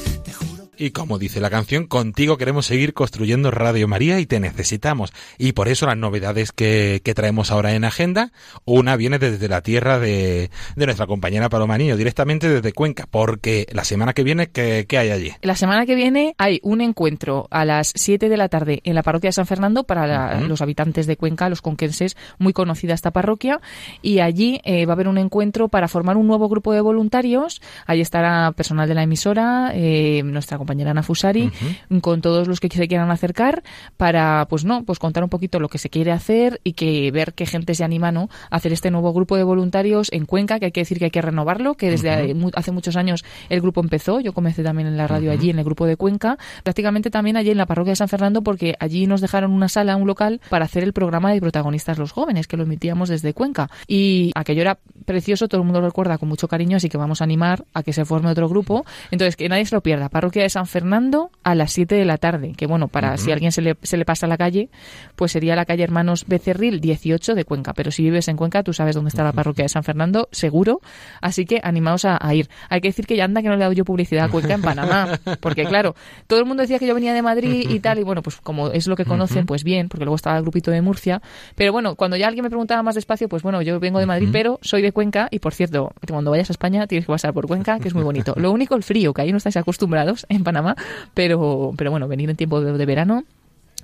Y 0.79 0.91
como 0.91 1.17
dice 1.17 1.41
la 1.41 1.49
canción, 1.49 1.87
contigo 1.87 2.37
queremos 2.37 2.67
seguir 2.67 2.93
construyendo 2.93 3.49
Radio 3.49 3.87
María 3.87 4.19
y 4.19 4.27
te 4.27 4.39
necesitamos. 4.39 5.11
Y 5.39 5.53
por 5.53 5.69
eso 5.69 5.87
las 5.87 5.97
novedades 5.97 6.51
que, 6.51 7.01
que 7.03 7.15
traemos 7.15 7.49
ahora 7.49 7.73
en 7.73 7.83
agenda, 7.83 8.31
una 8.63 8.95
viene 8.95 9.17
desde 9.17 9.47
la 9.47 9.61
tierra 9.61 9.97
de, 9.97 10.51
de 10.75 10.85
nuestra 10.85 11.07
compañera 11.07 11.49
Paloma 11.49 11.79
Niño, 11.79 11.97
directamente 11.97 12.47
desde 12.47 12.73
Cuenca, 12.73 13.07
porque 13.09 13.65
la 13.71 13.83
semana 13.83 14.13
que 14.13 14.23
viene, 14.23 14.51
¿qué, 14.51 14.85
¿qué, 14.87 14.99
hay 14.99 15.09
allí? 15.09 15.31
La 15.41 15.55
semana 15.55 15.87
que 15.87 15.95
viene 15.95 16.35
hay 16.37 16.59
un 16.61 16.81
encuentro 16.81 17.47
a 17.49 17.65
las 17.65 17.91
7 17.95 18.29
de 18.29 18.37
la 18.37 18.47
tarde 18.47 18.81
en 18.83 18.93
la 18.93 19.01
parroquia 19.01 19.29
de 19.29 19.33
San 19.33 19.47
Fernando 19.47 19.83
para 19.83 20.05
la, 20.05 20.37
uh 20.37 20.43
-huh. 20.43 20.47
los 20.47 20.61
habitantes 20.61 21.07
de 21.07 21.17
Cuenca, 21.17 21.49
los 21.49 21.63
conquenses, 21.63 22.15
muy 22.37 22.53
conocida 22.53 22.93
esta 22.93 23.09
parroquia, 23.09 23.61
y 24.03 24.19
allí 24.19 24.61
eh, 24.63 24.85
va 24.85 24.91
a 24.91 24.95
haber 24.95 25.07
un 25.07 25.17
encuentro 25.17 25.69
para 25.69 25.87
formar 25.87 26.17
un 26.17 26.27
nuevo 26.27 26.47
grupo 26.49 26.71
de 26.71 26.81
voluntarios. 26.81 27.63
Ahí 27.87 27.99
estará 27.99 28.51
personal 28.51 28.87
de 28.87 28.93
la 28.93 29.01
emisora, 29.01 29.71
eh, 29.73 30.21
nuestra 30.23 30.57
compañera 30.57 30.66
Ana 30.67 31.03
Fusari, 31.03 31.47
uh 31.47 31.51
-huh. 31.91 32.01
con 32.01 32.21
todos 32.21 32.47
los 32.47 32.59
que 32.59 32.69
se 32.69 32.87
quieran 32.87 33.11
acercar 33.11 33.63
para, 33.97 34.45
pues 34.49 34.65
no, 34.65 34.83
pues 34.83 34.99
contar 34.99 35.23
un 35.23 35.29
poquito 35.29 35.59
lo 35.59 35.69
que 35.69 35.77
se 35.77 35.89
quiere 35.89 36.11
hacer 36.11 36.59
y 36.63 36.73
que 36.73 37.11
ver 37.11 37.33
qué 37.33 37.45
gente 37.45 37.73
se 37.75 37.83
anima, 37.83 38.11
¿no? 38.11 38.29
A 38.49 38.57
hacer 38.57 38.73
este 38.73 38.91
nuevo 38.91 39.13
grupo 39.13 39.37
de 39.37 39.43
voluntarios 39.43 40.09
en 40.11 40.25
Cuenca, 40.25 40.59
que 40.59 40.65
hay 40.65 40.71
que 40.71 40.81
decir 40.81 40.99
que 40.99 41.05
hay 41.05 41.11
que 41.11 41.21
renovarlo, 41.21 41.75
que 41.75 41.89
desde 41.89 42.33
uh 42.33 42.37
-huh. 42.37 42.51
hace 42.55 42.71
muchos 42.71 42.95
años 42.95 43.23
el 43.49 43.61
grupo 43.61 43.81
empezó, 43.81 44.19
yo 44.19 44.33
comencé 44.33 44.63
también 44.63 44.87
en 44.87 44.97
la 44.97 45.07
radio 45.07 45.31
allí, 45.31 45.49
en 45.49 45.59
el 45.59 45.65
grupo 45.65 45.85
de 45.85 45.95
Cuenca, 45.95 46.37
prácticamente 46.63 47.09
también 47.09 47.37
allí 47.37 47.51
en 47.51 47.57
la 47.57 47.65
parroquia 47.65 47.91
de 47.91 47.95
San 47.95 48.09
Fernando, 48.09 48.41
porque 48.41 48.75
allí 48.79 49.07
nos 49.07 49.21
dejaron 49.21 49.51
una 49.51 49.69
sala, 49.69 49.95
un 49.95 50.07
local, 50.07 50.41
para 50.49 50.65
hacer 50.65 50.83
el 50.83 50.93
programa 50.93 51.31
de 51.31 51.39
protagonistas 51.41 51.97
los 51.97 52.11
jóvenes, 52.11 52.47
que 52.47 52.57
lo 52.57 52.63
emitíamos 52.63 53.09
desde 53.09 53.33
Cuenca. 53.33 53.69
Y 53.87 54.31
aquello 54.35 54.61
era 54.61 54.79
precioso, 55.05 55.47
todo 55.47 55.61
el 55.61 55.65
mundo 55.65 55.81
lo 55.81 55.87
recuerda 55.87 56.17
con 56.17 56.29
mucho 56.29 56.47
cariño, 56.47 56.77
así 56.77 56.89
que 56.89 56.97
vamos 56.97 57.21
a 57.21 57.23
animar 57.23 57.65
a 57.73 57.83
que 57.83 57.93
se 57.93 58.05
forme 58.05 58.29
otro 58.29 58.49
grupo. 58.49 58.85
Entonces, 59.11 59.35
que 59.35 59.47
nadie 59.49 59.65
se 59.65 59.75
lo 59.75 59.81
pierda. 59.81 60.09
Parroquia 60.09 60.43
de 60.43 60.49
San 60.49 60.56
Fernando 60.65 61.29
a 61.43 61.55
las 61.55 61.71
7 61.73 61.95
de 61.95 62.05
la 62.05 62.17
tarde, 62.17 62.53
que 62.57 62.65
bueno, 62.67 62.87
para 62.87 63.11
uh 63.11 63.13
-huh. 63.13 63.17
si 63.17 63.31
alguien 63.31 63.51
se 63.51 63.61
le, 63.61 63.77
se 63.83 63.97
le 63.97 64.05
pasa 64.05 64.25
a 64.25 64.29
la 64.29 64.37
calle, 64.37 64.69
pues 65.15 65.31
sería 65.31 65.55
la 65.55 65.65
calle 65.65 65.83
Hermanos 65.83 66.25
Becerril 66.27 66.79
18 66.81 67.35
de 67.35 67.45
Cuenca. 67.45 67.73
Pero 67.73 67.91
si 67.91 68.03
vives 68.03 68.27
en 68.27 68.37
Cuenca, 68.37 68.63
tú 68.63 68.73
sabes 68.73 68.95
dónde 68.95 69.09
está 69.09 69.23
la 69.23 69.33
parroquia 69.33 69.63
de 69.63 69.69
San 69.69 69.83
Fernando, 69.83 70.29
seguro. 70.31 70.81
Así 71.21 71.45
que 71.45 71.59
animaos 71.63 72.05
a, 72.05 72.17
a 72.19 72.33
ir. 72.33 72.49
Hay 72.69 72.81
que 72.81 72.89
decir 72.89 73.05
que 73.05 73.15
ya 73.15 73.25
anda 73.25 73.41
que 73.41 73.47
no 73.47 73.55
le 73.55 73.59
he 73.59 73.61
dado 73.61 73.73
yo 73.73 73.85
publicidad 73.85 74.25
a 74.25 74.29
Cuenca 74.29 74.53
en 74.53 74.61
Panamá, 74.61 75.19
porque 75.41 75.65
claro, 75.65 75.95
todo 76.27 76.39
el 76.39 76.45
mundo 76.45 76.61
decía 76.61 76.79
que 76.79 76.87
yo 76.87 76.95
venía 76.95 77.13
de 77.13 77.21
Madrid 77.21 77.69
y 77.69 77.79
tal, 77.79 77.99
y 77.99 78.03
bueno, 78.03 78.21
pues 78.21 78.37
como 78.37 78.69
es 78.69 78.87
lo 78.87 78.95
que 78.95 79.05
conocen, 79.05 79.45
pues 79.45 79.63
bien, 79.63 79.89
porque 79.89 80.05
luego 80.05 80.15
estaba 80.15 80.37
el 80.37 80.43
grupito 80.43 80.71
de 80.71 80.81
Murcia. 80.81 81.21
Pero 81.55 81.71
bueno, 81.71 81.95
cuando 81.95 82.17
ya 82.17 82.27
alguien 82.27 82.43
me 82.43 82.49
preguntaba 82.49 82.83
más 82.83 82.95
despacio, 82.95 83.27
pues 83.29 83.43
bueno, 83.43 83.61
yo 83.61 83.79
vengo 83.79 83.99
de 83.99 84.05
Madrid, 84.05 84.29
pero 84.31 84.59
soy 84.61 84.81
de 84.81 84.91
Cuenca 84.91 85.27
y 85.31 85.39
por 85.39 85.53
cierto, 85.53 85.91
cuando 86.09 86.31
vayas 86.31 86.49
a 86.49 86.53
España 86.53 86.87
tienes 86.87 87.05
que 87.05 87.11
pasar 87.11 87.33
por 87.33 87.47
Cuenca, 87.47 87.79
que 87.79 87.87
es 87.87 87.93
muy 87.93 88.03
bonito. 88.03 88.33
Lo 88.37 88.51
único, 88.51 88.75
el 88.75 88.83
frío, 88.83 89.13
que 89.13 89.21
ahí 89.21 89.31
no 89.31 89.37
estáis 89.37 89.57
acostumbrados 89.57 90.25
en 90.29 90.43
Panamá, 90.47 90.75
pero, 91.13 91.73
pero 91.77 91.91
bueno, 91.91 92.07
venir 92.07 92.29
en 92.29 92.37
tiempo 92.37 92.61
de, 92.61 92.71
de 92.71 92.85
verano 92.85 93.25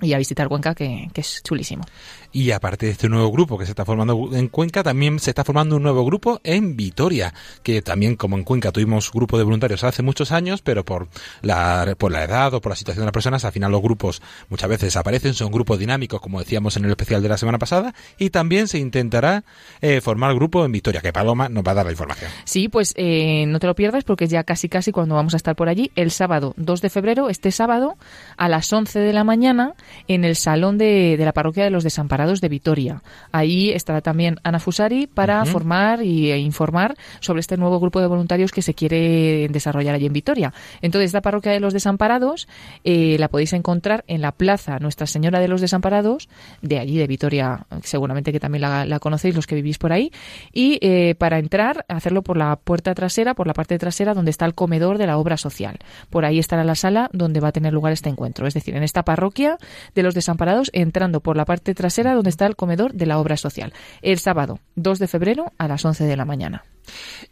y 0.00 0.12
a 0.12 0.18
visitar 0.18 0.48
Cuenca, 0.48 0.74
que, 0.74 1.08
que, 1.12 1.20
es 1.20 1.42
chulísimo. 1.42 1.84
Y 2.32 2.50
aparte 2.50 2.86
de 2.86 2.92
este 2.92 3.08
nuevo 3.08 3.30
grupo 3.30 3.56
que 3.56 3.64
se 3.64 3.70
está 3.70 3.84
formando 3.84 4.30
en 4.32 4.48
Cuenca, 4.48 4.82
también 4.82 5.20
se 5.20 5.30
está 5.30 5.44
formando 5.44 5.76
un 5.76 5.84
nuevo 5.84 6.04
grupo 6.04 6.40
en 6.42 6.76
Vitoria, 6.76 7.32
que 7.62 7.80
también 7.80 8.16
como 8.16 8.36
en 8.36 8.42
Cuenca 8.42 8.72
tuvimos 8.72 9.12
grupo 9.12 9.38
de 9.38 9.44
voluntarios 9.44 9.84
hace 9.84 10.02
muchos 10.02 10.32
años, 10.32 10.60
pero 10.60 10.84
por 10.84 11.08
la, 11.42 11.94
por 11.96 12.10
la 12.10 12.24
edad 12.24 12.52
o 12.54 12.60
por 12.60 12.70
la 12.70 12.76
situación 12.76 13.02
de 13.02 13.06
las 13.06 13.12
personas, 13.12 13.44
al 13.44 13.52
final 13.52 13.70
los 13.70 13.80
grupos 13.80 14.20
muchas 14.48 14.68
veces 14.68 14.88
desaparecen, 14.88 15.32
son 15.32 15.52
grupos 15.52 15.78
dinámicos, 15.78 16.20
como 16.20 16.40
decíamos 16.40 16.76
en 16.76 16.84
el 16.84 16.90
especial 16.90 17.22
de 17.22 17.28
la 17.28 17.38
semana 17.38 17.58
pasada, 17.58 17.94
y 18.18 18.30
también 18.30 18.66
se 18.66 18.78
intentará 18.78 19.44
eh, 19.80 20.00
formar 20.00 20.34
grupo 20.34 20.64
en 20.64 20.72
Vitoria, 20.72 21.00
que 21.00 21.12
Paloma 21.12 21.48
nos 21.48 21.62
va 21.62 21.70
a 21.70 21.74
dar 21.74 21.86
la 21.86 21.92
información. 21.92 22.32
Sí, 22.44 22.68
pues 22.68 22.94
eh, 22.96 23.46
no 23.46 23.60
te 23.60 23.68
lo 23.68 23.76
pierdas 23.76 24.02
porque 24.02 24.26
ya 24.26 24.42
casi 24.42 24.68
casi 24.68 24.90
cuando 24.90 25.14
vamos 25.14 25.34
a 25.34 25.36
estar 25.36 25.54
por 25.54 25.68
allí, 25.68 25.92
el 25.94 26.10
sábado 26.10 26.54
2 26.56 26.80
de 26.80 26.90
febrero, 26.90 27.28
este 27.28 27.52
sábado, 27.52 27.96
a 28.36 28.48
las 28.48 28.72
11 28.72 28.98
de 28.98 29.12
la 29.12 29.22
mañana, 29.22 29.74
en 30.08 30.24
el 30.24 30.36
salón 30.36 30.78
de, 30.78 31.16
de 31.16 31.24
la 31.24 31.32
parroquia 31.32 31.64
de 31.64 31.70
los 31.70 31.84
desamparados 31.84 32.40
de 32.40 32.48
Vitoria. 32.48 33.02
Ahí 33.32 33.70
estará 33.70 34.00
también 34.00 34.38
Ana 34.42 34.58
Fusari 34.58 35.06
para 35.06 35.42
uh 35.42 35.44
-huh. 35.44 35.52
formar 35.52 36.02
y, 36.02 36.30
e 36.30 36.38
informar 36.38 36.96
sobre 37.20 37.40
este 37.40 37.56
nuevo 37.56 37.80
grupo 37.80 38.00
de 38.00 38.06
voluntarios 38.06 38.52
que 38.52 38.62
se 38.62 38.74
quiere 38.74 39.48
desarrollar 39.48 39.94
allí 39.94 40.06
en 40.06 40.12
Vitoria. 40.12 40.52
Entonces, 40.82 41.06
esta 41.08 41.20
parroquia 41.20 41.52
de 41.52 41.60
los 41.60 41.72
desamparados 41.72 42.48
eh, 42.84 43.16
la 43.18 43.28
podéis 43.28 43.52
encontrar 43.52 44.04
en 44.06 44.20
la 44.20 44.32
plaza 44.32 44.78
Nuestra 44.78 45.06
Señora 45.06 45.40
de 45.40 45.48
los 45.48 45.60
Desamparados, 45.60 46.28
de 46.62 46.78
allí 46.78 46.96
de 46.98 47.06
Vitoria, 47.06 47.66
seguramente 47.82 48.32
que 48.32 48.40
también 48.40 48.62
la, 48.62 48.84
la 48.84 48.98
conocéis 48.98 49.34
los 49.34 49.46
que 49.46 49.54
vivís 49.54 49.78
por 49.78 49.92
ahí. 49.92 50.10
Y 50.52 50.78
eh, 50.80 51.14
para 51.18 51.38
entrar, 51.38 51.84
hacerlo 51.88 52.22
por 52.22 52.36
la 52.36 52.56
puerta 52.56 52.94
trasera, 52.94 53.34
por 53.34 53.46
la 53.46 53.54
parte 53.54 53.78
trasera 53.78 54.14
donde 54.14 54.30
está 54.30 54.44
el 54.46 54.54
comedor 54.54 54.98
de 54.98 55.06
la 55.06 55.18
obra 55.18 55.36
social. 55.36 55.78
Por 56.10 56.24
ahí 56.24 56.38
estará 56.38 56.64
la 56.64 56.74
sala 56.74 57.08
donde 57.12 57.40
va 57.40 57.48
a 57.48 57.52
tener 57.52 57.72
lugar 57.72 57.92
este 57.92 58.08
encuentro. 58.08 58.46
Es 58.46 58.54
decir, 58.54 58.74
en 58.76 58.82
esta 58.82 59.02
parroquia 59.02 59.58
de 59.94 60.02
los 60.02 60.14
desamparados, 60.14 60.70
entrando 60.72 61.20
por 61.20 61.36
la 61.36 61.44
parte 61.44 61.74
trasera 61.74 62.14
donde 62.14 62.30
está 62.30 62.46
el 62.46 62.56
comedor 62.56 62.94
de 62.94 63.06
la 63.06 63.18
obra 63.18 63.36
social. 63.36 63.72
El 64.02 64.18
sábado 64.18 64.58
2 64.76 64.98
de 64.98 65.08
febrero 65.08 65.52
a 65.58 65.68
las 65.68 65.84
11 65.84 66.04
de 66.04 66.16
la 66.16 66.24
mañana. 66.24 66.64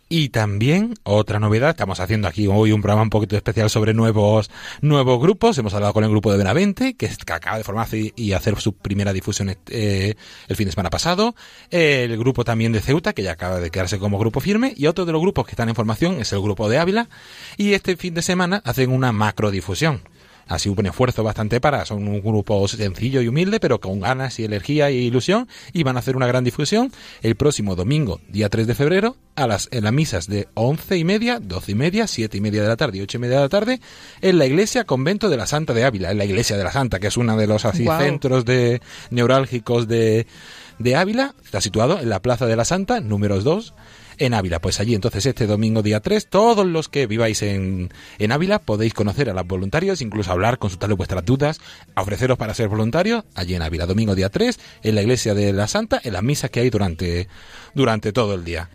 Y 0.08 0.28
también 0.28 0.94
otra 1.04 1.40
novedad, 1.40 1.70
estamos 1.70 1.98
haciendo 2.00 2.28
aquí 2.28 2.46
hoy 2.46 2.72
un 2.72 2.82
programa 2.82 3.02
un 3.02 3.10
poquito 3.10 3.34
especial 3.34 3.70
sobre 3.70 3.94
nuevos 3.94 4.50
nuevos 4.82 5.18
grupos. 5.18 5.56
Hemos 5.56 5.72
hablado 5.72 5.94
con 5.94 6.04
el 6.04 6.10
grupo 6.10 6.30
de 6.30 6.38
Benavente, 6.38 6.94
que, 6.94 7.10
acaba 7.32 7.56
de 7.56 7.64
formarse 7.64 8.12
y 8.14 8.32
hacer 8.32 8.58
su 8.60 8.74
primera 8.74 9.12
difusión 9.14 9.56
eh, 9.68 10.14
el 10.48 10.56
fin 10.56 10.66
de 10.66 10.72
semana 10.72 10.90
pasado. 10.90 11.34
El 11.70 12.18
grupo 12.18 12.44
también 12.44 12.72
de 12.72 12.80
Ceuta, 12.80 13.14
que 13.14 13.22
ya 13.22 13.32
acaba 13.32 13.58
de 13.58 13.70
quedarse 13.70 13.98
como 13.98 14.18
grupo 14.18 14.40
firme. 14.40 14.74
Y 14.76 14.86
otro 14.86 15.06
de 15.06 15.12
los 15.12 15.20
grupos 15.20 15.46
que 15.46 15.52
están 15.52 15.70
en 15.70 15.74
formación 15.74 16.20
es 16.20 16.32
el 16.32 16.42
grupo 16.42 16.68
de 16.68 16.78
Ávila. 16.78 17.08
Y 17.56 17.72
este 17.72 17.96
fin 17.96 18.12
de 18.12 18.22
semana 18.22 18.60
hacen 18.66 18.90
una 18.90 19.12
macro 19.12 19.50
difusión 19.50 20.02
así 20.54 20.68
un 20.68 20.86
esfuerzo 20.86 21.22
bastante 21.22 21.60
para, 21.60 21.84
son 21.84 22.06
un 22.08 22.20
grupo 22.20 22.66
sencillo 22.68 23.20
y 23.20 23.28
humilde, 23.28 23.60
pero 23.60 23.80
con 23.80 24.00
ganas 24.00 24.38
y 24.38 24.44
energía 24.44 24.90
y 24.90 24.98
ilusión, 24.98 25.48
y 25.72 25.82
van 25.82 25.96
a 25.96 26.00
hacer 26.00 26.16
una 26.16 26.26
gran 26.26 26.44
difusión 26.44 26.92
el 27.22 27.36
próximo 27.36 27.74
domingo, 27.74 28.20
día 28.28 28.48
3 28.48 28.66
de 28.66 28.74
febrero, 28.74 29.16
a 29.34 29.46
las, 29.46 29.68
en 29.70 29.84
las 29.84 29.92
misas 29.92 30.26
de 30.26 30.48
once 30.54 30.96
y 30.96 31.04
media, 31.04 31.38
doce 31.40 31.72
y 31.72 31.74
media, 31.74 32.06
siete 32.06 32.36
y 32.38 32.40
media 32.40 32.62
de 32.62 32.68
la 32.68 32.76
tarde 32.76 32.98
y 32.98 33.00
ocho 33.00 33.18
y 33.18 33.20
media 33.20 33.36
de 33.36 33.42
la 33.42 33.48
tarde, 33.48 33.80
en 34.20 34.38
la 34.38 34.46
iglesia 34.46 34.84
convento 34.84 35.28
de 35.28 35.36
la 35.36 35.46
Santa 35.46 35.72
de 35.72 35.84
Ávila, 35.84 36.10
en 36.10 36.18
la 36.18 36.24
iglesia 36.24 36.56
de 36.56 36.64
la 36.64 36.72
Santa, 36.72 37.00
que 37.00 37.06
es 37.06 37.16
uno 37.16 37.36
de 37.36 37.46
los 37.46 37.64
así 37.64 37.84
wow. 37.84 37.98
centros 37.98 38.44
de 38.44 38.80
neurálgicos 39.10 39.88
de, 39.88 40.26
de 40.78 40.96
Ávila, 40.96 41.34
está 41.44 41.60
situado 41.60 42.00
en 42.00 42.08
la 42.08 42.20
Plaza 42.20 42.46
de 42.46 42.56
la 42.56 42.64
Santa, 42.64 43.00
números 43.00 43.44
2, 43.44 43.74
en 44.18 44.34
Ávila. 44.34 44.60
Pues 44.60 44.80
allí 44.80 44.94
entonces 44.94 45.26
este 45.26 45.46
domingo 45.46 45.82
día 45.82 46.00
3, 46.00 46.28
todos 46.28 46.66
los 46.66 46.88
que 46.88 47.06
viváis 47.06 47.42
en, 47.42 47.90
en 48.18 48.32
Ávila 48.32 48.58
podéis 48.58 48.94
conocer 48.94 49.30
a 49.30 49.34
los 49.34 49.46
voluntarios, 49.46 50.00
incluso 50.00 50.32
hablar, 50.32 50.58
consultarle 50.58 50.94
vuestras 50.94 51.24
dudas, 51.24 51.60
ofreceros 51.96 52.38
para 52.38 52.54
ser 52.54 52.68
voluntarios 52.68 53.24
allí 53.34 53.54
en 53.54 53.62
Ávila, 53.62 53.86
domingo 53.86 54.14
día 54.14 54.28
3, 54.28 54.58
en 54.82 54.94
la 54.94 55.02
iglesia 55.02 55.34
de 55.34 55.52
la 55.52 55.68
Santa, 55.68 56.00
en 56.02 56.12
las 56.12 56.22
misas 56.22 56.50
que 56.50 56.60
hay 56.60 56.70
durante, 56.70 57.28
durante 57.74 58.12
todo 58.12 58.34
el 58.34 58.44
día. 58.44 58.68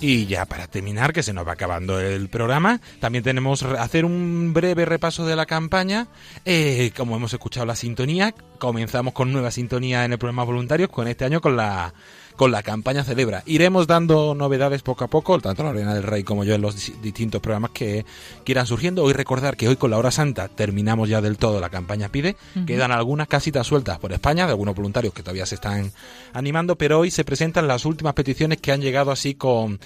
Y 0.00 0.26
ya 0.26 0.46
para 0.46 0.66
terminar, 0.66 1.12
que 1.12 1.22
se 1.22 1.32
nos 1.32 1.46
va 1.46 1.52
acabando 1.52 2.00
el 2.00 2.28
programa, 2.28 2.80
también 3.00 3.22
tenemos 3.22 3.62
hacer 3.62 4.04
un 4.04 4.52
breve 4.54 4.86
repaso 4.86 5.26
de 5.26 5.36
la 5.36 5.46
campaña. 5.46 6.08
Eh, 6.44 6.92
como 6.96 7.16
hemos 7.16 7.32
escuchado 7.32 7.66
la 7.66 7.76
sintonía, 7.76 8.34
comenzamos 8.58 9.12
con 9.12 9.32
nueva 9.32 9.50
sintonía 9.50 10.04
en 10.04 10.12
el 10.12 10.18
programa 10.18 10.44
voluntarios, 10.44 10.88
con 10.88 11.06
este 11.06 11.24
año 11.26 11.40
con 11.40 11.56
la 11.56 11.92
con 12.40 12.52
la 12.52 12.62
campaña 12.62 13.04
Celebra. 13.04 13.42
Iremos 13.44 13.86
dando 13.86 14.34
novedades 14.34 14.80
poco 14.80 15.04
a 15.04 15.08
poco, 15.08 15.38
tanto 15.40 15.62
Lorena 15.62 15.92
del 15.92 16.04
Rey 16.04 16.22
como 16.22 16.42
yo 16.42 16.54
en 16.54 16.62
los 16.62 16.74
distintos 17.02 17.42
programas 17.42 17.72
que 17.72 18.06
quieran 18.46 18.66
surgiendo. 18.66 19.04
Hoy 19.04 19.12
recordar 19.12 19.58
que 19.58 19.68
hoy 19.68 19.76
con 19.76 19.90
la 19.90 19.98
hora 19.98 20.10
santa 20.10 20.48
terminamos 20.48 21.10
ya 21.10 21.20
del 21.20 21.36
todo 21.36 21.60
la 21.60 21.68
campaña 21.68 22.08
Pide. 22.08 22.36
Uh 22.56 22.60
-huh. 22.60 22.64
Quedan 22.64 22.92
algunas 22.92 23.28
casitas 23.28 23.66
sueltas 23.66 23.98
por 23.98 24.14
España 24.14 24.46
de 24.46 24.52
algunos 24.52 24.74
voluntarios 24.74 25.12
que 25.12 25.22
todavía 25.22 25.44
se 25.44 25.56
están 25.56 25.92
animando, 26.32 26.76
pero 26.76 27.00
hoy 27.00 27.10
se 27.10 27.26
presentan 27.26 27.68
las 27.68 27.84
últimas 27.84 28.14
peticiones 28.14 28.58
que 28.58 28.72
han 28.72 28.80
llegado 28.80 29.10
así 29.10 29.34
con 29.34 29.78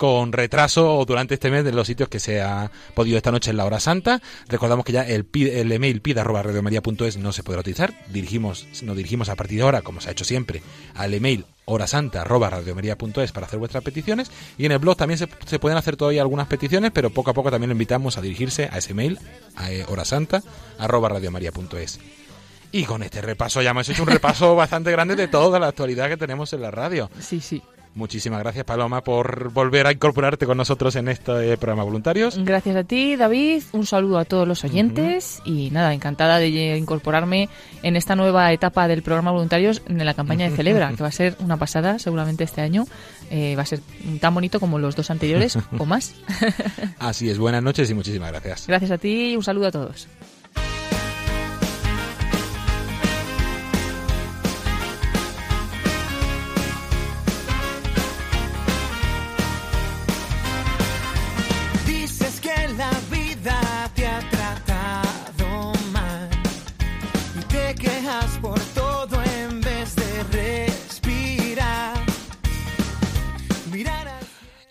con 0.00 0.32
retraso 0.32 1.04
durante 1.06 1.34
este 1.34 1.50
mes 1.50 1.62
de 1.62 1.72
los 1.72 1.86
sitios 1.86 2.08
que 2.08 2.20
se 2.20 2.40
ha 2.40 2.70
podido 2.94 3.18
esta 3.18 3.30
noche 3.30 3.50
en 3.50 3.58
la 3.58 3.66
hora 3.66 3.80
santa. 3.80 4.22
Recordamos 4.48 4.86
que 4.86 4.92
ya 4.92 5.02
el, 5.02 5.26
el 5.34 5.70
email 5.70 6.00
pida.radiomaria.es 6.00 7.18
no 7.18 7.32
se 7.32 7.42
podrá 7.42 7.60
utilizar. 7.60 7.92
Dirigimos, 8.08 8.66
nos 8.82 8.96
dirigimos 8.96 9.28
a 9.28 9.36
partir 9.36 9.58
de 9.58 9.64
ahora, 9.64 9.82
como 9.82 10.00
se 10.00 10.08
ha 10.08 10.12
hecho 10.12 10.24
siempre, 10.24 10.62
al 10.94 11.12
email 11.12 11.44
horasanta.radiomaria.es 11.66 13.32
para 13.32 13.44
hacer 13.44 13.58
vuestras 13.58 13.84
peticiones. 13.84 14.30
Y 14.56 14.64
en 14.64 14.72
el 14.72 14.78
blog 14.78 14.96
también 14.96 15.18
se, 15.18 15.28
se, 15.44 15.58
pueden 15.58 15.76
hacer 15.76 15.98
todavía 15.98 16.22
algunas 16.22 16.46
peticiones, 16.46 16.92
pero 16.92 17.10
poco 17.10 17.32
a 17.32 17.34
poco 17.34 17.50
también 17.50 17.68
le 17.68 17.74
invitamos 17.74 18.16
a 18.16 18.22
dirigirse 18.22 18.70
a 18.72 18.78
ese 18.78 18.94
mail, 18.94 19.18
a 19.54 19.70
eh, 19.70 19.84
horasanta.radiomaria.es. 19.86 22.00
Y 22.72 22.84
con 22.84 23.02
este 23.02 23.20
repaso 23.20 23.60
ya 23.60 23.72
hemos 23.72 23.86
hecho 23.86 24.02
un 24.02 24.08
repaso 24.08 24.56
bastante 24.56 24.92
grande 24.92 25.14
de 25.14 25.28
toda 25.28 25.58
la 25.58 25.68
actualidad 25.68 26.08
que 26.08 26.16
tenemos 26.16 26.54
en 26.54 26.62
la 26.62 26.70
radio. 26.70 27.10
Sí, 27.20 27.42
sí. 27.42 27.62
Muchísimas 27.94 28.40
gracias, 28.40 28.64
Paloma, 28.64 29.02
por 29.02 29.52
volver 29.52 29.86
a 29.86 29.92
incorporarte 29.92 30.46
con 30.46 30.56
nosotros 30.56 30.94
en 30.94 31.08
este 31.08 31.56
programa 31.56 31.82
Voluntarios. 31.82 32.38
Gracias 32.38 32.76
a 32.76 32.84
ti, 32.84 33.16
David. 33.16 33.62
Un 33.72 33.84
saludo 33.84 34.18
a 34.18 34.24
todos 34.24 34.46
los 34.46 34.62
oyentes 34.62 35.42
y 35.44 35.70
nada, 35.70 35.92
encantada 35.92 36.38
de 36.38 36.76
incorporarme 36.76 37.48
en 37.82 37.96
esta 37.96 38.14
nueva 38.14 38.52
etapa 38.52 38.86
del 38.86 39.02
programa 39.02 39.32
Voluntarios 39.32 39.82
en 39.88 40.04
la 40.04 40.14
campaña 40.14 40.48
de 40.48 40.56
Celebra, 40.56 40.92
que 40.96 41.02
va 41.02 41.08
a 41.08 41.12
ser 41.12 41.36
una 41.40 41.56
pasada 41.56 41.98
seguramente 41.98 42.44
este 42.44 42.60
año. 42.60 42.86
Eh, 43.30 43.54
va 43.56 43.62
a 43.62 43.66
ser 43.66 43.80
tan 44.20 44.34
bonito 44.34 44.60
como 44.60 44.78
los 44.78 44.94
dos 44.94 45.10
anteriores 45.10 45.58
o 45.78 45.84
más. 45.86 46.14
Así 46.98 47.28
es, 47.28 47.38
buenas 47.38 47.62
noches 47.62 47.90
y 47.90 47.94
muchísimas 47.94 48.30
gracias. 48.30 48.66
Gracias 48.68 48.90
a 48.92 48.98
ti 48.98 49.32
y 49.32 49.36
un 49.36 49.42
saludo 49.42 49.66
a 49.66 49.70
todos. 49.72 50.08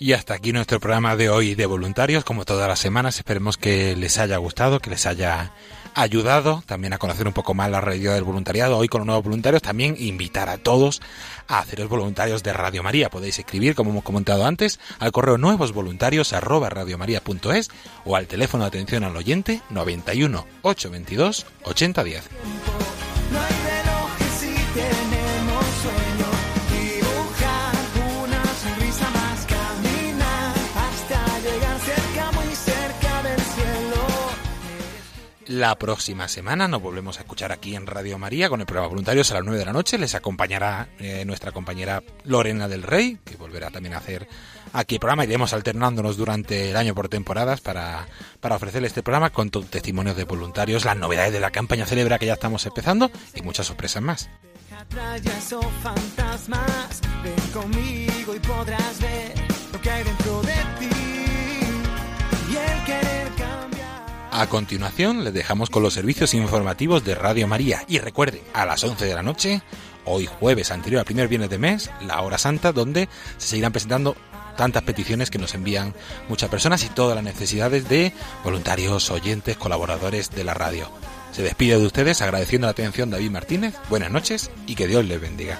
Y 0.01 0.13
hasta 0.13 0.33
aquí 0.33 0.53
nuestro 0.53 0.79
programa 0.79 1.17
de 1.17 1.29
hoy 1.29 1.55
de 1.55 1.65
voluntarios, 1.65 2.23
como 2.23 2.45
todas 2.45 2.69
las 2.69 2.79
semanas. 2.79 3.17
Esperemos 3.17 3.57
que 3.57 3.97
les 3.97 4.17
haya 4.17 4.37
gustado, 4.37 4.79
que 4.79 4.89
les 4.89 5.05
haya 5.05 5.51
ayudado 5.93 6.63
también 6.65 6.93
a 6.93 6.97
conocer 6.97 7.27
un 7.27 7.33
poco 7.33 7.53
más 7.53 7.69
la 7.69 7.81
realidad 7.81 8.13
del 8.13 8.23
voluntariado. 8.23 8.77
Hoy 8.77 8.87
con 8.87 8.99
los 8.99 9.07
nuevos 9.07 9.25
voluntarios 9.25 9.61
también 9.61 9.95
invitar 9.99 10.47
a 10.47 10.57
todos 10.57 11.01
a 11.49 11.59
haceros 11.59 11.89
voluntarios 11.89 12.43
de 12.43 12.53
Radio 12.53 12.81
María. 12.81 13.09
Podéis 13.09 13.39
escribir, 13.39 13.75
como 13.75 13.91
hemos 13.91 14.05
comentado 14.05 14.45
antes, 14.45 14.79
al 14.99 15.11
correo 15.11 15.37
nuevosvoluntarios 15.37 16.33
o 18.05 18.15
al 18.15 18.27
teléfono 18.27 18.63
de 18.63 18.67
atención 18.69 19.03
al 19.03 19.17
oyente 19.17 19.61
91 19.69 20.47
822 20.61 21.45
8010. 21.63 22.23
La 35.49 35.79
próxima 35.79 36.27
semana 36.27 36.67
nos 36.67 36.79
volvemos 36.79 37.17
a 37.17 37.21
escuchar 37.21 37.51
aquí 37.51 37.75
en 37.75 37.87
Radio 37.87 38.19
María 38.19 38.49
con 38.49 38.59
el 38.59 38.67
programa 38.67 38.89
Voluntarios 38.89 39.31
a 39.31 39.33
las 39.33 39.43
9 39.43 39.57
de 39.57 39.65
la 39.65 39.73
noche. 39.73 39.97
Les 39.97 40.13
acompañará 40.13 40.89
eh, 40.99 41.25
nuestra 41.25 41.51
compañera 41.51 42.03
Lorena 42.23 42.67
del 42.67 42.83
Rey, 42.83 43.17
que 43.25 43.35
volverá 43.35 43.71
también 43.71 43.95
a 43.95 43.97
hacer 43.97 44.27
aquí 44.73 44.95
el 44.95 44.99
programa. 44.99 45.23
Iremos 45.23 45.51
alternándonos 45.51 46.17
durante 46.17 46.69
el 46.69 46.77
año 46.77 46.93
por 46.93 47.09
temporadas 47.09 47.61
para, 47.61 48.07
para 48.39 48.57
ofrecerle 48.57 48.89
este 48.89 49.01
programa 49.01 49.31
con 49.31 49.49
testimonios 49.49 50.15
de 50.15 50.25
voluntarios, 50.25 50.85
las 50.85 50.97
novedades 50.97 51.33
de 51.33 51.39
la 51.39 51.49
campaña 51.49 51.87
celebra 51.87 52.19
que 52.19 52.27
ya 52.27 52.33
estamos 52.33 52.63
empezando 52.67 53.09
y 53.33 53.41
muchas 53.41 53.65
sorpresas 53.65 54.03
más. 54.03 54.29
y 62.51 62.55
el 62.55 63.78
a 64.39 64.47
continuación, 64.47 65.25
les 65.25 65.33
dejamos 65.33 65.69
con 65.69 65.83
los 65.83 65.93
servicios 65.93 66.33
informativos 66.33 67.03
de 67.03 67.13
Radio 67.13 67.45
María. 67.45 67.83
Y 67.89 67.99
recuerden, 67.99 68.39
a 68.53 68.65
las 68.65 68.81
11 68.85 69.05
de 69.05 69.13
la 69.13 69.21
noche, 69.21 69.61
hoy 70.05 70.27
jueves 70.27 70.71
anterior 70.71 70.99
al 70.99 71.05
primer 71.05 71.27
viernes 71.27 71.49
de 71.49 71.57
mes, 71.57 71.91
la 71.99 72.21
hora 72.21 72.37
santa, 72.37 72.71
donde 72.71 73.09
se 73.37 73.47
seguirán 73.47 73.73
presentando 73.73 74.15
tantas 74.55 74.83
peticiones 74.83 75.29
que 75.29 75.39
nos 75.39 75.53
envían 75.55 75.93
muchas 76.29 76.49
personas 76.49 76.85
y 76.85 76.89
todas 76.89 77.15
las 77.15 77.23
necesidades 77.25 77.89
de 77.89 78.13
voluntarios, 78.41 79.11
oyentes, 79.11 79.57
colaboradores 79.57 80.31
de 80.31 80.45
la 80.45 80.53
radio. 80.53 80.89
Se 81.33 81.43
despide 81.43 81.77
de 81.77 81.85
ustedes 81.85 82.21
agradeciendo 82.21 82.67
la 82.67 82.71
atención 82.71 83.09
David 83.09 83.31
Martínez. 83.31 83.75
Buenas 83.89 84.09
noches 84.09 84.51
y 84.65 84.75
que 84.75 84.87
Dios 84.87 85.03
les 85.03 85.19
bendiga. 85.19 85.59